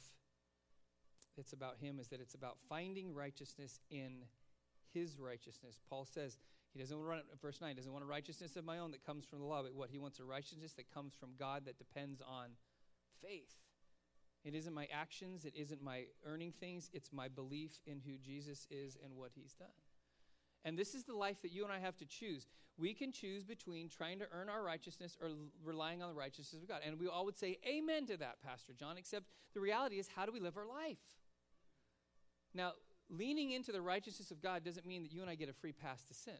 that's 1.36 1.52
about 1.52 1.76
him 1.78 1.98
is 1.98 2.08
that 2.08 2.20
it's 2.20 2.34
about 2.34 2.58
finding 2.68 3.14
righteousness 3.14 3.80
in 3.90 4.22
his 4.92 5.18
righteousness. 5.18 5.78
Paul 5.88 6.04
says, 6.04 6.38
he 6.72 6.78
doesn't 6.78 6.98
want 6.98 7.20
to, 7.30 7.36
verse 7.40 7.60
9, 7.60 7.74
doesn't 7.74 7.92
want 7.92 8.04
a 8.04 8.06
righteousness 8.06 8.56
of 8.56 8.64
my 8.64 8.78
own 8.78 8.90
that 8.92 9.04
comes 9.04 9.24
from 9.24 9.40
the 9.40 9.46
law, 9.46 9.62
but 9.62 9.74
what? 9.74 9.90
He 9.90 9.98
wants 9.98 10.20
a 10.20 10.24
righteousness 10.24 10.72
that 10.74 10.92
comes 10.92 11.14
from 11.18 11.30
God 11.38 11.64
that 11.66 11.78
depends 11.78 12.20
on 12.20 12.50
faith. 13.22 13.54
It 14.44 14.54
isn't 14.54 14.74
my 14.74 14.86
actions, 14.92 15.44
it 15.44 15.54
isn't 15.56 15.82
my 15.82 16.04
earning 16.24 16.52
things, 16.52 16.90
it's 16.92 17.12
my 17.12 17.28
belief 17.28 17.80
in 17.86 18.00
who 18.06 18.18
Jesus 18.18 18.66
is 18.70 18.96
and 19.02 19.14
what 19.16 19.32
he's 19.34 19.54
done. 19.54 19.68
And 20.64 20.78
this 20.78 20.94
is 20.94 21.04
the 21.04 21.14
life 21.14 21.42
that 21.42 21.52
you 21.52 21.64
and 21.64 21.72
I 21.72 21.78
have 21.78 21.96
to 21.98 22.06
choose. 22.06 22.46
We 22.76 22.94
can 22.94 23.10
choose 23.10 23.44
between 23.44 23.88
trying 23.88 24.20
to 24.20 24.26
earn 24.32 24.48
our 24.48 24.62
righteousness 24.62 25.16
or 25.20 25.30
relying 25.64 26.02
on 26.02 26.08
the 26.08 26.14
righteousness 26.14 26.62
of 26.62 26.68
God. 26.68 26.80
And 26.86 27.00
we 27.00 27.08
all 27.08 27.24
would 27.24 27.36
say 27.36 27.58
amen 27.66 28.06
to 28.06 28.16
that, 28.18 28.42
Pastor 28.44 28.72
John, 28.72 28.96
except 28.96 29.26
the 29.54 29.60
reality 29.60 29.98
is, 29.98 30.08
how 30.14 30.26
do 30.26 30.32
we 30.32 30.40
live 30.40 30.56
our 30.56 30.66
life? 30.66 30.98
Now, 32.54 32.72
leaning 33.10 33.52
into 33.52 33.72
the 33.72 33.80
righteousness 33.80 34.30
of 34.30 34.42
God 34.42 34.64
doesn't 34.64 34.86
mean 34.86 35.02
that 35.02 35.12
you 35.12 35.20
and 35.22 35.30
I 35.30 35.34
get 35.34 35.48
a 35.48 35.52
free 35.52 35.72
pass 35.72 36.02
to 36.04 36.14
sin. 36.14 36.38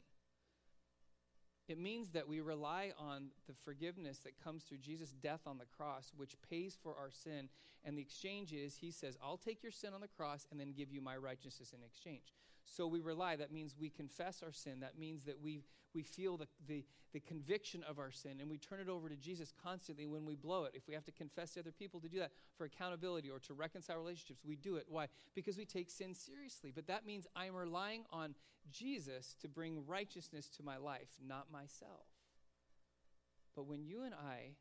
It 1.69 1.79
means 1.79 2.11
that 2.11 2.27
we 2.27 2.41
rely 2.41 2.93
on 2.99 3.27
the 3.47 3.53
forgiveness 3.65 4.19
that 4.19 4.43
comes 4.43 4.65
through 4.65 4.79
Jesus' 4.79 5.11
death 5.11 5.43
on 5.47 5.59
the 5.59 5.67
cross, 5.77 6.13
which 6.17 6.35
pays 6.49 6.79
for 6.83 6.97
our 6.99 7.11
sin. 7.11 7.51
And 7.85 7.97
the 7.97 8.03
exchange 8.03 8.53
is, 8.53 8.77
he 8.77 8.91
says, 8.91 9.19
I'll 9.23 9.37
take 9.37 9.63
your 9.63 9.73
sin 9.73 9.93
on 9.93 10.01
the 10.01 10.09
cross 10.09 10.47
and 10.51 10.59
then 10.59 10.73
give 10.73 10.91
you 10.91 11.03
my 11.03 11.17
righteousness 11.17 11.75
in 11.77 11.85
exchange. 11.85 12.35
So 12.75 12.87
we 12.87 13.01
rely. 13.01 13.37
That 13.37 13.53
means 13.53 13.75
we 13.79 13.89
confess 13.89 14.43
our 14.43 14.53
sin. 14.53 14.81
That 14.81 14.99
means 14.99 15.25
that 15.25 15.41
we, 15.41 15.63
we 15.95 16.03
feel 16.03 16.37
the, 16.37 16.47
the, 16.67 16.85
the 17.13 17.21
conviction 17.21 17.83
of 17.89 17.99
our 17.99 18.11
sin 18.11 18.41
and 18.41 18.51
we 18.51 18.59
turn 18.59 18.81
it 18.81 18.89
over 18.89 19.09
to 19.09 19.17
Jesus 19.17 19.53
constantly 19.63 20.07
when 20.07 20.25
we 20.25 20.35
blow 20.35 20.65
it. 20.65 20.73
If 20.75 20.87
we 20.87 20.95
have 20.95 21.05
to 21.05 21.13
confess 21.13 21.53
to 21.53 21.61
other 21.61 21.73
people 21.73 22.01
to 22.01 22.09
do 22.09 22.19
that 22.19 22.33
for 22.57 22.65
accountability 22.65 23.31
or 23.31 23.39
to 23.41 23.55
reconcile 23.55 23.97
relationships, 23.97 24.43
we 24.45 24.57
do 24.57 24.77
it. 24.77 24.87
Why? 24.89 25.07
Because 25.35 25.57
we 25.57 25.65
take 25.65 25.91
sin 25.91 26.15
seriously. 26.15 26.73
But 26.75 26.87
that 26.89 27.07
means 27.07 27.27
I'm 27.35 27.55
relying 27.55 28.05
on 28.13 28.35
Jesus 28.71 29.35
to 29.41 29.49
bring 29.49 29.87
righteousness 29.87 30.49
to 30.57 30.63
my 30.63 30.77
life, 30.77 31.09
not 31.27 31.51
myself. 31.51 32.07
But 33.57 33.67
when 33.67 33.83
you 33.83 34.05
and 34.05 34.15
I 34.15 34.53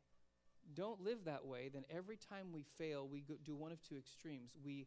don't 0.74 1.02
live 1.02 1.24
that 1.26 1.44
way, 1.46 1.70
then 1.72 1.84
every 1.90 2.16
time 2.16 2.52
we 2.52 2.64
fail, 2.78 3.06
we 3.06 3.22
do 3.44 3.54
one 3.54 3.70
of 3.70 3.82
two 3.82 3.96
extremes. 3.96 4.52
We 4.64 4.86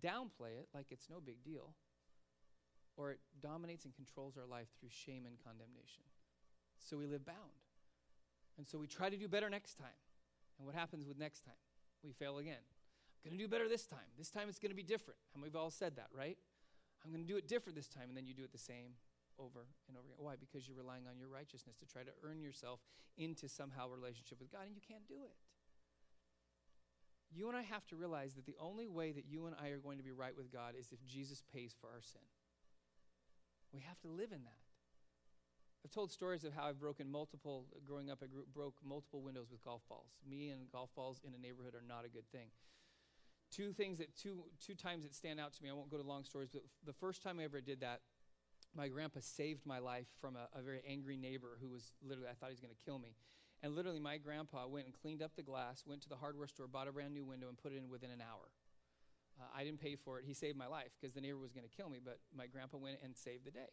downplay 0.00 0.58
it 0.58 0.68
like 0.72 0.86
it's 0.90 1.10
no 1.10 1.20
big 1.20 1.42
deal 1.44 1.74
or 3.00 3.12
it 3.12 3.20
dominates 3.40 3.86
and 3.86 3.94
controls 3.96 4.36
our 4.36 4.44
life 4.44 4.68
through 4.78 4.90
shame 4.92 5.24
and 5.24 5.40
condemnation. 5.40 6.04
So 6.76 6.98
we 6.98 7.06
live 7.06 7.24
bound. 7.24 7.56
And 8.58 8.68
so 8.68 8.76
we 8.76 8.86
try 8.86 9.08
to 9.08 9.16
do 9.16 9.26
better 9.26 9.48
next 9.48 9.80
time. 9.80 9.96
And 10.58 10.66
what 10.66 10.74
happens 10.74 11.08
with 11.08 11.16
next 11.18 11.40
time? 11.40 11.56
We 12.04 12.12
fail 12.12 12.36
again. 12.36 12.60
I'm 12.60 13.30
going 13.30 13.38
to 13.38 13.42
do 13.42 13.48
better 13.48 13.68
this 13.68 13.86
time. 13.86 14.12
This 14.18 14.28
time 14.28 14.48
it's 14.50 14.58
going 14.58 14.70
to 14.70 14.76
be 14.76 14.82
different. 14.82 15.16
And 15.32 15.42
we've 15.42 15.56
all 15.56 15.70
said 15.70 15.96
that, 15.96 16.08
right? 16.12 16.36
I'm 17.02 17.10
going 17.10 17.24
to 17.24 17.28
do 17.28 17.38
it 17.38 17.48
different 17.48 17.76
this 17.76 17.88
time. 17.88 18.08
And 18.08 18.16
then 18.16 18.26
you 18.26 18.34
do 18.34 18.44
it 18.44 18.52
the 18.52 18.60
same 18.60 18.92
over 19.38 19.64
and 19.88 19.96
over 19.96 20.04
again. 20.04 20.20
Why? 20.20 20.34
Because 20.36 20.68
you're 20.68 20.76
relying 20.76 21.08
on 21.08 21.16
your 21.16 21.28
righteousness 21.28 21.76
to 21.80 21.86
try 21.86 22.02
to 22.02 22.12
earn 22.22 22.42
yourself 22.42 22.80
into 23.16 23.48
somehow 23.48 23.88
a 23.88 23.96
relationship 23.96 24.38
with 24.38 24.52
God, 24.52 24.66
and 24.66 24.74
you 24.76 24.82
can't 24.86 25.08
do 25.08 25.24
it. 25.24 25.36
You 27.32 27.48
and 27.48 27.56
I 27.56 27.62
have 27.62 27.86
to 27.88 27.96
realize 27.96 28.34
that 28.34 28.44
the 28.44 28.56
only 28.60 28.88
way 28.88 29.12
that 29.12 29.24
you 29.24 29.46
and 29.46 29.54
I 29.62 29.68
are 29.68 29.78
going 29.78 29.98
to 29.98 30.04
be 30.04 30.10
right 30.10 30.36
with 30.36 30.52
God 30.52 30.74
is 30.78 30.88
if 30.92 31.04
Jesus 31.06 31.42
pays 31.52 31.74
for 31.80 31.88
our 31.88 32.02
sin. 32.02 32.26
We 33.72 33.80
have 33.80 33.98
to 34.00 34.08
live 34.08 34.32
in 34.32 34.44
that. 34.44 34.60
I've 35.84 35.90
told 35.90 36.12
stories 36.12 36.44
of 36.44 36.52
how 36.52 36.66
I've 36.66 36.78
broken 36.78 37.10
multiple, 37.10 37.64
growing 37.86 38.10
up, 38.10 38.18
I 38.22 38.26
grew, 38.26 38.44
broke 38.52 38.76
multiple 38.84 39.22
windows 39.22 39.48
with 39.50 39.64
golf 39.64 39.82
balls. 39.88 40.10
Me 40.28 40.50
and 40.50 40.70
golf 40.70 40.90
balls 40.94 41.20
in 41.26 41.32
a 41.34 41.38
neighborhood 41.38 41.74
are 41.74 41.84
not 41.86 42.04
a 42.04 42.08
good 42.08 42.28
thing. 42.30 42.48
Two 43.50 43.72
things 43.72 43.98
that, 43.98 44.14
two, 44.14 44.44
two 44.64 44.74
times 44.74 45.04
that 45.04 45.14
stand 45.14 45.40
out 45.40 45.54
to 45.54 45.62
me, 45.62 45.70
I 45.70 45.72
won't 45.72 45.90
go 45.90 45.96
to 45.96 46.02
long 46.02 46.24
stories, 46.24 46.50
but 46.52 46.62
the 46.84 46.92
first 46.92 47.22
time 47.22 47.40
I 47.40 47.44
ever 47.44 47.60
did 47.60 47.80
that, 47.80 48.00
my 48.76 48.88
grandpa 48.88 49.20
saved 49.20 49.66
my 49.66 49.78
life 49.78 50.06
from 50.20 50.36
a, 50.36 50.48
a 50.56 50.62
very 50.62 50.82
angry 50.86 51.16
neighbor 51.16 51.58
who 51.60 51.68
was 51.68 51.92
literally, 52.02 52.28
I 52.30 52.34
thought 52.34 52.50
he 52.50 52.54
was 52.54 52.60
going 52.60 52.74
to 52.74 52.84
kill 52.84 52.98
me. 52.98 53.16
And 53.62 53.74
literally, 53.74 54.00
my 54.00 54.18
grandpa 54.18 54.66
went 54.66 54.86
and 54.86 54.94
cleaned 54.94 55.22
up 55.22 55.32
the 55.36 55.42
glass, 55.42 55.82
went 55.86 56.02
to 56.02 56.08
the 56.08 56.16
hardware 56.16 56.46
store, 56.46 56.66
bought 56.66 56.88
a 56.88 56.92
brand 56.92 57.12
new 57.12 57.24
window, 57.24 57.48
and 57.48 57.58
put 57.58 57.72
it 57.72 57.76
in 57.76 57.90
within 57.90 58.10
an 58.10 58.20
hour. 58.20 58.52
Uh, 59.40 59.44
I 59.56 59.64
didn't 59.64 59.80
pay 59.80 59.96
for 59.96 60.18
it. 60.18 60.24
He 60.26 60.34
saved 60.34 60.58
my 60.58 60.66
life 60.66 60.90
because 61.00 61.14
the 61.14 61.20
neighbor 61.20 61.38
was 61.38 61.52
going 61.52 61.66
to 61.66 61.74
kill 61.74 61.88
me, 61.88 61.98
but 62.04 62.18
my 62.36 62.46
grandpa 62.46 62.76
went 62.76 62.98
and 63.02 63.16
saved 63.16 63.46
the 63.46 63.50
day. 63.50 63.72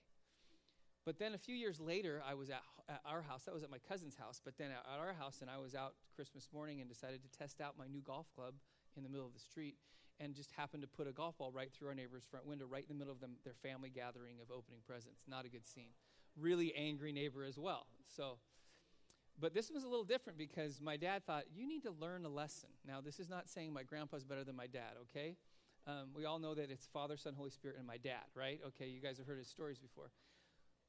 But 1.06 1.20
then 1.20 1.34
a 1.34 1.38
few 1.38 1.56
years 1.56 1.80
later, 1.80 2.22
I 2.28 2.34
was 2.34 2.50
at, 2.50 2.62
at, 2.90 3.02
our 3.06 3.22
house. 3.22 3.44
That 3.44 3.54
was 3.54 3.64
at 3.64 3.72
my 3.72 3.80
cousin's 3.88 4.16
house. 4.16 4.42
But 4.44 4.58
then 4.58 4.72
at 4.72 4.84
our 5.00 5.14
house, 5.14 5.40
and 5.42 5.50
I 5.50 5.58
was 5.58 5.74
out 5.74 5.96
Christmas 6.16 6.50
morning 6.54 6.82
and 6.82 6.90
decided 6.90 7.22
to 7.24 7.30
test 7.38 7.62
out 7.62 7.76
my 7.78 7.88
new 7.88 8.02
golf 8.02 8.28
club 8.36 8.56
in 8.98 9.04
the 9.04 9.10
middle 9.10 9.26
of 9.26 9.34
the 9.34 9.40
street 9.40 9.76
and 10.20 10.34
just 10.36 10.52
happened 10.52 10.82
to 10.82 10.88
put 10.88 11.08
a 11.08 11.12
golf 11.12 11.38
ball 11.38 11.52
right 11.52 11.72
through 11.72 11.90
our 11.90 11.96
neighbor's 11.96 12.26
front 12.26 12.46
window, 12.46 12.66
right 12.66 12.84
in 12.84 12.90
the 12.90 13.00
middle 13.00 13.14
of 13.14 13.22
them, 13.22 13.38
their 13.44 13.54
family 13.54 13.90
gathering 13.90 14.36
of 14.42 14.52
opening 14.52 14.80
presents. 14.86 15.24
Not 15.28 15.46
a 15.46 15.50
good 15.50 15.66
scene. 15.66 15.92
Really 16.38 16.74
angry 16.76 17.12
neighbor 17.12 17.44
as 17.44 17.58
well. 17.58 17.86
So, 18.08 18.40
but 19.40 19.54
this 19.54 19.70
was 19.70 19.84
a 19.84 19.88
little 19.88 20.04
different 20.04 20.38
because 20.38 20.82
my 20.82 20.98
dad 20.98 21.26
thought, 21.26 21.44
you 21.54 21.68
need 21.68 21.84
to 21.84 21.92
learn 21.92 22.26
a 22.26 22.30
lesson. 22.30 22.70
Now, 22.86 23.00
this 23.00 23.20
is 23.20 23.30
not 23.30 23.48
saying 23.48 23.72
my 23.72 23.84
grandpa's 23.84 24.24
better 24.24 24.44
than 24.44 24.56
my 24.56 24.68
dad, 24.68 24.96
okay? 25.04 25.38
Um, 25.88 26.10
we 26.14 26.26
all 26.26 26.38
know 26.38 26.54
that 26.54 26.70
it's 26.70 26.86
Father, 26.88 27.16
Son, 27.16 27.34
Holy 27.34 27.50
Spirit, 27.50 27.78
and 27.78 27.88
my 27.88 27.96
dad, 27.96 28.28
right? 28.36 28.60
Okay, 28.68 28.88
you 28.88 29.00
guys 29.00 29.18
have 29.20 29.26
heard 29.26 29.38
his 29.38 29.48
stories 29.48 29.80
before. 29.80 30.12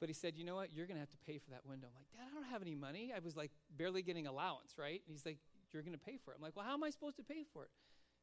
But 0.00 0.08
he 0.08 0.12
said, 0.12 0.34
You 0.36 0.44
know 0.44 0.56
what? 0.56 0.74
You're 0.74 0.86
going 0.86 0.96
to 0.96 1.00
have 1.00 1.10
to 1.10 1.22
pay 1.24 1.38
for 1.38 1.50
that 1.50 1.64
window. 1.64 1.86
I'm 1.86 1.94
like, 1.94 2.10
Dad, 2.10 2.26
I 2.30 2.34
don't 2.34 2.50
have 2.50 2.62
any 2.62 2.74
money. 2.74 3.12
I 3.14 3.20
was 3.20 3.36
like 3.36 3.52
barely 3.76 4.02
getting 4.02 4.26
allowance, 4.26 4.74
right? 4.76 5.00
And 5.06 5.14
he's 5.14 5.24
like, 5.24 5.38
You're 5.72 5.82
going 5.82 5.96
to 5.96 6.04
pay 6.04 6.18
for 6.24 6.32
it. 6.32 6.36
I'm 6.36 6.42
like, 6.42 6.56
Well, 6.56 6.66
how 6.66 6.74
am 6.74 6.82
I 6.82 6.90
supposed 6.90 7.16
to 7.16 7.22
pay 7.22 7.44
for 7.52 7.62
it? 7.64 7.70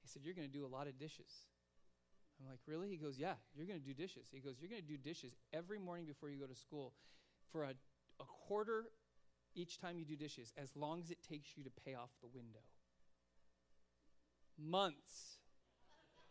He 0.02 0.10
said, 0.10 0.22
You're 0.24 0.34
going 0.34 0.48
to 0.48 0.54
do 0.54 0.66
a 0.66 0.68
lot 0.68 0.88
of 0.88 1.00
dishes. 1.00 1.48
I'm 2.40 2.50
like, 2.50 2.60
Really? 2.68 2.90
He 2.90 2.98
goes, 2.98 3.18
Yeah, 3.18 3.36
you're 3.56 3.68
going 3.68 3.80
to 3.80 3.86
do 3.86 3.94
dishes. 3.94 4.28
He 4.32 4.40
goes, 4.40 4.56
You're 4.60 4.70
going 4.70 4.82
to 4.82 4.88
do 4.88 4.98
dishes 4.98 5.36
every 5.54 5.80
morning 5.80 6.06
before 6.06 6.30
you 6.30 6.38
go 6.38 6.46
to 6.46 6.56
school 6.56 6.94
for 7.52 7.64
a, 7.64 7.74
a 8.20 8.26
quarter 8.48 8.86
each 9.56 9.80
time 9.80 9.98
you 9.98 10.04
do 10.04 10.18
dishes, 10.18 10.52
as 10.58 10.76
long 10.76 11.00
as 11.02 11.12
it 11.12 11.20
takes 11.24 11.56
you 11.56 11.64
to 11.64 11.72
pay 11.86 11.96
off 11.96 12.10
the 12.22 12.28
window. 12.28 12.60
Months 14.60 15.40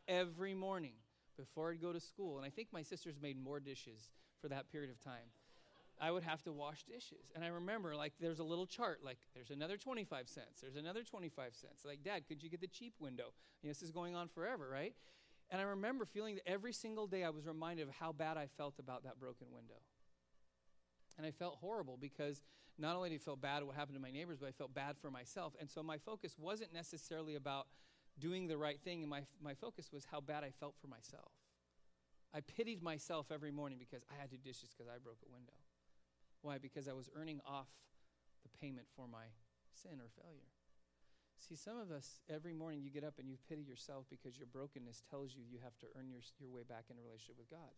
every 0.08 0.54
morning 0.54 0.94
before 1.36 1.70
I'd 1.70 1.80
go 1.80 1.92
to 1.92 2.00
school. 2.00 2.36
And 2.36 2.46
I 2.46 2.50
think 2.50 2.68
my 2.72 2.82
sisters 2.82 3.16
made 3.20 3.42
more 3.42 3.60
dishes 3.60 4.10
for 4.40 4.48
that 4.48 4.70
period 4.70 4.90
of 4.90 5.00
time. 5.02 5.30
I 6.00 6.10
would 6.10 6.24
have 6.24 6.42
to 6.42 6.52
wash 6.52 6.84
dishes. 6.84 7.30
And 7.34 7.44
I 7.44 7.48
remember, 7.48 7.94
like, 7.94 8.14
there's 8.20 8.40
a 8.40 8.44
little 8.44 8.66
chart, 8.66 9.00
like, 9.04 9.18
there's 9.34 9.50
another 9.50 9.76
25 9.76 10.28
cents, 10.28 10.60
there's 10.60 10.76
another 10.76 11.02
25 11.02 11.54
cents. 11.54 11.84
Like, 11.84 12.02
Dad, 12.02 12.24
could 12.28 12.42
you 12.42 12.50
get 12.50 12.60
the 12.60 12.66
cheap 12.66 12.94
window? 12.98 13.32
This 13.62 13.82
is 13.82 13.90
going 13.90 14.16
on 14.16 14.28
forever, 14.28 14.68
right? 14.70 14.94
And 15.50 15.60
I 15.60 15.64
remember 15.64 16.04
feeling 16.04 16.36
that 16.36 16.48
every 16.48 16.72
single 16.72 17.06
day 17.06 17.22
I 17.22 17.30
was 17.30 17.46
reminded 17.46 17.86
of 17.86 17.94
how 17.94 18.12
bad 18.12 18.36
I 18.36 18.48
felt 18.56 18.78
about 18.78 19.04
that 19.04 19.20
broken 19.20 19.48
window. 19.52 19.76
And 21.16 21.26
I 21.26 21.30
felt 21.30 21.58
horrible 21.60 21.96
because 22.00 22.42
not 22.76 22.96
only 22.96 23.10
did 23.10 23.20
I 23.20 23.24
feel 23.24 23.36
bad 23.36 23.58
at 23.58 23.66
what 23.66 23.76
happened 23.76 23.96
to 23.96 24.02
my 24.02 24.10
neighbors, 24.10 24.38
but 24.40 24.48
I 24.48 24.52
felt 24.52 24.74
bad 24.74 24.96
for 25.00 25.10
myself. 25.10 25.54
And 25.60 25.70
so 25.70 25.82
my 25.82 25.98
focus 25.98 26.34
wasn't 26.38 26.72
necessarily 26.72 27.36
about 27.36 27.68
doing 28.18 28.46
the 28.46 28.56
right 28.56 28.80
thing, 28.80 29.02
and 29.02 29.10
my, 29.10 29.22
my 29.42 29.54
focus 29.54 29.90
was 29.92 30.06
how 30.10 30.20
bad 30.20 30.44
I 30.44 30.50
felt 30.50 30.74
for 30.80 30.86
myself. 30.86 31.32
I 32.34 32.40
pitied 32.40 32.82
myself 32.82 33.26
every 33.32 33.50
morning 33.50 33.78
because 33.78 34.02
I 34.10 34.20
had 34.20 34.30
to 34.30 34.36
dishes 34.36 34.74
because 34.76 34.90
I 34.90 34.98
broke 34.98 35.18
a 35.26 35.32
window. 35.32 35.54
Why? 36.42 36.58
Because 36.58 36.88
I 36.88 36.92
was 36.92 37.08
earning 37.14 37.40
off 37.46 37.68
the 38.42 38.50
payment 38.58 38.86
for 38.96 39.06
my 39.06 39.30
sin 39.72 40.00
or 40.00 40.10
failure. 40.20 40.50
See, 41.38 41.56
some 41.56 41.78
of 41.78 41.90
us, 41.90 42.20
every 42.30 42.52
morning 42.52 42.82
you 42.82 42.90
get 42.90 43.04
up 43.04 43.18
and 43.18 43.28
you 43.28 43.36
pity 43.48 43.62
yourself 43.62 44.06
because 44.08 44.38
your 44.38 44.46
brokenness 44.46 45.02
tells 45.10 45.34
you 45.34 45.42
you 45.48 45.58
have 45.62 45.76
to 45.78 45.86
earn 45.98 46.08
your, 46.08 46.20
your 46.38 46.50
way 46.50 46.62
back 46.66 46.84
in 46.90 46.96
a 46.96 47.02
relationship 47.02 47.36
with 47.38 47.50
God. 47.50 47.74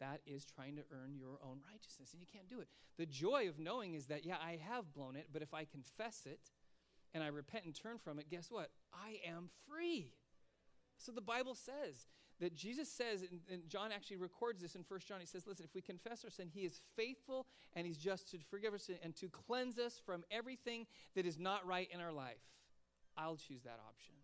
That 0.00 0.20
is 0.26 0.46
trying 0.46 0.76
to 0.76 0.82
earn 0.90 1.14
your 1.14 1.38
own 1.44 1.60
righteousness, 1.70 2.12
and 2.12 2.20
you 2.22 2.26
can't 2.26 2.48
do 2.48 2.60
it. 2.60 2.68
The 2.96 3.04
joy 3.04 3.48
of 3.48 3.58
knowing 3.58 3.94
is 3.94 4.06
that, 4.06 4.24
yeah, 4.24 4.36
I 4.40 4.58
have 4.66 4.92
blown 4.94 5.14
it, 5.16 5.28
but 5.32 5.42
if 5.42 5.52
I 5.52 5.66
confess 5.66 6.22
it, 6.24 6.40
and 7.14 7.22
I 7.22 7.28
repent 7.28 7.64
and 7.64 7.74
turn 7.74 7.98
from 7.98 8.18
it, 8.18 8.30
guess 8.30 8.50
what? 8.50 8.70
I 8.92 9.18
am 9.28 9.50
free. 9.68 10.14
So 10.98 11.12
the 11.12 11.20
Bible 11.20 11.54
says 11.54 12.06
that 12.40 12.54
Jesus 12.54 12.90
says, 12.90 13.24
and, 13.50 13.68
John 13.68 13.90
actually 13.92 14.16
records 14.16 14.62
this 14.62 14.74
in 14.74 14.82
First 14.82 15.08
John. 15.08 15.20
He 15.20 15.26
says, 15.26 15.46
Listen, 15.46 15.64
if 15.64 15.74
we 15.74 15.80
confess 15.80 16.24
our 16.24 16.30
sin, 16.30 16.48
he 16.52 16.60
is 16.60 16.80
faithful 16.96 17.46
and 17.74 17.86
he's 17.86 17.98
just 17.98 18.30
to 18.30 18.38
forgive 18.50 18.74
us 18.74 18.90
and 19.02 19.14
to 19.16 19.28
cleanse 19.28 19.78
us 19.78 20.00
from 20.04 20.24
everything 20.30 20.86
that 21.14 21.26
is 21.26 21.38
not 21.38 21.66
right 21.66 21.88
in 21.92 22.00
our 22.00 22.12
life. 22.12 22.40
I'll 23.16 23.36
choose 23.36 23.62
that 23.64 23.80
option. 23.86 24.14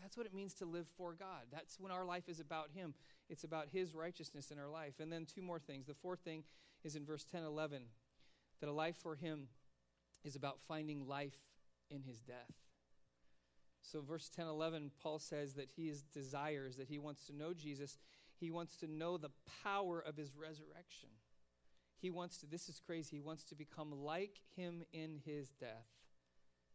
That's 0.00 0.16
what 0.16 0.26
it 0.26 0.34
means 0.34 0.54
to 0.54 0.64
live 0.64 0.86
for 0.96 1.12
God. 1.12 1.46
That's 1.52 1.80
when 1.80 1.90
our 1.90 2.04
life 2.04 2.28
is 2.28 2.38
about 2.38 2.70
Him. 2.72 2.94
It's 3.28 3.44
about 3.44 3.68
His 3.72 3.94
righteousness 3.94 4.50
in 4.50 4.58
our 4.58 4.68
life. 4.68 4.94
And 5.00 5.12
then 5.12 5.26
two 5.26 5.42
more 5.42 5.58
things. 5.58 5.86
The 5.86 5.94
fourth 5.94 6.20
thing 6.20 6.44
is 6.84 6.94
in 6.94 7.04
verse 7.04 7.24
10 7.24 7.42
11 7.42 7.82
that 8.60 8.68
a 8.68 8.72
life 8.72 8.96
for 8.96 9.16
Him 9.16 9.48
is 10.24 10.36
about 10.36 10.58
finding 10.66 11.06
life 11.06 11.36
in 11.90 12.02
his 12.02 12.20
death. 12.20 12.52
So, 13.82 14.02
verse 14.02 14.28
10 14.28 14.46
11, 14.46 14.90
Paul 15.02 15.18
says 15.18 15.54
that 15.54 15.70
he 15.74 15.88
is 15.88 16.02
desires, 16.02 16.76
that 16.76 16.88
he 16.88 16.98
wants 16.98 17.26
to 17.26 17.36
know 17.36 17.54
Jesus. 17.54 17.98
He 18.38 18.50
wants 18.50 18.76
to 18.76 18.86
know 18.86 19.16
the 19.16 19.30
power 19.64 20.00
of 20.00 20.16
his 20.16 20.36
resurrection. 20.36 21.08
He 22.00 22.10
wants 22.10 22.38
to, 22.38 22.46
this 22.46 22.68
is 22.68 22.80
crazy, 22.84 23.16
he 23.16 23.20
wants 23.20 23.42
to 23.44 23.56
become 23.56 23.90
like 23.90 24.40
him 24.56 24.84
in 24.92 25.20
his 25.24 25.50
death. 25.50 25.88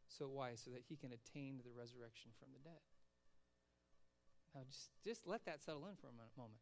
So, 0.08 0.28
why? 0.28 0.56
So 0.56 0.72
that 0.72 0.84
he 0.90 0.96
can 0.96 1.12
attain 1.14 1.62
the 1.64 1.72
resurrection 1.78 2.32
from 2.40 2.50
the 2.54 2.70
dead. 2.70 2.82
Now, 4.54 4.62
just, 4.68 4.90
just 5.04 5.26
let 5.26 5.46
that 5.46 5.64
settle 5.64 5.88
in 5.88 5.96
for 5.96 6.08
a 6.08 6.40
moment. 6.40 6.60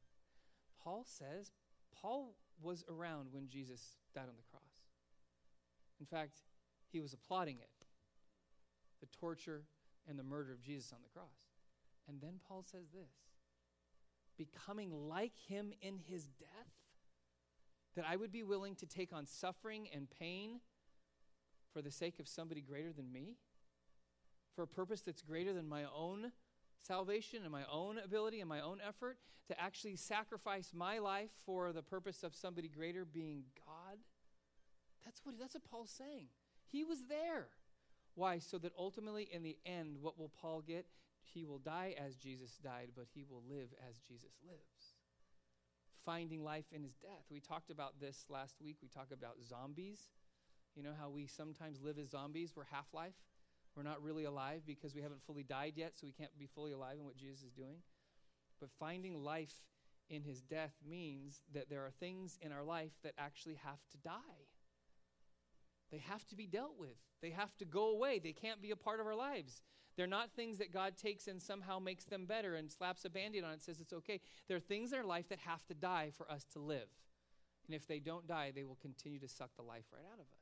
Paul 0.83 1.05
says, 1.05 1.51
Paul 1.93 2.35
was 2.61 2.83
around 2.89 3.27
when 3.31 3.47
Jesus 3.47 3.95
died 4.13 4.29
on 4.29 4.37
the 4.37 4.49
cross. 4.49 4.61
In 5.99 6.05
fact, 6.05 6.39
he 6.91 6.99
was 6.99 7.13
applauding 7.13 7.57
it 7.57 7.80
the 9.01 9.07
torture 9.19 9.63
and 10.07 10.17
the 10.17 10.23
murder 10.23 10.51
of 10.51 10.61
Jesus 10.61 10.93
on 10.93 10.99
the 11.03 11.09
cross. 11.09 11.49
And 12.07 12.21
then 12.21 12.39
Paul 12.47 12.63
says 12.63 12.87
this 12.93 13.11
becoming 14.37 14.91
like 15.07 15.37
him 15.47 15.73
in 15.81 15.99
his 16.09 16.25
death, 16.25 16.73
that 17.95 18.05
I 18.09 18.15
would 18.15 18.31
be 18.31 18.43
willing 18.43 18.75
to 18.75 18.85
take 18.85 19.13
on 19.13 19.27
suffering 19.27 19.87
and 19.93 20.07
pain 20.09 20.61
for 21.73 21.81
the 21.81 21.91
sake 21.91 22.19
of 22.19 22.27
somebody 22.27 22.61
greater 22.61 22.91
than 22.91 23.11
me, 23.11 23.35
for 24.55 24.63
a 24.63 24.67
purpose 24.67 25.01
that's 25.01 25.21
greater 25.21 25.53
than 25.53 25.67
my 25.67 25.83
own 25.95 26.31
salvation 26.79 27.43
and 27.43 27.51
my 27.51 27.63
own 27.71 27.99
ability 27.99 28.39
and 28.39 28.49
my 28.49 28.61
own 28.61 28.79
effort, 28.85 29.17
to 29.47 29.61
actually 29.61 29.95
sacrifice 29.95 30.71
my 30.73 30.97
life 30.99 31.29
for 31.45 31.71
the 31.71 31.83
purpose 31.83 32.23
of 32.23 32.33
somebody 32.33 32.67
greater 32.67 33.05
being 33.05 33.43
God. 33.65 33.99
That's 35.05 35.21
what, 35.23 35.37
that's 35.39 35.53
what 35.53 35.65
Paul's 35.65 35.91
saying. 35.91 36.27
He 36.65 36.83
was 36.83 37.05
there. 37.09 37.47
Why? 38.15 38.39
So 38.39 38.57
that 38.59 38.73
ultimately, 38.77 39.29
in 39.31 39.43
the 39.43 39.57
end, 39.65 39.97
what 40.01 40.19
will 40.19 40.31
Paul 40.41 40.61
get? 40.61 40.85
He 41.23 41.45
will 41.45 41.59
die 41.59 41.95
as 41.97 42.15
Jesus 42.15 42.57
died, 42.63 42.89
but 42.95 43.05
he 43.13 43.23
will 43.29 43.43
live 43.49 43.69
as 43.89 43.99
Jesus 43.99 44.31
lives. 44.45 44.95
Finding 46.05 46.43
life 46.43 46.65
in 46.71 46.83
his 46.83 46.95
death. 46.95 47.25
We 47.29 47.39
talked 47.39 47.69
about 47.69 47.99
this 47.99 48.25
last 48.29 48.55
week. 48.61 48.77
We 48.81 48.89
talked 48.89 49.11
about 49.11 49.37
zombies. 49.47 50.09
You 50.75 50.83
know 50.83 50.93
how 50.99 51.09
we 51.09 51.27
sometimes 51.27 51.81
live 51.81 51.99
as 51.99 52.09
zombies? 52.09 52.53
We're 52.55 52.65
half 52.71 52.87
life. 52.93 53.15
We're 53.75 53.83
not 53.83 54.03
really 54.03 54.25
alive 54.25 54.61
because 54.65 54.93
we 54.93 55.01
haven't 55.01 55.21
fully 55.25 55.43
died 55.43 55.73
yet, 55.75 55.93
so 55.95 56.05
we 56.05 56.11
can't 56.11 56.37
be 56.37 56.47
fully 56.47 56.73
alive 56.73 56.97
in 56.99 57.05
what 57.05 57.15
Jesus 57.15 57.43
is 57.43 57.53
doing. 57.53 57.77
But 58.59 58.69
finding 58.79 59.23
life 59.23 59.53
in 60.09 60.23
his 60.23 60.41
death 60.41 60.73
means 60.87 61.41
that 61.53 61.69
there 61.69 61.85
are 61.85 61.91
things 61.99 62.37
in 62.41 62.51
our 62.51 62.63
life 62.63 62.91
that 63.03 63.13
actually 63.17 63.55
have 63.63 63.79
to 63.91 63.97
die. 63.97 64.50
They 65.91 65.99
have 65.99 66.25
to 66.27 66.35
be 66.35 66.47
dealt 66.47 66.77
with. 66.77 66.95
They 67.21 67.31
have 67.31 67.55
to 67.57 67.65
go 67.65 67.89
away. 67.89 68.19
They 68.19 68.31
can't 68.31 68.61
be 68.61 68.71
a 68.71 68.75
part 68.75 68.99
of 68.99 69.07
our 69.07 69.15
lives. 69.15 69.61
They're 69.97 70.07
not 70.07 70.31
things 70.31 70.57
that 70.59 70.73
God 70.73 70.97
takes 70.97 71.27
and 71.27 71.41
somehow 71.41 71.79
makes 71.79 72.05
them 72.05 72.25
better 72.25 72.55
and 72.55 72.71
slaps 72.71 73.03
a 73.05 73.09
band 73.09 73.35
aid 73.35 73.43
on 73.43 73.49
it 73.49 73.53
and 73.53 73.61
says 73.61 73.81
it's 73.81 73.93
okay. 73.93 74.21
There 74.47 74.57
are 74.57 74.61
things 74.61 74.93
in 74.93 74.99
our 74.99 75.05
life 75.05 75.27
that 75.29 75.39
have 75.39 75.65
to 75.67 75.73
die 75.73 76.11
for 76.15 76.31
us 76.31 76.45
to 76.53 76.59
live. 76.59 76.87
And 77.67 77.75
if 77.75 77.87
they 77.87 77.99
don't 77.99 78.27
die, 78.27 78.51
they 78.55 78.63
will 78.63 78.77
continue 78.81 79.19
to 79.19 79.27
suck 79.27 79.51
the 79.55 79.63
life 79.63 79.85
right 79.93 80.05
out 80.11 80.19
of 80.19 80.25
us 80.25 80.41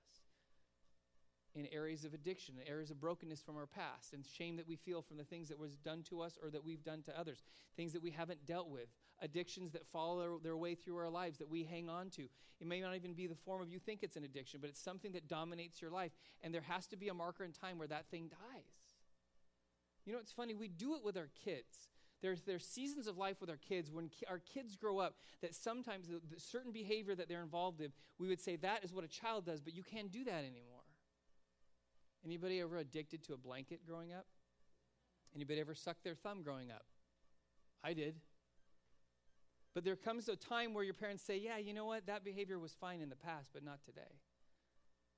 in 1.56 1.68
areas 1.72 2.06
of 2.06 2.14
addiction, 2.14 2.56
in 2.62 2.68
areas 2.68 2.92
of 2.92 3.00
brokenness 3.00 3.42
from 3.42 3.58
our 3.58 3.66
past, 3.66 4.14
and 4.14 4.26
shame 4.26 4.56
that 4.58 4.68
we 4.68 4.76
feel 4.76 5.02
from 5.02 5.18
the 5.18 5.24
things 5.24 5.50
that 5.50 5.60
was 5.60 5.76
done 5.78 6.04
to 6.04 6.22
us 6.22 6.38
or 6.42 6.50
that 6.50 6.64
we've 6.64 6.84
done 6.84 7.02
to 7.04 7.20
others, 7.20 7.44
things 7.76 7.94
that 7.94 8.04
we 8.04 8.12
haven't 8.12 8.46
dealt 8.46 8.70
with, 8.70 8.90
addictions 9.22 9.72
that 9.74 9.86
follow 9.88 10.40
their, 10.42 10.58
way 10.58 10.76
through 10.76 10.98
our 10.98 11.10
lives 11.10 11.38
that 11.38 11.50
we 11.50 11.64
hang 11.64 11.90
on 11.90 12.10
to. 12.12 12.24
It 12.60 12.68
may 12.68 12.82
not 12.82 12.96
even 12.96 13.14
be 13.14 13.28
the 13.28 13.36
form 13.36 13.62
of 13.62 13.70
you 13.70 13.80
think 13.80 14.04
it's 14.04 14.16
an 14.16 14.24
addiction, 14.24 14.60
but 14.62 14.70
it's 14.70 14.82
something 14.82 15.12
that 15.14 15.28
dominates 15.28 15.82
your 15.82 15.92
life, 15.92 16.12
and 16.42 16.54
there 16.54 16.62
has 16.62 16.88
to 16.88 16.98
be 16.98 17.08
a 17.10 17.14
marker 17.14 17.44
in 17.44 17.52
time 17.52 17.78
where 17.78 17.88
that 17.88 18.10
thing 18.10 18.30
dies. 18.30 18.96
You 20.06 20.14
know, 20.14 20.20
it's 20.20 20.32
funny, 20.32 20.54
we 20.54 20.68
do 20.68 20.96
it 20.96 21.04
with 21.04 21.18
our 21.18 21.30
kids. 21.44 21.90
There's, 22.22 22.42
there's 22.42 22.66
seasons 22.66 23.08
of 23.08 23.18
life 23.18 23.40
with 23.40 23.50
our 23.50 23.58
kids 23.58 23.92
when 23.92 24.10
ki- 24.10 24.26
our 24.30 24.40
kids 24.40 24.76
grow 24.76 24.98
up 24.98 25.16
that 25.42 25.56
sometimes 25.56 26.08
the, 26.08 26.20
the 26.34 26.40
certain 26.40 26.72
behavior 26.72 27.16
that 27.16 27.30
they're 27.30 27.44
involved 27.44 27.80
in, 27.80 27.92
we 28.18 28.28
would 28.28 28.42
say 28.42 28.58
that 28.58 28.84
is 28.84 28.94
what 28.94 29.06
a 29.06 29.08
child 29.08 29.46
does, 29.46 29.62
but 29.62 29.74
you 29.74 29.84
can't 29.84 30.12
do 30.12 30.26
that 30.26 30.44
anymore. 30.44 30.84
Anybody 32.26 32.60
ever 32.60 32.78
addicted 32.78 33.24
to 33.26 33.34
a 33.34 33.38
blanket 33.38 33.86
growing 33.88 34.12
up? 34.12 34.26
Anybody 35.34 35.62
ever 35.62 35.76
sucked 35.76 36.04
their 36.04 36.16
thumb 36.16 36.44
growing 36.44 36.72
up? 36.72 36.84
I 37.84 37.94
did. 37.94 38.16
But 39.74 39.84
there 39.84 39.96
comes 39.96 40.28
a 40.28 40.36
time 40.36 40.74
where 40.74 40.84
your 40.84 40.94
parents 40.94 41.24
say, 41.24 41.38
Yeah, 41.38 41.58
you 41.58 41.74
know 41.74 41.86
what? 41.86 42.08
That 42.08 42.24
behavior 42.24 42.60
was 42.60 42.74
fine 42.74 43.02
in 43.02 43.10
the 43.10 43.16
past, 43.16 43.52
but 43.54 43.64
not 43.64 43.84
today. 43.86 44.20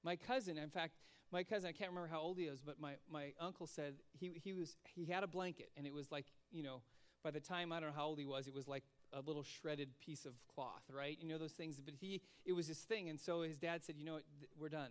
My 0.04 0.16
cousin, 0.16 0.58
in 0.58 0.70
fact, 0.70 0.94
my 1.32 1.44
cousin, 1.44 1.70
I 1.70 1.72
can't 1.72 1.92
remember 1.92 2.10
how 2.10 2.20
old 2.20 2.38
he 2.38 2.44
is, 2.44 2.60
but 2.62 2.80
my, 2.80 2.94
my 3.10 3.34
uncle 3.40 3.68
said 3.68 3.96
he, 4.12 4.32
he, 4.44 4.52
was, 4.52 4.76
he 4.96 5.06
had 5.06 5.24
a 5.24 5.28
blanket, 5.28 5.70
and 5.78 5.88
it 5.88 5.94
was 5.94 6.12
like, 6.12 6.26
you 6.52 6.62
know, 6.64 6.82
by 7.24 7.32
the 7.32 7.40
time, 7.40 7.72
I 7.72 7.80
don't 7.80 7.90
know 7.90 7.96
how 7.96 8.08
old 8.08 8.20
he 8.20 8.26
was, 8.26 8.48
it 8.48 8.54
was 8.54 8.68
like 8.68 8.84
a 9.14 9.22
little 9.22 9.44
shredded 9.44 9.90
piece 10.00 10.26
of 10.26 10.34
cloth, 10.54 10.84
right? 10.92 11.18
You 11.22 11.28
know, 11.28 11.38
those 11.38 11.52
things. 11.52 11.80
But 11.84 11.94
he, 12.00 12.22
it 12.46 12.54
was 12.54 12.68
his 12.68 12.80
thing. 12.80 13.10
And 13.10 13.20
so 13.20 13.42
his 13.42 13.58
dad 13.58 13.84
said, 13.84 13.96
You 13.98 14.06
know 14.06 14.14
what? 14.14 14.24
We're 14.58 14.70
done. 14.70 14.90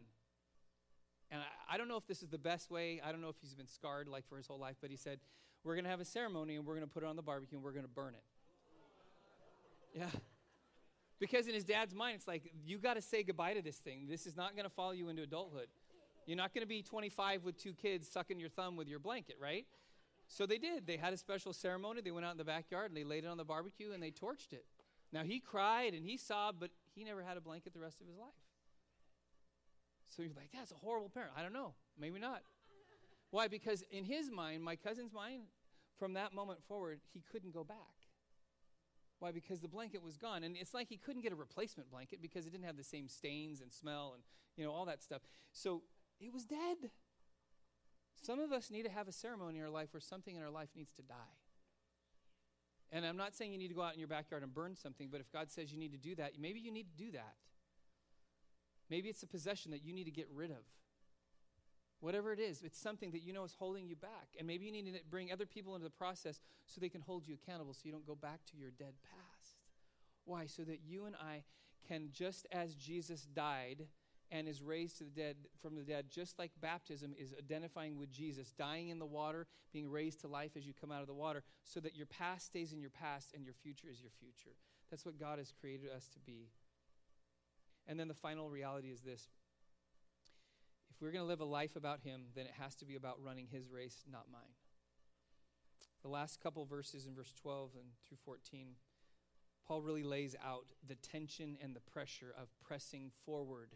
And 1.30 1.40
I, 1.40 1.74
I 1.74 1.78
don't 1.78 1.88
know 1.88 1.96
if 1.96 2.06
this 2.06 2.22
is 2.22 2.28
the 2.28 2.38
best 2.38 2.70
way. 2.70 3.00
I 3.04 3.12
don't 3.12 3.20
know 3.20 3.28
if 3.28 3.36
he's 3.40 3.54
been 3.54 3.66
scarred 3.66 4.08
like 4.08 4.28
for 4.28 4.36
his 4.36 4.46
whole 4.46 4.58
life, 4.58 4.76
but 4.80 4.90
he 4.90 4.96
said, 4.96 5.20
We're 5.64 5.74
going 5.74 5.84
to 5.84 5.90
have 5.90 6.00
a 6.00 6.04
ceremony 6.04 6.56
and 6.56 6.66
we're 6.66 6.74
going 6.74 6.86
to 6.86 6.92
put 6.92 7.02
it 7.02 7.06
on 7.06 7.16
the 7.16 7.22
barbecue 7.22 7.56
and 7.58 7.64
we're 7.64 7.72
going 7.72 7.84
to 7.84 7.90
burn 7.90 8.14
it. 8.14 8.22
Yeah. 9.94 10.06
Because 11.18 11.46
in 11.46 11.54
his 11.54 11.64
dad's 11.64 11.94
mind, 11.94 12.16
it's 12.16 12.28
like, 12.28 12.50
you 12.64 12.78
got 12.78 12.94
to 12.94 13.02
say 13.02 13.22
goodbye 13.22 13.54
to 13.54 13.62
this 13.62 13.76
thing. 13.76 14.06
This 14.08 14.26
is 14.26 14.36
not 14.36 14.54
going 14.54 14.64
to 14.64 14.70
follow 14.70 14.92
you 14.92 15.08
into 15.08 15.22
adulthood. 15.22 15.68
You're 16.26 16.36
not 16.36 16.54
going 16.54 16.62
to 16.62 16.68
be 16.68 16.82
25 16.82 17.44
with 17.44 17.58
two 17.58 17.74
kids 17.74 18.08
sucking 18.08 18.40
your 18.40 18.48
thumb 18.48 18.76
with 18.76 18.88
your 18.88 19.00
blanket, 19.00 19.36
right? 19.40 19.66
So 20.28 20.46
they 20.46 20.58
did. 20.58 20.86
They 20.86 20.96
had 20.96 21.12
a 21.12 21.16
special 21.16 21.52
ceremony. 21.52 22.00
They 22.00 22.12
went 22.12 22.24
out 22.24 22.32
in 22.32 22.38
the 22.38 22.44
backyard 22.44 22.90
and 22.90 22.96
they 22.96 23.04
laid 23.04 23.24
it 23.24 23.26
on 23.26 23.36
the 23.36 23.44
barbecue 23.44 23.92
and 23.92 24.02
they 24.02 24.10
torched 24.10 24.52
it. 24.52 24.64
Now 25.12 25.24
he 25.24 25.40
cried 25.40 25.92
and 25.92 26.06
he 26.06 26.16
sobbed, 26.16 26.60
but 26.60 26.70
he 26.94 27.04
never 27.04 27.22
had 27.22 27.36
a 27.36 27.40
blanket 27.40 27.74
the 27.74 27.80
rest 27.80 28.00
of 28.00 28.06
his 28.06 28.16
life. 28.16 28.30
So 30.06 30.22
you're 30.22 30.32
like, 30.36 30.50
that's 30.52 30.70
a 30.70 30.76
horrible 30.76 31.08
parent. 31.08 31.32
I 31.36 31.42
don't 31.42 31.52
know. 31.52 31.74
Maybe 31.98 32.18
not. 32.18 32.42
Why? 33.30 33.48
Because 33.48 33.82
in 33.90 34.04
his 34.04 34.30
mind, 34.30 34.62
my 34.62 34.76
cousin's 34.76 35.12
mind, 35.12 35.42
from 35.98 36.14
that 36.14 36.32
moment 36.32 36.60
forward, 36.66 37.00
he 37.12 37.22
couldn't 37.30 37.52
go 37.52 37.62
back. 37.62 37.76
Why? 39.20 39.30
Because 39.30 39.60
the 39.60 39.68
blanket 39.68 40.02
was 40.02 40.16
gone. 40.16 40.42
And 40.42 40.56
it's 40.56 40.74
like 40.74 40.88
he 40.88 40.96
couldn't 40.96 41.22
get 41.22 41.32
a 41.32 41.36
replacement 41.36 41.90
blanket 41.90 42.20
because 42.20 42.46
it 42.46 42.50
didn't 42.50 42.64
have 42.64 42.76
the 42.76 42.84
same 42.84 43.08
stains 43.08 43.60
and 43.60 43.72
smell 43.72 44.12
and, 44.14 44.22
you 44.56 44.64
know, 44.64 44.72
all 44.72 44.86
that 44.86 45.02
stuff. 45.02 45.20
So 45.52 45.82
it 46.18 46.32
was 46.32 46.44
dead. 46.44 46.90
Some 48.22 48.40
of 48.40 48.50
us 48.50 48.70
need 48.70 48.84
to 48.84 48.90
have 48.90 49.08
a 49.08 49.12
ceremony 49.12 49.58
in 49.58 49.64
our 49.64 49.70
life 49.70 49.88
where 49.92 50.00
something 50.00 50.34
in 50.34 50.42
our 50.42 50.50
life 50.50 50.70
needs 50.74 50.92
to 50.94 51.02
die. 51.02 51.14
And 52.92 53.06
I'm 53.06 53.16
not 53.16 53.34
saying 53.34 53.52
you 53.52 53.58
need 53.58 53.68
to 53.68 53.74
go 53.74 53.82
out 53.82 53.92
in 53.92 53.98
your 53.98 54.08
backyard 54.08 54.42
and 54.42 54.52
burn 54.52 54.74
something, 54.74 55.08
but 55.12 55.20
if 55.20 55.30
God 55.30 55.50
says 55.50 55.72
you 55.72 55.78
need 55.78 55.92
to 55.92 55.98
do 55.98 56.14
that, 56.16 56.32
maybe 56.40 56.58
you 56.58 56.72
need 56.72 56.86
to 56.90 57.04
do 57.04 57.12
that. 57.12 57.34
Maybe 58.90 59.08
it's 59.08 59.22
a 59.22 59.28
possession 59.28 59.70
that 59.70 59.84
you 59.84 59.92
need 59.92 60.04
to 60.04 60.10
get 60.10 60.28
rid 60.34 60.50
of. 60.50 60.64
Whatever 62.00 62.32
it 62.32 62.40
is, 62.40 62.62
it's 62.62 62.78
something 62.78 63.10
that 63.10 63.20
you 63.20 63.32
know 63.32 63.44
is 63.44 63.54
holding 63.58 63.86
you 63.86 63.94
back. 63.94 64.28
And 64.38 64.46
maybe 64.46 64.64
you 64.64 64.72
need 64.72 64.86
to 64.86 65.00
bring 65.10 65.30
other 65.30 65.46
people 65.46 65.74
into 65.74 65.84
the 65.84 65.90
process 65.90 66.40
so 66.66 66.80
they 66.80 66.88
can 66.88 67.02
hold 67.02 67.26
you 67.28 67.34
accountable 67.34 67.74
so 67.74 67.80
you 67.84 67.92
don't 67.92 68.06
go 68.06 68.14
back 68.14 68.40
to 68.50 68.56
your 68.56 68.70
dead 68.70 68.94
past. 69.02 69.56
Why? 70.24 70.46
So 70.46 70.62
that 70.62 70.80
you 70.86 71.04
and 71.04 71.14
I 71.16 71.42
can, 71.86 72.08
just 72.12 72.46
as 72.52 72.74
Jesus 72.74 73.22
died 73.22 73.86
and 74.30 74.48
is 74.48 74.62
raised 74.62 74.98
to 74.98 75.04
the 75.04 75.10
dead 75.10 75.36
from 75.60 75.74
the 75.74 75.82
dead, 75.82 76.06
just 76.10 76.38
like 76.38 76.52
baptism 76.60 77.14
is 77.18 77.34
identifying 77.38 77.98
with 77.98 78.10
Jesus, 78.12 78.52
dying 78.52 78.88
in 78.88 78.98
the 78.98 79.06
water, 79.06 79.46
being 79.72 79.90
raised 79.90 80.20
to 80.20 80.28
life 80.28 80.52
as 80.56 80.66
you 80.66 80.72
come 80.72 80.92
out 80.92 81.02
of 81.02 81.08
the 81.08 81.14
water, 81.14 81.42
so 81.64 81.80
that 81.80 81.96
your 81.96 82.06
past 82.06 82.46
stays 82.46 82.72
in 82.72 82.80
your 82.80 82.90
past 82.90 83.32
and 83.34 83.44
your 83.44 83.54
future 83.54 83.88
is 83.90 84.00
your 84.00 84.12
future. 84.20 84.56
That's 84.90 85.04
what 85.04 85.18
God 85.18 85.38
has 85.38 85.52
created 85.60 85.90
us 85.94 86.08
to 86.14 86.20
be. 86.20 86.48
And 87.86 87.98
then 87.98 88.08
the 88.08 88.14
final 88.14 88.48
reality 88.48 88.88
is 88.88 89.00
this 89.00 89.28
if 91.00 91.04
we're 91.04 91.12
going 91.12 91.24
to 91.24 91.28
live 91.28 91.40
a 91.40 91.46
life 91.46 91.76
about 91.76 92.00
Him, 92.00 92.24
then 92.34 92.44
it 92.44 92.52
has 92.60 92.74
to 92.76 92.84
be 92.84 92.94
about 92.94 93.16
running 93.24 93.46
His 93.50 93.70
race, 93.70 94.04
not 94.10 94.26
mine. 94.30 94.52
The 96.02 96.08
last 96.08 96.42
couple 96.42 96.66
verses 96.66 97.06
in 97.06 97.14
verse 97.14 97.32
12 97.40 97.70
and 97.74 97.84
through 98.06 98.18
14, 98.22 98.68
Paul 99.66 99.80
really 99.80 100.02
lays 100.02 100.36
out 100.44 100.66
the 100.86 100.96
tension 100.96 101.56
and 101.62 101.74
the 101.74 101.80
pressure 101.80 102.34
of 102.38 102.48
pressing 102.66 103.12
forward 103.24 103.70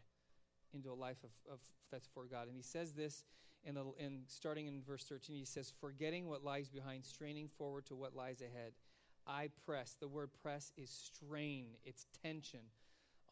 into 0.74 0.90
a 0.90 0.94
life 0.94 1.16
of, 1.24 1.30
of 1.50 1.60
that's 1.90 2.08
for 2.12 2.26
God. 2.26 2.46
And 2.46 2.56
he 2.56 2.62
says 2.62 2.92
this 2.92 3.24
in, 3.64 3.74
the, 3.74 3.84
in 3.98 4.24
starting 4.26 4.66
in 4.66 4.82
verse 4.82 5.04
13. 5.04 5.34
He 5.34 5.46
says, 5.46 5.72
"Forgetting 5.80 6.28
what 6.28 6.44
lies 6.44 6.68
behind, 6.68 7.06
straining 7.06 7.48
forward 7.48 7.86
to 7.86 7.94
what 7.94 8.14
lies 8.14 8.42
ahead. 8.42 8.72
I 9.26 9.48
press." 9.64 9.96
The 9.98 10.08
word 10.08 10.30
press 10.42 10.72
is 10.76 10.90
strain. 10.90 11.68
It's 11.84 12.06
tension 12.22 12.60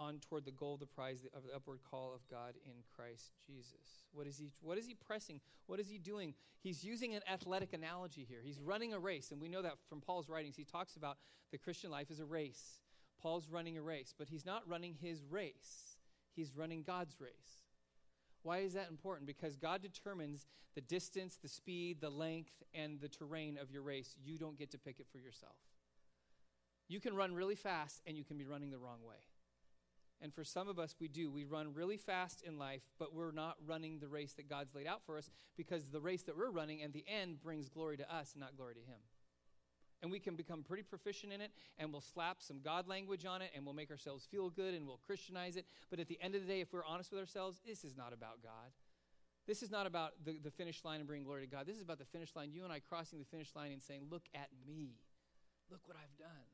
on 0.02 0.18
toward 0.18 0.44
the 0.44 0.50
goal 0.50 0.76
the 0.76 0.86
prize 0.86 1.24
of 1.34 1.44
the 1.44 1.54
upward 1.54 1.78
call 1.88 2.12
of 2.14 2.28
God 2.28 2.54
in 2.64 2.72
Christ 2.94 3.32
Jesus. 3.46 4.04
What 4.12 4.26
is 4.26 4.38
he 4.38 4.50
what 4.60 4.78
is 4.78 4.86
he 4.86 4.94
pressing? 4.94 5.40
What 5.66 5.80
is 5.80 5.88
he 5.88 5.98
doing? 5.98 6.34
He's 6.60 6.84
using 6.84 7.14
an 7.14 7.22
athletic 7.30 7.72
analogy 7.72 8.26
here. 8.28 8.40
He's 8.44 8.60
running 8.60 8.92
a 8.92 8.98
race, 8.98 9.30
and 9.30 9.40
we 9.40 9.48
know 9.48 9.62
that 9.62 9.74
from 9.88 10.00
Paul's 10.00 10.28
writings. 10.28 10.56
He 10.56 10.64
talks 10.64 10.96
about 10.96 11.18
the 11.50 11.58
Christian 11.58 11.90
life 11.90 12.10
as 12.10 12.20
a 12.20 12.24
race. 12.24 12.80
Paul's 13.20 13.48
running 13.48 13.78
a 13.78 13.82
race, 13.82 14.14
but 14.18 14.28
he's 14.28 14.44
not 14.44 14.62
running 14.68 14.94
his 15.00 15.22
race. 15.30 15.96
He's 16.34 16.56
running 16.56 16.82
God's 16.82 17.14
race. 17.20 17.62
Why 18.42 18.58
is 18.58 18.72
that 18.74 18.90
important? 18.90 19.26
Because 19.26 19.56
God 19.56 19.82
determines 19.82 20.46
the 20.74 20.80
distance, 20.80 21.38
the 21.40 21.48
speed, 21.48 22.00
the 22.00 22.10
length, 22.10 22.62
and 22.74 23.00
the 23.00 23.08
terrain 23.08 23.58
of 23.60 23.70
your 23.70 23.82
race. 23.82 24.16
You 24.24 24.38
don't 24.38 24.58
get 24.58 24.72
to 24.72 24.78
pick 24.78 24.98
it 24.98 25.06
for 25.12 25.18
yourself. 25.18 25.56
You 26.88 27.00
can 27.00 27.14
run 27.14 27.34
really 27.34 27.54
fast 27.54 28.02
and 28.06 28.16
you 28.16 28.24
can 28.24 28.38
be 28.38 28.44
running 28.44 28.70
the 28.70 28.78
wrong 28.78 28.98
way. 29.06 29.16
And 30.22 30.32
for 30.32 30.44
some 30.44 30.68
of 30.68 30.78
us, 30.78 30.94
we 31.00 31.08
do. 31.08 31.30
We 31.30 31.44
run 31.44 31.74
really 31.74 31.96
fast 31.96 32.42
in 32.46 32.56
life, 32.56 32.82
but 32.98 33.12
we're 33.12 33.32
not 33.32 33.56
running 33.66 33.98
the 33.98 34.06
race 34.06 34.34
that 34.34 34.48
God's 34.48 34.72
laid 34.74 34.86
out 34.86 35.02
for 35.04 35.18
us 35.18 35.28
because 35.56 35.88
the 35.88 36.00
race 36.00 36.22
that 36.22 36.36
we're 36.36 36.50
running 36.50 36.80
and 36.80 36.92
the 36.92 37.04
end 37.08 37.42
brings 37.42 37.68
glory 37.68 37.96
to 37.96 38.14
us 38.14 38.32
and 38.32 38.40
not 38.40 38.56
glory 38.56 38.74
to 38.74 38.80
Him. 38.80 39.00
And 40.00 40.10
we 40.10 40.20
can 40.20 40.36
become 40.36 40.62
pretty 40.62 40.84
proficient 40.84 41.32
in 41.32 41.40
it, 41.40 41.50
and 41.78 41.92
we'll 41.92 42.00
slap 42.00 42.40
some 42.40 42.60
God 42.62 42.88
language 42.88 43.26
on 43.26 43.42
it, 43.42 43.50
and 43.54 43.64
we'll 43.64 43.74
make 43.74 43.90
ourselves 43.90 44.26
feel 44.30 44.48
good, 44.48 44.74
and 44.74 44.86
we'll 44.86 45.00
Christianize 45.04 45.56
it. 45.56 45.66
But 45.90 46.00
at 46.00 46.08
the 46.08 46.18
end 46.20 46.34
of 46.34 46.40
the 46.40 46.46
day, 46.46 46.60
if 46.60 46.72
we're 46.72 46.84
honest 46.84 47.10
with 47.10 47.20
ourselves, 47.20 47.60
this 47.66 47.84
is 47.84 47.96
not 47.96 48.12
about 48.12 48.42
God. 48.42 48.70
This 49.46 49.62
is 49.62 49.70
not 49.72 49.86
about 49.86 50.12
the, 50.24 50.38
the 50.42 50.50
finish 50.50 50.84
line 50.84 51.00
and 51.00 51.06
bringing 51.06 51.24
glory 51.24 51.42
to 51.42 51.48
God. 51.48 51.66
This 51.66 51.76
is 51.76 51.82
about 51.82 51.98
the 51.98 52.04
finish 52.04 52.34
line, 52.36 52.50
you 52.52 52.62
and 52.62 52.72
I 52.72 52.78
crossing 52.78 53.18
the 53.18 53.24
finish 53.24 53.50
line 53.56 53.72
and 53.72 53.82
saying, 53.82 54.02
Look 54.08 54.22
at 54.34 54.48
me. 54.66 54.98
Look 55.70 55.80
what 55.86 55.96
I've 55.96 56.16
done. 56.16 56.46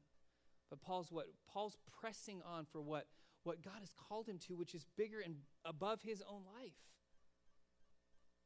But 0.70 0.80
Paul's 0.80 1.10
what? 1.10 1.26
Paul's 1.50 1.76
pressing 2.00 2.42
on 2.46 2.66
for 2.70 2.80
what? 2.80 3.06
What 3.48 3.64
God 3.64 3.80
has 3.80 3.92
called 4.08 4.28
him 4.28 4.38
to, 4.46 4.54
which 4.54 4.74
is 4.74 4.84
bigger 4.96 5.20
and 5.24 5.36
above 5.64 6.02
his 6.02 6.22
own 6.22 6.42
life. 6.60 6.78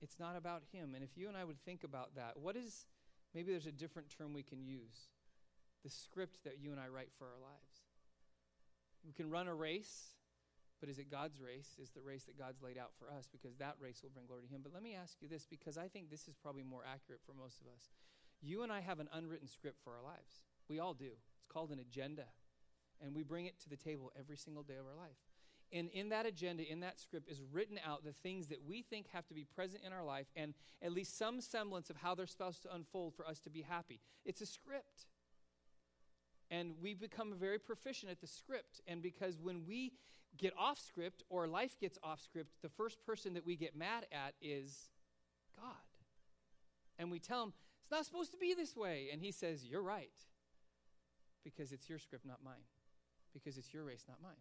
It's 0.00 0.18
not 0.18 0.36
about 0.36 0.62
him. 0.72 0.94
And 0.94 1.03
if 1.03 1.16
you 1.16 1.28
and 1.28 1.36
I 1.36 1.44
would 1.44 1.61
think 1.64 1.84
about 1.84 2.14
that, 2.16 2.38
what 2.40 2.57
is, 2.57 2.86
maybe 3.34 3.50
there's 3.50 3.66
a 3.66 3.72
different 3.72 4.09
term 4.09 4.32
we 4.32 4.42
can 4.42 4.62
use 4.62 5.11
the 5.84 5.90
script 5.90 6.38
that 6.44 6.59
you 6.61 6.70
and 6.70 6.80
I 6.80 6.88
write 6.88 7.11
for 7.18 7.24
our 7.24 7.40
lives. 7.42 7.74
We 9.05 9.12
can 9.12 9.28
run 9.30 9.48
a 9.48 9.55
race, 9.55 10.14
But 10.82 10.90
is 10.90 10.98
it 10.98 11.09
God's 11.09 11.40
race? 11.40 11.78
Is 11.80 11.90
the 11.90 12.03
race 12.03 12.24
that 12.24 12.36
God's 12.36 12.61
laid 12.61 12.76
out 12.76 12.90
for 12.98 13.07
us? 13.07 13.28
Because 13.30 13.55
that 13.59 13.76
race 13.78 14.03
will 14.03 14.11
bring 14.11 14.26
glory 14.26 14.42
to 14.42 14.48
Him. 14.48 14.62
But 14.64 14.74
let 14.74 14.82
me 14.82 14.96
ask 15.00 15.14
you 15.22 15.28
this, 15.28 15.46
because 15.48 15.78
I 15.78 15.86
think 15.86 16.11
this 16.11 16.26
is 16.26 16.34
probably 16.34 16.64
more 16.64 16.82
accurate 16.82 17.20
for 17.24 17.34
most 17.38 17.61
of 17.61 17.68
us. 17.68 17.94
You 18.42 18.64
and 18.64 18.72
I 18.72 18.80
have 18.80 18.98
an 18.98 19.09
unwritten 19.14 19.46
script 19.46 19.78
for 19.84 19.92
our 19.94 20.03
lives. 20.03 20.42
We 20.68 20.80
all 20.80 20.92
do. 20.92 21.14
It's 21.38 21.46
called 21.48 21.70
an 21.70 21.78
agenda. 21.78 22.24
And 23.05 23.14
we 23.14 23.22
bring 23.22 23.46
it 23.46 23.61
to 23.62 23.68
the 23.68 23.76
table 23.76 24.12
every 24.18 24.36
single 24.36 24.62
day 24.62 24.76
of 24.76 24.86
our 24.86 24.96
life. 24.96 25.18
And 25.72 25.88
in 25.90 26.11
that 26.11 26.26
agenda, 26.26 26.70
in 26.70 26.80
that 26.80 27.00
script, 27.00 27.30
is 27.30 27.40
written 27.50 27.80
out 27.84 28.05
the 28.05 28.12
things 28.12 28.48
that 28.48 28.59
we 28.66 28.82
think 28.82 29.07
have 29.12 29.26
to 29.28 29.34
be 29.34 29.44
present 29.44 29.82
in 29.84 29.92
our 29.92 30.05
life 30.05 30.26
and 30.36 30.53
at 30.82 30.92
least 30.92 31.16
some 31.16 31.40
semblance 31.40 31.88
of 31.88 31.96
how 31.96 32.14
they're 32.14 32.26
supposed 32.26 32.62
to 32.62 32.74
unfold 32.74 33.14
for 33.14 33.26
us 33.26 33.40
to 33.40 33.50
be 33.50 33.62
happy. 33.62 34.00
It's 34.26 34.42
a 34.42 34.46
script. 34.46 35.07
And 36.50 36.74
we 36.82 36.92
become 36.92 37.32
very 37.40 37.59
proficient 37.59 38.12
at 38.12 38.20
the 38.20 38.26
script. 38.26 38.82
And 38.86 39.00
because 39.00 39.38
when 39.40 39.64
we 39.66 39.92
get 40.36 40.53
off 40.59 40.78
script 40.78 41.22
or 41.30 41.46
life 41.46 41.78
gets 41.80 41.98
off 42.03 42.20
script, 42.20 42.50
the 42.61 42.68
first 42.68 43.03
person 43.07 43.32
that 43.34 43.46
we 43.46 43.57
get 43.57 43.74
mad 43.74 44.07
at 44.12 44.34
is 44.42 44.90
God. 45.59 45.72
And 46.98 47.11
we 47.11 47.18
tell 47.18 47.44
him, 47.44 47.53
it's 47.82 47.90
not 47.90 48.05
supposed 48.05 48.32
to 48.32 48.36
be 48.36 48.53
this 48.53 48.76
way. 48.76 49.09
And 49.11 49.22
he 49.22 49.32
says, 49.32 49.64
You're 49.64 49.82
right. 49.82 50.11
Because 51.42 51.72
it's 51.72 51.88
your 51.88 51.98
script, 51.98 52.26
not 52.26 52.38
mine. 52.44 52.62
Because 53.33 53.59
it's 53.59 53.72
your 53.72 53.85
race, 53.85 54.05
not 54.09 54.18
mine. 54.22 54.41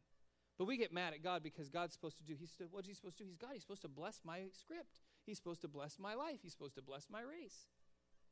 But 0.57 0.65
we 0.65 0.77
get 0.77 0.93
mad 0.93 1.13
at 1.13 1.23
God 1.23 1.41
because 1.41 1.69
God's 1.69 1.93
supposed 1.93 2.17
to 2.17 2.23
do, 2.23 2.35
he's, 2.37 2.51
what's 2.69 2.87
he 2.87 2.93
supposed 2.93 3.17
to 3.17 3.23
do? 3.23 3.29
He's 3.29 3.37
God. 3.37 3.51
He's 3.53 3.63
supposed 3.63 3.81
to 3.81 3.87
bless 3.87 4.19
my 4.23 4.41
script. 4.51 4.99
He's 5.25 5.37
supposed 5.37 5.61
to 5.61 5.67
bless 5.67 5.97
my 5.97 6.13
life. 6.13 6.39
He's 6.43 6.51
supposed 6.51 6.75
to 6.75 6.81
bless 6.81 7.07
my 7.09 7.21
race. 7.21 7.65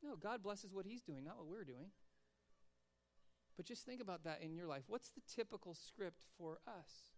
No, 0.02 0.16
God 0.16 0.42
blesses 0.42 0.72
what 0.72 0.86
he's 0.86 1.02
doing, 1.02 1.24
not 1.24 1.38
what 1.38 1.46
we're 1.46 1.64
doing. 1.64 1.90
But 3.56 3.66
just 3.66 3.84
think 3.84 4.00
about 4.00 4.24
that 4.24 4.42
in 4.42 4.54
your 4.54 4.66
life. 4.66 4.84
What's 4.86 5.08
the 5.08 5.20
typical 5.34 5.74
script 5.74 6.24
for 6.38 6.60
us? 6.66 7.10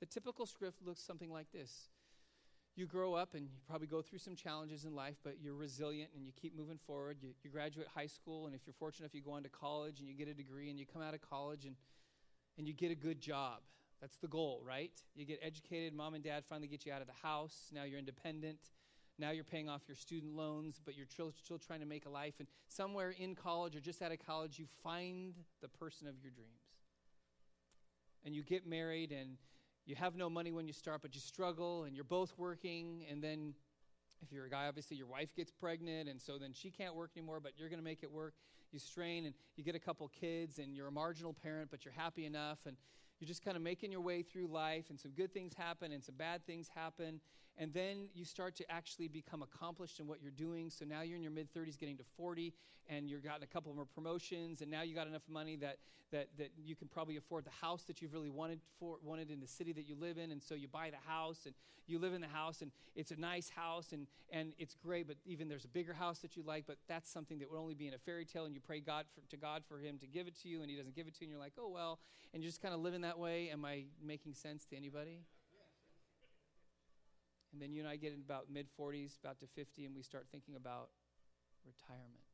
The 0.00 0.06
typical 0.06 0.46
script 0.46 0.82
looks 0.84 1.00
something 1.00 1.30
like 1.30 1.52
this. 1.52 1.88
You 2.74 2.86
grow 2.86 3.14
up 3.14 3.34
and 3.34 3.44
you 3.44 3.52
probably 3.66 3.86
go 3.86 4.02
through 4.02 4.18
some 4.18 4.36
challenges 4.36 4.84
in 4.84 4.94
life, 4.94 5.16
but 5.24 5.36
you're 5.40 5.54
resilient 5.54 6.10
and 6.14 6.26
you 6.26 6.32
keep 6.32 6.54
moving 6.54 6.78
forward. 6.86 7.18
You, 7.22 7.30
you 7.42 7.50
graduate 7.50 7.86
high 7.94 8.08
school, 8.08 8.46
and 8.46 8.54
if 8.54 8.62
you're 8.66 8.74
fortunate, 8.74 9.06
if 9.06 9.14
you 9.14 9.22
go 9.22 9.30
on 9.30 9.44
to 9.44 9.48
college 9.48 10.00
and 10.00 10.08
you 10.08 10.14
get 10.14 10.28
a 10.28 10.34
degree 10.34 10.68
and 10.68 10.78
you 10.78 10.84
come 10.84 11.00
out 11.00 11.14
of 11.14 11.22
college 11.22 11.64
and, 11.64 11.76
and 12.58 12.66
you 12.66 12.74
get 12.74 12.90
a 12.90 12.94
good 12.94 13.20
job. 13.20 13.60
That's 14.00 14.16
the 14.18 14.28
goal, 14.28 14.62
right? 14.66 14.92
You 15.14 15.24
get 15.24 15.40
educated, 15.42 15.94
mom 15.94 16.14
and 16.14 16.22
dad 16.22 16.44
finally 16.48 16.68
get 16.68 16.84
you 16.84 16.92
out 16.92 17.00
of 17.00 17.06
the 17.06 17.26
house. 17.26 17.70
Now 17.72 17.84
you're 17.84 17.98
independent. 17.98 18.58
Now 19.18 19.30
you're 19.30 19.44
paying 19.44 19.68
off 19.68 19.82
your 19.88 19.96
student 19.96 20.36
loans, 20.36 20.80
but 20.84 20.94
you're 20.94 21.06
still, 21.06 21.32
still 21.42 21.58
trying 21.58 21.80
to 21.80 21.86
make 21.86 22.04
a 22.04 22.10
life. 22.10 22.34
And 22.38 22.48
somewhere 22.68 23.14
in 23.18 23.34
college 23.34 23.74
or 23.74 23.80
just 23.80 24.02
out 24.02 24.12
of 24.12 24.18
college, 24.18 24.58
you 24.58 24.66
find 24.82 25.34
the 25.62 25.68
person 25.68 26.06
of 26.06 26.14
your 26.22 26.30
dreams. 26.30 26.50
And 28.24 28.34
you 28.34 28.42
get 28.42 28.66
married 28.66 29.12
and 29.12 29.38
you 29.86 29.94
have 29.94 30.16
no 30.16 30.28
money 30.28 30.52
when 30.52 30.66
you 30.66 30.72
start, 30.72 31.00
but 31.00 31.14
you 31.14 31.20
struggle, 31.20 31.84
and 31.84 31.94
you're 31.94 32.04
both 32.04 32.34
working, 32.36 33.04
and 33.08 33.22
then 33.22 33.54
if 34.22 34.32
you're 34.32 34.46
a 34.46 34.50
guy, 34.50 34.66
obviously 34.66 34.96
your 34.96 35.06
wife 35.06 35.34
gets 35.34 35.50
pregnant, 35.50 36.08
and 36.08 36.20
so 36.20 36.38
then 36.38 36.52
she 36.52 36.70
can't 36.70 36.94
work 36.94 37.10
anymore, 37.16 37.40
but 37.40 37.52
you're 37.56 37.68
going 37.68 37.78
to 37.78 37.84
make 37.84 38.02
it 38.02 38.10
work. 38.10 38.34
You 38.72 38.78
strain, 38.78 39.26
and 39.26 39.34
you 39.56 39.64
get 39.64 39.74
a 39.74 39.80
couple 39.80 40.08
kids, 40.08 40.58
and 40.58 40.74
you're 40.74 40.88
a 40.88 40.92
marginal 40.92 41.32
parent, 41.32 41.70
but 41.70 41.84
you're 41.84 41.94
happy 41.94 42.26
enough, 42.26 42.58
and 42.66 42.76
you're 43.20 43.28
just 43.28 43.44
kind 43.44 43.56
of 43.56 43.62
making 43.62 43.92
your 43.92 44.00
way 44.00 44.22
through 44.22 44.48
life, 44.48 44.86
and 44.90 44.98
some 44.98 45.12
good 45.12 45.32
things 45.32 45.54
happen, 45.54 45.92
and 45.92 46.02
some 46.02 46.16
bad 46.16 46.44
things 46.46 46.68
happen, 46.74 47.20
and 47.58 47.72
then 47.72 48.08
you 48.14 48.24
start 48.24 48.54
to 48.56 48.70
actually 48.70 49.08
become 49.08 49.42
accomplished 49.42 50.00
in 50.00 50.06
what 50.06 50.22
you're 50.22 50.30
doing. 50.30 50.70
So 50.70 50.84
now 50.84 51.02
you're 51.02 51.16
in 51.16 51.22
your 51.22 51.32
mid 51.32 51.52
30s, 51.52 51.78
getting 51.78 51.96
to 51.96 52.04
40, 52.16 52.52
and 52.88 53.08
you've 53.08 53.24
gotten 53.24 53.42
a 53.42 53.46
couple 53.46 53.72
more 53.74 53.86
promotions, 53.86 54.60
and 54.60 54.70
now 54.70 54.82
you 54.82 54.94
got 54.94 55.06
enough 55.06 55.22
money 55.28 55.56
that, 55.56 55.78
that, 56.12 56.28
that 56.38 56.50
you 56.56 56.76
can 56.76 56.88
probably 56.88 57.16
afford 57.16 57.44
the 57.44 57.50
house 57.50 57.82
that 57.84 58.00
you've 58.00 58.12
really 58.12 58.30
wanted 58.30 58.60
for 58.78 58.98
wanted 59.02 59.30
in 59.30 59.40
the 59.40 59.46
city 59.46 59.72
that 59.72 59.88
you 59.88 59.96
live 59.98 60.18
in, 60.18 60.30
and 60.30 60.42
so 60.42 60.54
you 60.54 60.68
buy 60.68 60.90
the 60.90 61.10
house, 61.10 61.46
and 61.46 61.54
you 61.86 61.98
live 61.98 62.12
in 62.12 62.20
the 62.20 62.28
house, 62.28 62.62
and 62.62 62.70
it's 62.94 63.10
a 63.10 63.16
nice 63.16 63.48
house, 63.48 63.92
and, 63.92 64.06
and 64.30 64.52
it's 64.58 64.74
great, 64.74 65.06
but 65.06 65.16
even 65.24 65.48
there's 65.48 65.64
a 65.64 65.68
bigger 65.68 65.92
house 65.92 66.18
that 66.20 66.36
you 66.36 66.42
like, 66.44 66.64
but 66.66 66.76
that's 66.88 67.10
something 67.10 67.38
that 67.38 67.50
would 67.50 67.58
only 67.58 67.74
be 67.74 67.88
in 67.88 67.94
a 67.94 67.98
fairy 67.98 68.24
tale, 68.24 68.44
and 68.44 68.54
you 68.54 68.60
pray 68.60 68.80
God 68.80 69.06
for, 69.14 69.28
to 69.30 69.36
God 69.36 69.62
for 69.68 69.78
him 69.78 69.98
to 69.98 70.06
give 70.06 70.26
it 70.26 70.38
to 70.42 70.48
you, 70.48 70.62
and 70.62 70.70
he 70.70 70.76
doesn't 70.76 70.94
give 70.94 71.06
it 71.06 71.14
to 71.14 71.20
you, 71.22 71.26
and 71.26 71.32
you're 71.32 71.40
like, 71.40 71.54
oh, 71.58 71.68
well, 71.68 71.98
and 72.34 72.42
you're 72.42 72.50
just 72.50 72.62
kind 72.62 72.74
of 72.74 72.80
living 72.80 73.00
that 73.00 73.18
way. 73.18 73.50
Am 73.50 73.64
I 73.64 73.84
making 74.04 74.34
sense 74.34 74.64
to 74.66 74.76
anybody? 74.76 75.22
And 77.56 77.62
then 77.62 77.72
you 77.72 77.80
and 77.80 77.88
I 77.88 77.96
get 77.96 78.12
in 78.12 78.20
about 78.20 78.50
mid 78.52 78.66
40s, 78.78 79.16
about 79.18 79.40
to 79.40 79.46
50, 79.46 79.86
and 79.86 79.96
we 79.96 80.02
start 80.02 80.26
thinking 80.30 80.56
about 80.56 80.90
retirement. 81.64 82.25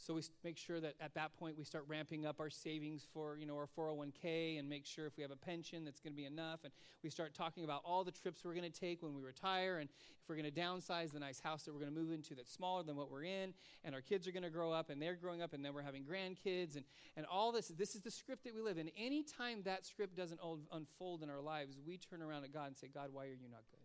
So 0.00 0.14
we 0.14 0.22
make 0.44 0.56
sure 0.56 0.80
that 0.80 0.94
at 1.00 1.14
that 1.14 1.36
point 1.36 1.58
we 1.58 1.64
start 1.64 1.84
ramping 1.88 2.24
up 2.24 2.38
our 2.38 2.50
savings 2.50 3.04
for, 3.12 3.36
you 3.36 3.46
know, 3.46 3.56
our 3.56 3.66
401k 3.66 4.58
and 4.58 4.68
make 4.68 4.86
sure 4.86 5.06
if 5.06 5.16
we 5.16 5.22
have 5.22 5.32
a 5.32 5.36
pension 5.36 5.84
that's 5.84 5.98
going 5.98 6.12
to 6.12 6.16
be 6.16 6.24
enough. 6.24 6.60
And 6.62 6.72
we 7.02 7.10
start 7.10 7.34
talking 7.34 7.64
about 7.64 7.82
all 7.84 8.04
the 8.04 8.12
trips 8.12 8.44
we're 8.44 8.54
going 8.54 8.70
to 8.70 8.80
take 8.80 9.02
when 9.02 9.12
we 9.12 9.20
retire 9.20 9.78
and 9.78 9.90
if 9.90 10.28
we're 10.28 10.36
going 10.36 10.50
to 10.50 10.60
downsize 10.60 11.10
the 11.10 11.18
nice 11.18 11.40
house 11.40 11.64
that 11.64 11.74
we're 11.74 11.80
going 11.80 11.92
to 11.92 12.00
move 12.00 12.12
into 12.12 12.36
that's 12.36 12.52
smaller 12.52 12.84
than 12.84 12.94
what 12.94 13.10
we're 13.10 13.24
in. 13.24 13.52
And 13.84 13.92
our 13.92 14.00
kids 14.00 14.28
are 14.28 14.32
going 14.32 14.44
to 14.44 14.50
grow 14.50 14.70
up 14.70 14.88
and 14.88 15.02
they're 15.02 15.16
growing 15.16 15.42
up 15.42 15.52
and 15.52 15.64
then 15.64 15.74
we're 15.74 15.82
having 15.82 16.04
grandkids 16.04 16.76
and, 16.76 16.84
and 17.16 17.26
all 17.26 17.50
this. 17.50 17.66
This 17.68 17.96
is 17.96 18.00
the 18.00 18.10
script 18.10 18.44
that 18.44 18.54
we 18.54 18.60
live 18.60 18.78
in. 18.78 18.90
Any 18.96 19.24
time 19.24 19.62
that 19.64 19.84
script 19.84 20.16
doesn't 20.16 20.40
unfold 20.72 21.24
in 21.24 21.28
our 21.28 21.40
lives, 21.40 21.76
we 21.84 21.98
turn 21.98 22.22
around 22.22 22.44
at 22.44 22.54
God 22.54 22.68
and 22.68 22.76
say, 22.76 22.86
God, 22.86 23.10
why 23.12 23.24
are 23.24 23.28
you 23.28 23.48
not 23.50 23.62
good? 23.70 23.80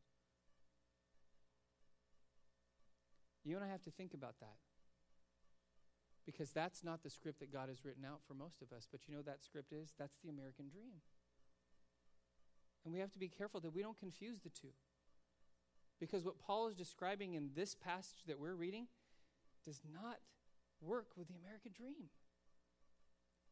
You 3.44 3.56
and 3.56 3.66
I 3.66 3.68
have 3.70 3.84
to 3.84 3.92
think 3.92 4.14
about 4.14 4.36
that 4.40 4.56
because 6.26 6.52
that's 6.52 6.84
not 6.84 7.04
the 7.04 7.10
script 7.10 7.40
that 7.40 7.52
God 7.52 7.70
has 7.70 7.84
written 7.84 8.06
out 8.06 8.22
for 8.28 8.34
most 8.34 8.62
of 8.62 8.72
us. 8.72 8.88
But 8.90 9.02
you 9.08 9.16
know 9.16 9.22
that 9.24 9.44
script 9.44 9.74
is? 9.74 9.94
That's 9.98 10.18
the 10.24 10.30
American 10.30 10.70
dream. 10.70 11.02
And 12.86 12.94
we 12.94 13.00
have 13.00 13.12
to 13.12 13.20
be 13.20 13.28
careful 13.28 13.60
that 13.62 13.74
we 13.74 13.82
don't 13.82 13.98
confuse 13.98 14.40
the 14.40 14.50
two. 14.50 14.74
Because 16.00 16.26
what 16.26 16.40
Paul 16.40 16.68
is 16.68 16.76
describing 16.76 17.34
in 17.34 17.52
this 17.56 17.76
passage 17.76 18.24
that 18.28 18.40
we're 18.40 18.56
reading 18.56 18.88
does 19.66 19.82
not 19.94 20.18
work 20.82 21.08
with 21.16 21.28
the 21.28 21.36
American 21.36 21.72
dream. 21.74 22.10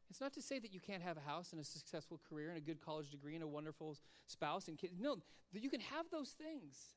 It's 0.10 0.20
not 0.20 0.34
to 0.34 0.42
say 0.42 0.60
that 0.60 0.74
you 0.74 0.82
can't 0.82 1.02
have 1.02 1.16
a 1.16 1.22
house 1.22 1.54
and 1.54 1.62
a 1.62 1.64
successful 1.64 2.20
career 2.28 2.50
and 2.50 2.58
a 2.58 2.62
good 2.62 2.82
college 2.82 3.10
degree 3.10 3.36
and 3.36 3.44
a 3.44 3.48
wonderful 3.48 3.98
spouse 4.28 4.68
and 4.68 4.78
kids. 4.78 5.00
No, 5.00 5.18
you 5.54 5.70
can 5.70 5.80
have 5.80 6.08
those 6.12 6.32
things. 6.32 6.96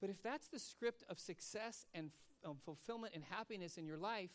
But 0.00 0.10
if 0.10 0.22
that's 0.22 0.46
the 0.46 0.60
script 0.60 1.02
of 1.08 1.18
success 1.18 1.86
and 1.92 2.10
f- 2.44 2.56
fulfillment 2.64 3.14
and 3.14 3.24
happiness 3.24 3.78
in 3.78 3.86
your 3.86 3.98
life, 3.98 4.30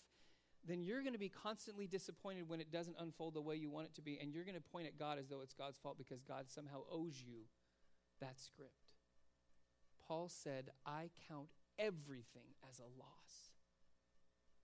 then 0.67 0.83
you're 0.83 1.01
going 1.01 1.13
to 1.13 1.19
be 1.19 1.29
constantly 1.29 1.87
disappointed 1.87 2.49
when 2.49 2.59
it 2.59 2.71
doesn't 2.71 2.95
unfold 2.99 3.33
the 3.33 3.41
way 3.41 3.55
you 3.55 3.69
want 3.69 3.87
it 3.87 3.95
to 3.95 4.01
be. 4.01 4.17
And 4.21 4.33
you're 4.33 4.43
going 4.43 4.55
to 4.55 4.61
point 4.61 4.87
at 4.87 4.99
God 4.99 5.17
as 5.17 5.27
though 5.27 5.41
it's 5.41 5.53
God's 5.53 5.77
fault 5.77 5.97
because 5.97 6.21
God 6.21 6.45
somehow 6.49 6.81
owes 6.91 7.23
you 7.25 7.43
that 8.19 8.39
script. 8.39 8.71
Paul 10.07 10.29
said, 10.29 10.69
I 10.85 11.09
count 11.29 11.47
everything 11.79 12.55
as 12.69 12.79
a 12.79 12.99
loss. 12.99 13.51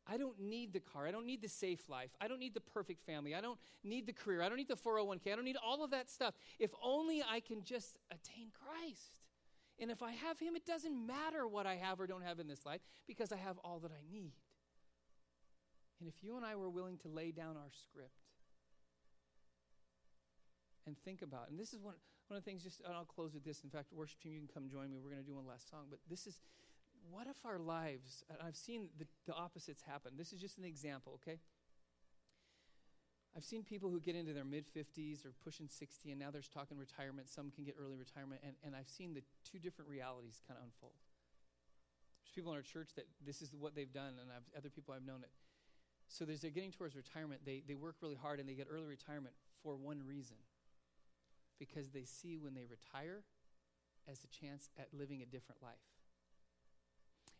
I 0.05 0.17
don't 0.17 0.39
need 0.39 0.73
the 0.73 0.81
car. 0.81 1.07
I 1.07 1.11
don't 1.11 1.25
need 1.25 1.41
the 1.41 1.47
safe 1.47 1.87
life. 1.87 2.09
I 2.19 2.27
don't 2.27 2.39
need 2.39 2.53
the 2.53 2.61
perfect 2.61 3.05
family. 3.05 3.33
I 3.33 3.41
don't 3.41 3.59
need 3.83 4.05
the 4.05 4.13
career. 4.13 4.41
I 4.41 4.49
don't 4.49 4.57
need 4.57 4.67
the 4.67 4.75
401k. 4.75 5.31
I 5.31 5.35
don't 5.35 5.45
need 5.45 5.57
all 5.63 5.83
of 5.83 5.91
that 5.91 6.09
stuff. 6.09 6.33
If 6.59 6.71
only 6.83 7.23
I 7.23 7.39
can 7.39 7.63
just 7.63 7.97
attain 8.11 8.49
Christ. 8.51 9.13
And 9.79 9.89
if 9.89 10.03
I 10.03 10.11
have 10.11 10.39
Him, 10.39 10.55
it 10.55 10.65
doesn't 10.65 11.07
matter 11.07 11.47
what 11.47 11.65
I 11.65 11.75
have 11.75 11.99
or 11.99 12.07
don't 12.07 12.23
have 12.23 12.39
in 12.39 12.47
this 12.47 12.65
life 12.65 12.81
because 13.07 13.31
I 13.31 13.37
have 13.37 13.57
all 13.63 13.79
that 13.79 13.91
I 13.91 14.03
need. 14.11 14.33
And 15.99 16.09
if 16.09 16.15
you 16.23 16.35
and 16.37 16.45
I 16.45 16.55
were 16.55 16.69
willing 16.69 16.97
to 16.99 17.07
lay 17.07 17.31
down 17.31 17.55
our 17.55 17.71
script 17.71 18.11
and 20.85 20.97
think 21.05 21.21
about, 21.21 21.49
and 21.49 21.59
this 21.59 21.73
is 21.73 21.81
one, 21.81 21.95
one 22.27 22.37
of 22.37 22.43
the 22.43 22.49
things, 22.49 22.63
just, 22.63 22.81
and 22.85 22.93
I'll 22.93 23.05
close 23.05 23.33
with 23.33 23.45
this. 23.45 23.63
In 23.63 23.69
fact, 23.69 23.93
worship 23.93 24.19
team, 24.21 24.33
you 24.33 24.39
can 24.39 24.49
come 24.53 24.69
join 24.69 24.91
me. 24.91 24.99
We're 24.99 25.11
going 25.11 25.21
to 25.21 25.27
do 25.27 25.35
one 25.35 25.47
last 25.47 25.69
song. 25.69 25.85
But 25.89 25.99
this 26.09 26.27
is, 26.27 26.41
what 27.09 27.27
if 27.27 27.37
our 27.45 27.59
lives, 27.59 28.23
I've 28.43 28.55
seen 28.55 28.89
the, 28.97 29.05
the 29.27 29.33
opposites 29.33 29.83
happen. 29.83 30.13
This 30.17 30.33
is 30.33 30.41
just 30.41 30.57
an 30.57 30.65
example, 30.65 31.19
okay? 31.21 31.39
I've 33.35 33.43
seen 33.43 33.63
people 33.63 33.89
who 33.89 33.99
get 33.99 34.15
into 34.15 34.33
their 34.33 34.45
mid 34.45 34.65
50s 34.69 35.25
or 35.25 35.33
pushing 35.43 35.67
60, 35.67 36.11
and 36.11 36.19
now 36.19 36.29
they're 36.29 36.41
talking 36.53 36.77
retirement. 36.77 37.27
Some 37.29 37.49
can 37.49 37.63
get 37.63 37.75
early 37.81 37.97
retirement, 37.97 38.41
and, 38.45 38.53
and 38.63 38.75
I've 38.75 38.89
seen 38.89 39.13
the 39.13 39.23
two 39.49 39.57
different 39.57 39.89
realities 39.89 40.41
kind 40.47 40.59
of 40.59 40.65
unfold. 40.65 40.93
There's 42.21 42.33
people 42.35 42.51
in 42.51 42.57
our 42.57 42.63
church 42.63 42.91
that 42.95 43.05
this 43.25 43.41
is 43.41 43.49
what 43.57 43.73
they've 43.73 43.91
done, 43.91 44.21
and 44.21 44.29
I've, 44.29 44.45
other 44.57 44.69
people 44.69 44.93
I've 44.93 45.05
known 45.05 45.23
it. 45.23 45.31
So 46.13 46.29
as 46.29 46.41
they're 46.41 46.53
getting 46.53 46.69
towards 46.69 46.95
retirement, 46.95 47.41
they, 47.43 47.63
they 47.67 47.73
work 47.73 47.95
really 47.99 48.13
hard 48.13 48.39
and 48.39 48.47
they 48.47 48.53
get 48.53 48.67
early 48.69 48.85
retirement 48.85 49.33
for 49.63 49.75
one 49.75 50.05
reason 50.05 50.37
because 51.57 51.89
they 51.89 52.05
see 52.05 52.37
when 52.37 52.53
they 52.53 52.69
retire 52.69 53.23
as 54.05 54.21
a 54.23 54.29
chance 54.29 54.69
at 54.77 54.93
living 54.93 55.23
a 55.23 55.25
different 55.25 55.63
life. 55.63 55.81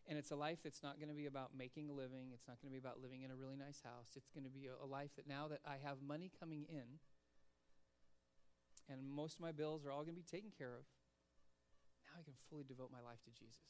And 0.10 0.18
it's 0.18 0.32
a 0.32 0.36
life 0.36 0.58
that's 0.64 0.82
not 0.82 0.98
going 0.98 1.10
to 1.10 1.16
be 1.16 1.28
about 1.28 1.52
making 1.56 1.88
a 1.92 1.94
living. 1.94 2.34
It's 2.34 2.48
not 2.48 2.58
going 2.64 2.74
to 2.74 2.74
be 2.74 2.82
about 2.82 2.98
living 3.00 3.22
in 3.22 3.30
a 3.30 3.36
really 3.36 3.56
nice 3.56 3.80
house. 3.86 4.18
It's 4.18 4.34
going 4.34 4.44
to 4.44 4.50
be 4.50 4.66
a, 4.66 4.74
a 4.84 4.90
life 4.90 5.12
that 5.18 5.30
now 5.30 5.48
that 5.50 5.62
I 5.70 5.78
have 5.86 6.02
money 6.02 6.32
coming 6.42 6.66
in 6.68 6.98
and 8.90 9.06
most 9.06 9.36
of 9.36 9.42
my 9.42 9.52
bills 9.52 9.86
are 9.86 9.92
all 9.92 10.02
going 10.02 10.18
to 10.18 10.22
be 10.22 10.26
taken 10.26 10.50
care 10.50 10.74
of, 10.74 10.82
now 12.10 12.18
I 12.18 12.24
can 12.26 12.34
fully 12.50 12.66
devote 12.66 12.90
my 12.92 13.06
life 13.06 13.22
to 13.30 13.32
Jesus. 13.32 13.70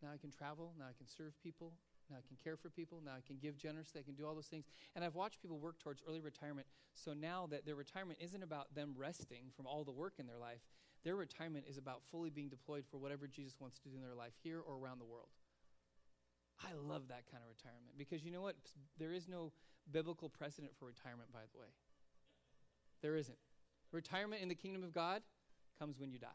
Now 0.00 0.14
I 0.14 0.16
can 0.16 0.30
travel. 0.30 0.78
Now 0.78 0.86
I 0.86 0.94
can 0.96 1.10
serve 1.10 1.34
people. 1.42 1.74
Now 2.10 2.16
I 2.16 2.26
can 2.26 2.36
care 2.42 2.56
for 2.56 2.68
people. 2.68 3.00
Now 3.04 3.12
I 3.12 3.22
can 3.24 3.36
give 3.40 3.56
generously. 3.56 4.00
I 4.00 4.04
can 4.04 4.14
do 4.14 4.26
all 4.26 4.34
those 4.34 4.46
things. 4.48 4.66
And 4.96 5.04
I've 5.04 5.14
watched 5.14 5.40
people 5.40 5.58
work 5.58 5.78
towards 5.78 6.02
early 6.06 6.20
retirement. 6.20 6.66
So 6.94 7.12
now 7.12 7.46
that 7.50 7.64
their 7.64 7.76
retirement 7.76 8.18
isn't 8.20 8.42
about 8.42 8.74
them 8.74 8.94
resting 8.96 9.44
from 9.56 9.66
all 9.66 9.84
the 9.84 9.92
work 9.92 10.14
in 10.18 10.26
their 10.26 10.38
life, 10.38 10.60
their 11.04 11.16
retirement 11.16 11.64
is 11.68 11.78
about 11.78 12.02
fully 12.10 12.28
being 12.28 12.48
deployed 12.48 12.84
for 12.90 12.98
whatever 12.98 13.26
Jesus 13.26 13.54
wants 13.60 13.78
to 13.80 13.88
do 13.88 13.96
in 13.96 14.02
their 14.02 14.14
life 14.14 14.34
here 14.42 14.60
or 14.60 14.76
around 14.76 14.98
the 14.98 15.06
world. 15.06 15.28
I 16.62 16.72
love 16.74 17.08
that 17.08 17.24
kind 17.30 17.42
of 17.42 17.48
retirement 17.48 17.96
because 17.96 18.22
you 18.22 18.30
know 18.30 18.42
what? 18.42 18.56
There 18.98 19.12
is 19.12 19.28
no 19.28 19.52
biblical 19.90 20.28
precedent 20.28 20.72
for 20.78 20.86
retirement, 20.86 21.32
by 21.32 21.40
the 21.52 21.58
way. 21.58 21.72
There 23.00 23.16
isn't. 23.16 23.38
Retirement 23.92 24.42
in 24.42 24.48
the 24.48 24.54
kingdom 24.54 24.82
of 24.82 24.92
God 24.92 25.22
comes 25.78 25.98
when 25.98 26.10
you 26.12 26.18
die. 26.18 26.28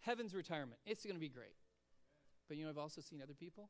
Heaven's 0.00 0.34
retirement, 0.34 0.80
it's 0.86 1.04
going 1.04 1.14
to 1.14 1.20
be 1.20 1.28
great. 1.28 1.54
But 2.48 2.56
you 2.56 2.64
know, 2.64 2.70
I've 2.70 2.78
also 2.78 3.00
seen 3.00 3.20
other 3.22 3.34
people 3.34 3.68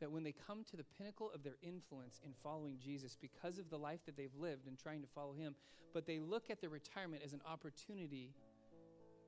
that 0.00 0.10
when 0.10 0.22
they 0.22 0.34
come 0.46 0.64
to 0.70 0.76
the 0.76 0.84
pinnacle 0.98 1.30
of 1.34 1.42
their 1.42 1.56
influence 1.62 2.20
in 2.24 2.32
following 2.42 2.78
Jesus 2.82 3.16
because 3.20 3.58
of 3.58 3.70
the 3.70 3.78
life 3.78 4.00
that 4.06 4.16
they've 4.16 4.34
lived 4.38 4.66
and 4.66 4.78
trying 4.78 5.00
to 5.02 5.08
follow 5.14 5.32
Him, 5.34 5.54
but 5.92 6.06
they 6.06 6.18
look 6.18 6.50
at 6.50 6.60
their 6.60 6.70
retirement 6.70 7.22
as 7.24 7.32
an 7.32 7.40
opportunity 7.50 8.34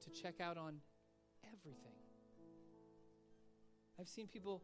to 0.05 0.11
check 0.11 0.41
out 0.41 0.57
on 0.57 0.77
everything. 1.53 1.93
I've 4.01 4.09
seen 4.09 4.27
people 4.27 4.62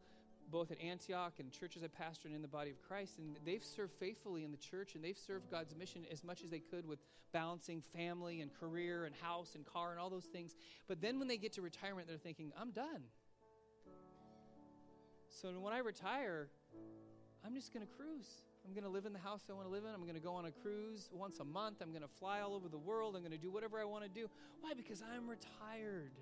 both 0.49 0.71
at 0.71 0.79
Antioch 0.79 1.33
and 1.39 1.51
churches 1.51 1.83
I 1.83 1.87
pastor 1.87 2.29
in 2.29 2.41
the 2.41 2.47
body 2.47 2.69
of 2.69 2.81
Christ, 2.81 3.17
and 3.17 3.35
they've 3.45 3.63
served 3.63 3.93
faithfully 3.99 4.43
in 4.43 4.51
the 4.51 4.57
church 4.57 4.95
and 4.95 5.03
they've 5.03 5.17
served 5.17 5.49
God's 5.49 5.75
mission 5.75 6.05
as 6.11 6.23
much 6.23 6.43
as 6.43 6.49
they 6.49 6.59
could 6.59 6.87
with 6.87 6.99
balancing 7.33 7.81
family 7.95 8.41
and 8.41 8.53
career 8.53 9.05
and 9.05 9.15
house 9.15 9.55
and 9.55 9.65
car 9.65 9.91
and 9.91 9.99
all 9.99 10.09
those 10.09 10.25
things. 10.25 10.55
But 10.87 11.01
then 11.01 11.19
when 11.19 11.27
they 11.27 11.37
get 11.37 11.53
to 11.53 11.61
retirement, 11.61 12.07
they're 12.07 12.17
thinking, 12.17 12.51
I'm 12.59 12.71
done. 12.71 13.03
So 15.41 15.49
when 15.59 15.73
I 15.73 15.79
retire, 15.79 16.47
I'm 17.45 17.53
just 17.55 17.73
going 17.73 17.85
to 17.85 17.91
cruise. 17.91 18.43
I'm 18.65 18.73
going 18.73 18.85
to 18.85 18.89
live 18.89 19.05
in 19.05 19.11
the 19.11 19.19
house 19.19 19.41
I 19.49 19.53
want 19.53 19.67
to 19.67 19.71
live 19.71 19.83
in. 19.83 19.93
I'm 19.93 20.03
going 20.03 20.15
to 20.15 20.21
go 20.21 20.33
on 20.33 20.45
a 20.45 20.51
cruise 20.51 21.09
once 21.11 21.41
a 21.41 21.43
month. 21.43 21.81
I'm 21.81 21.89
going 21.89 22.03
to 22.03 22.07
fly 22.07 22.39
all 22.39 22.55
over 22.55 22.69
the 22.69 22.77
world. 22.77 23.17
I'm 23.17 23.21
going 23.21 23.33
to 23.33 23.37
do 23.37 23.51
whatever 23.51 23.77
I 23.77 23.83
want 23.83 24.05
to 24.05 24.09
do. 24.09 24.29
Why? 24.61 24.71
Because 24.73 25.03
I'm 25.03 25.27
retired. 25.27 26.13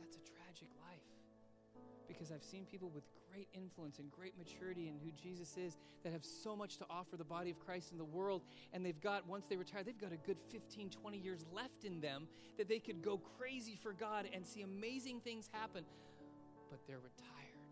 That's 0.00 0.16
a 0.16 0.20
tragic 0.20 0.68
life. 0.80 1.04
Because 2.08 2.32
I've 2.32 2.42
seen 2.42 2.64
people 2.64 2.90
with 2.94 3.04
great 3.30 3.48
influence 3.54 3.98
and 3.98 4.10
great 4.10 4.36
maturity 4.38 4.88
in 4.88 4.94
who 5.04 5.12
Jesus 5.12 5.56
is 5.58 5.76
that 6.02 6.12
have 6.12 6.24
so 6.24 6.56
much 6.56 6.78
to 6.78 6.86
offer 6.88 7.18
the 7.18 7.24
body 7.24 7.50
of 7.50 7.60
Christ 7.60 7.92
in 7.92 7.98
the 7.98 8.04
world. 8.04 8.42
And 8.72 8.84
they've 8.84 9.00
got, 9.00 9.28
once 9.28 9.44
they 9.50 9.56
retire, 9.56 9.82
they've 9.84 10.00
got 10.00 10.12
a 10.12 10.26
good 10.26 10.38
15, 10.50 10.88
20 10.88 11.18
years 11.18 11.44
left 11.52 11.84
in 11.84 12.00
them 12.00 12.26
that 12.56 12.68
they 12.68 12.78
could 12.78 13.02
go 13.02 13.18
crazy 13.38 13.76
for 13.76 13.92
God 13.92 14.26
and 14.32 14.46
see 14.46 14.62
amazing 14.62 15.20
things 15.20 15.50
happen. 15.52 15.84
But 16.72 16.80
they're 16.88 17.04
retired. 17.04 17.68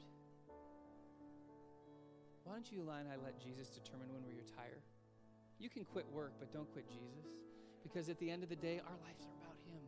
Why 2.44 2.52
don't 2.52 2.70
you 2.70 2.84
Eli 2.84 3.00
and 3.00 3.08
I 3.08 3.16
let 3.24 3.40
Jesus 3.40 3.68
determine 3.68 4.12
when 4.12 4.20
we 4.28 4.36
retire? 4.36 4.76
You 5.58 5.70
can 5.70 5.86
quit 5.86 6.04
work, 6.12 6.32
but 6.38 6.52
don't 6.52 6.70
quit 6.74 6.84
Jesus. 6.90 7.32
Because 7.82 8.10
at 8.10 8.18
the 8.18 8.30
end 8.30 8.42
of 8.42 8.50
the 8.50 8.60
day, 8.60 8.78
our 8.84 8.98
lives 9.00 9.24
are 9.24 9.32
about 9.40 9.56
Him. 9.72 9.80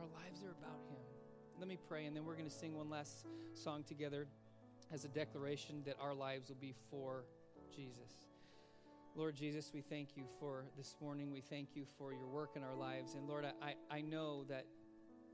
Our 0.00 0.06
lives 0.24 0.42
are 0.42 0.56
about 0.56 0.80
Him. 0.88 1.04
Let 1.58 1.68
me 1.68 1.76
pray, 1.86 2.06
and 2.06 2.16
then 2.16 2.24
we're 2.24 2.36
going 2.36 2.48
to 2.48 2.54
sing 2.54 2.78
one 2.78 2.88
last 2.88 3.26
song 3.52 3.84
together 3.84 4.26
as 4.90 5.04
a 5.04 5.08
declaration 5.08 5.82
that 5.84 5.96
our 6.00 6.14
lives 6.14 6.48
will 6.48 6.56
be 6.62 6.72
for 6.90 7.24
Jesus. 7.74 8.24
Lord 9.14 9.36
Jesus, 9.36 9.70
we 9.74 9.82
thank 9.82 10.16
you 10.16 10.24
for 10.40 10.64
this 10.78 10.96
morning. 10.98 11.30
We 11.30 11.42
thank 11.42 11.76
you 11.76 11.84
for 11.98 12.14
your 12.14 12.26
work 12.26 12.52
in 12.56 12.62
our 12.62 12.74
lives. 12.74 13.14
And 13.14 13.28
Lord, 13.28 13.44
I, 13.60 13.74
I 13.90 14.00
know 14.00 14.44
that 14.48 14.64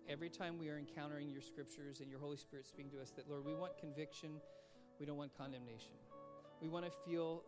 every 0.09 0.31
time 0.31 0.59
we 0.59 0.69
are 0.69 0.79
encountering 0.79 1.31
your 1.31 1.41
scriptures 1.41 2.01
and 2.01 2.11
your 2.11 2.21
Holy 2.21 2.37
Spirit 2.37 2.67
speaking 2.67 2.91
to 2.93 3.01
us, 3.01 3.11
that 3.17 3.29
Lord, 3.29 3.45
we 3.45 3.55
want 3.55 3.77
conviction, 3.79 4.31
we 4.99 5.07
don't 5.07 5.17
want 5.17 5.37
condemnation. 5.37 5.93
We 6.61 6.69
want 6.69 6.85
to 6.85 6.93
feel 7.07 7.43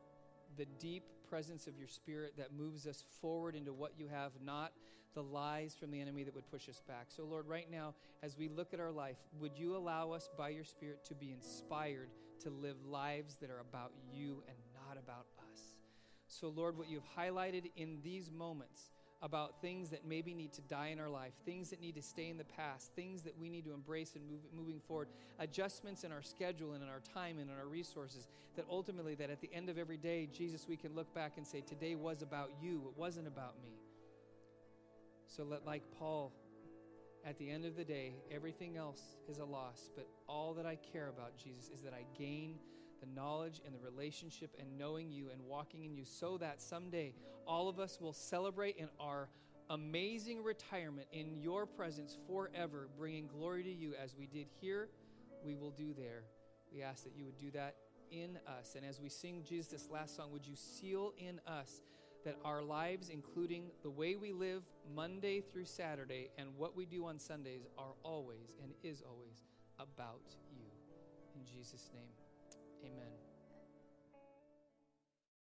the 0.56 0.66
deep 0.78 1.04
presence 1.28 1.66
of 1.66 1.78
your 1.78 1.88
Spirit 1.88 2.34
that 2.36 2.52
moves 2.52 2.86
us 2.86 3.04
forward 3.20 3.54
into 3.54 3.72
what 3.72 3.92
you 3.98 4.06
have, 4.08 4.32
not 4.44 4.72
the 5.14 5.22
lies 5.22 5.74
from 5.78 5.90
the 5.90 6.00
enemy 6.00 6.24
that 6.24 6.34
would 6.34 6.50
push 6.50 6.68
us 6.68 6.82
back. 6.86 7.06
So, 7.08 7.24
Lord, 7.24 7.46
right 7.46 7.70
now, 7.70 7.94
as 8.22 8.36
we 8.36 8.48
look 8.48 8.72
at 8.72 8.80
our 8.80 8.90
life, 8.90 9.16
would 9.40 9.58
you 9.58 9.76
allow 9.76 10.12
us 10.12 10.30
by 10.38 10.48
your 10.48 10.64
Spirit 10.64 11.04
to 11.06 11.14
be 11.14 11.32
inspired 11.32 12.08
to 12.40 12.50
live 12.50 12.76
lives 12.86 13.36
that 13.40 13.50
are 13.50 13.60
about 13.60 13.92
you 14.12 14.42
and 14.48 14.56
not 14.74 14.96
about 14.98 15.26
us? 15.52 15.60
So, 16.28 16.48
Lord, 16.48 16.78
what 16.78 16.88
you've 16.88 17.02
highlighted 17.16 17.70
in 17.76 17.98
these 18.02 18.30
moments 18.30 18.90
about 19.22 19.60
things 19.60 19.88
that 19.90 20.04
maybe 20.04 20.34
need 20.34 20.52
to 20.52 20.60
die 20.62 20.88
in 20.88 20.98
our 20.98 21.08
life, 21.08 21.32
things 21.44 21.70
that 21.70 21.80
need 21.80 21.94
to 21.94 22.02
stay 22.02 22.28
in 22.28 22.36
the 22.36 22.44
past, 22.44 22.90
things 22.96 23.22
that 23.22 23.38
we 23.38 23.48
need 23.48 23.64
to 23.64 23.72
embrace 23.72 24.14
and 24.16 24.28
move 24.28 24.40
moving 24.52 24.80
forward, 24.80 25.08
adjustments 25.38 26.02
in 26.02 26.10
our 26.10 26.22
schedule 26.22 26.72
and 26.72 26.82
in 26.82 26.88
our 26.88 27.00
time 27.14 27.38
and 27.38 27.48
in 27.48 27.56
our 27.56 27.66
resources, 27.66 28.26
that 28.56 28.64
ultimately 28.68 29.14
that 29.14 29.30
at 29.30 29.40
the 29.40 29.50
end 29.54 29.68
of 29.68 29.78
every 29.78 29.96
day, 29.96 30.28
Jesus, 30.32 30.66
we 30.68 30.76
can 30.76 30.94
look 30.96 31.14
back 31.14 31.34
and 31.36 31.46
say, 31.46 31.60
today 31.60 31.94
was 31.94 32.20
about 32.22 32.50
you, 32.60 32.82
it 32.92 32.98
wasn't 32.98 33.28
about 33.28 33.54
me. 33.62 33.70
So 35.28 35.44
let 35.44 35.64
like 35.64 35.82
Paul, 35.98 36.32
at 37.24 37.38
the 37.38 37.48
end 37.48 37.64
of 37.64 37.76
the 37.76 37.84
day, 37.84 38.14
everything 38.30 38.76
else 38.76 39.00
is 39.28 39.38
a 39.38 39.44
loss, 39.44 39.88
but 39.94 40.08
all 40.28 40.52
that 40.54 40.66
I 40.66 40.76
care 40.92 41.08
about, 41.08 41.38
Jesus, 41.38 41.70
is 41.72 41.80
that 41.82 41.94
I 41.94 42.04
gain 42.18 42.56
the 43.02 43.14
knowledge 43.14 43.60
and 43.66 43.74
the 43.74 43.80
relationship 43.80 44.54
and 44.58 44.78
knowing 44.78 45.10
you 45.10 45.28
and 45.30 45.42
walking 45.44 45.84
in 45.84 45.94
you 45.94 46.04
so 46.04 46.38
that 46.38 46.62
someday 46.62 47.12
all 47.46 47.68
of 47.68 47.78
us 47.78 48.00
will 48.00 48.12
celebrate 48.12 48.76
in 48.76 48.88
our 49.00 49.28
amazing 49.70 50.42
retirement 50.42 51.08
in 51.12 51.36
your 51.40 51.66
presence 51.66 52.16
forever, 52.26 52.88
bringing 52.96 53.26
glory 53.26 53.62
to 53.62 53.72
you 53.72 53.94
as 54.02 54.14
we 54.16 54.26
did 54.26 54.46
here, 54.60 54.88
we 55.44 55.54
will 55.54 55.70
do 55.70 55.92
there. 55.94 56.22
We 56.72 56.82
ask 56.82 57.04
that 57.04 57.14
you 57.16 57.24
would 57.24 57.38
do 57.38 57.50
that 57.52 57.74
in 58.10 58.38
us. 58.46 58.74
And 58.76 58.84
as 58.84 59.00
we 59.00 59.08
sing 59.08 59.42
Jesus 59.48 59.66
this 59.66 59.88
last 59.90 60.16
song, 60.16 60.30
would 60.32 60.46
you 60.46 60.54
seal 60.54 61.12
in 61.18 61.40
us 61.46 61.80
that 62.24 62.36
our 62.44 62.62
lives, 62.62 63.08
including 63.08 63.64
the 63.82 63.90
way 63.90 64.14
we 64.14 64.32
live 64.32 64.62
Monday 64.94 65.40
through 65.40 65.64
Saturday 65.64 66.30
and 66.38 66.48
what 66.56 66.76
we 66.76 66.86
do 66.86 67.06
on 67.06 67.18
Sundays, 67.18 67.66
are 67.76 67.94
always 68.04 68.52
and 68.62 68.72
is 68.82 69.02
always 69.02 69.42
about 69.80 70.36
you. 70.54 70.66
In 71.34 71.44
Jesus' 71.44 71.90
name. 71.92 72.21
Amen. 72.84 73.31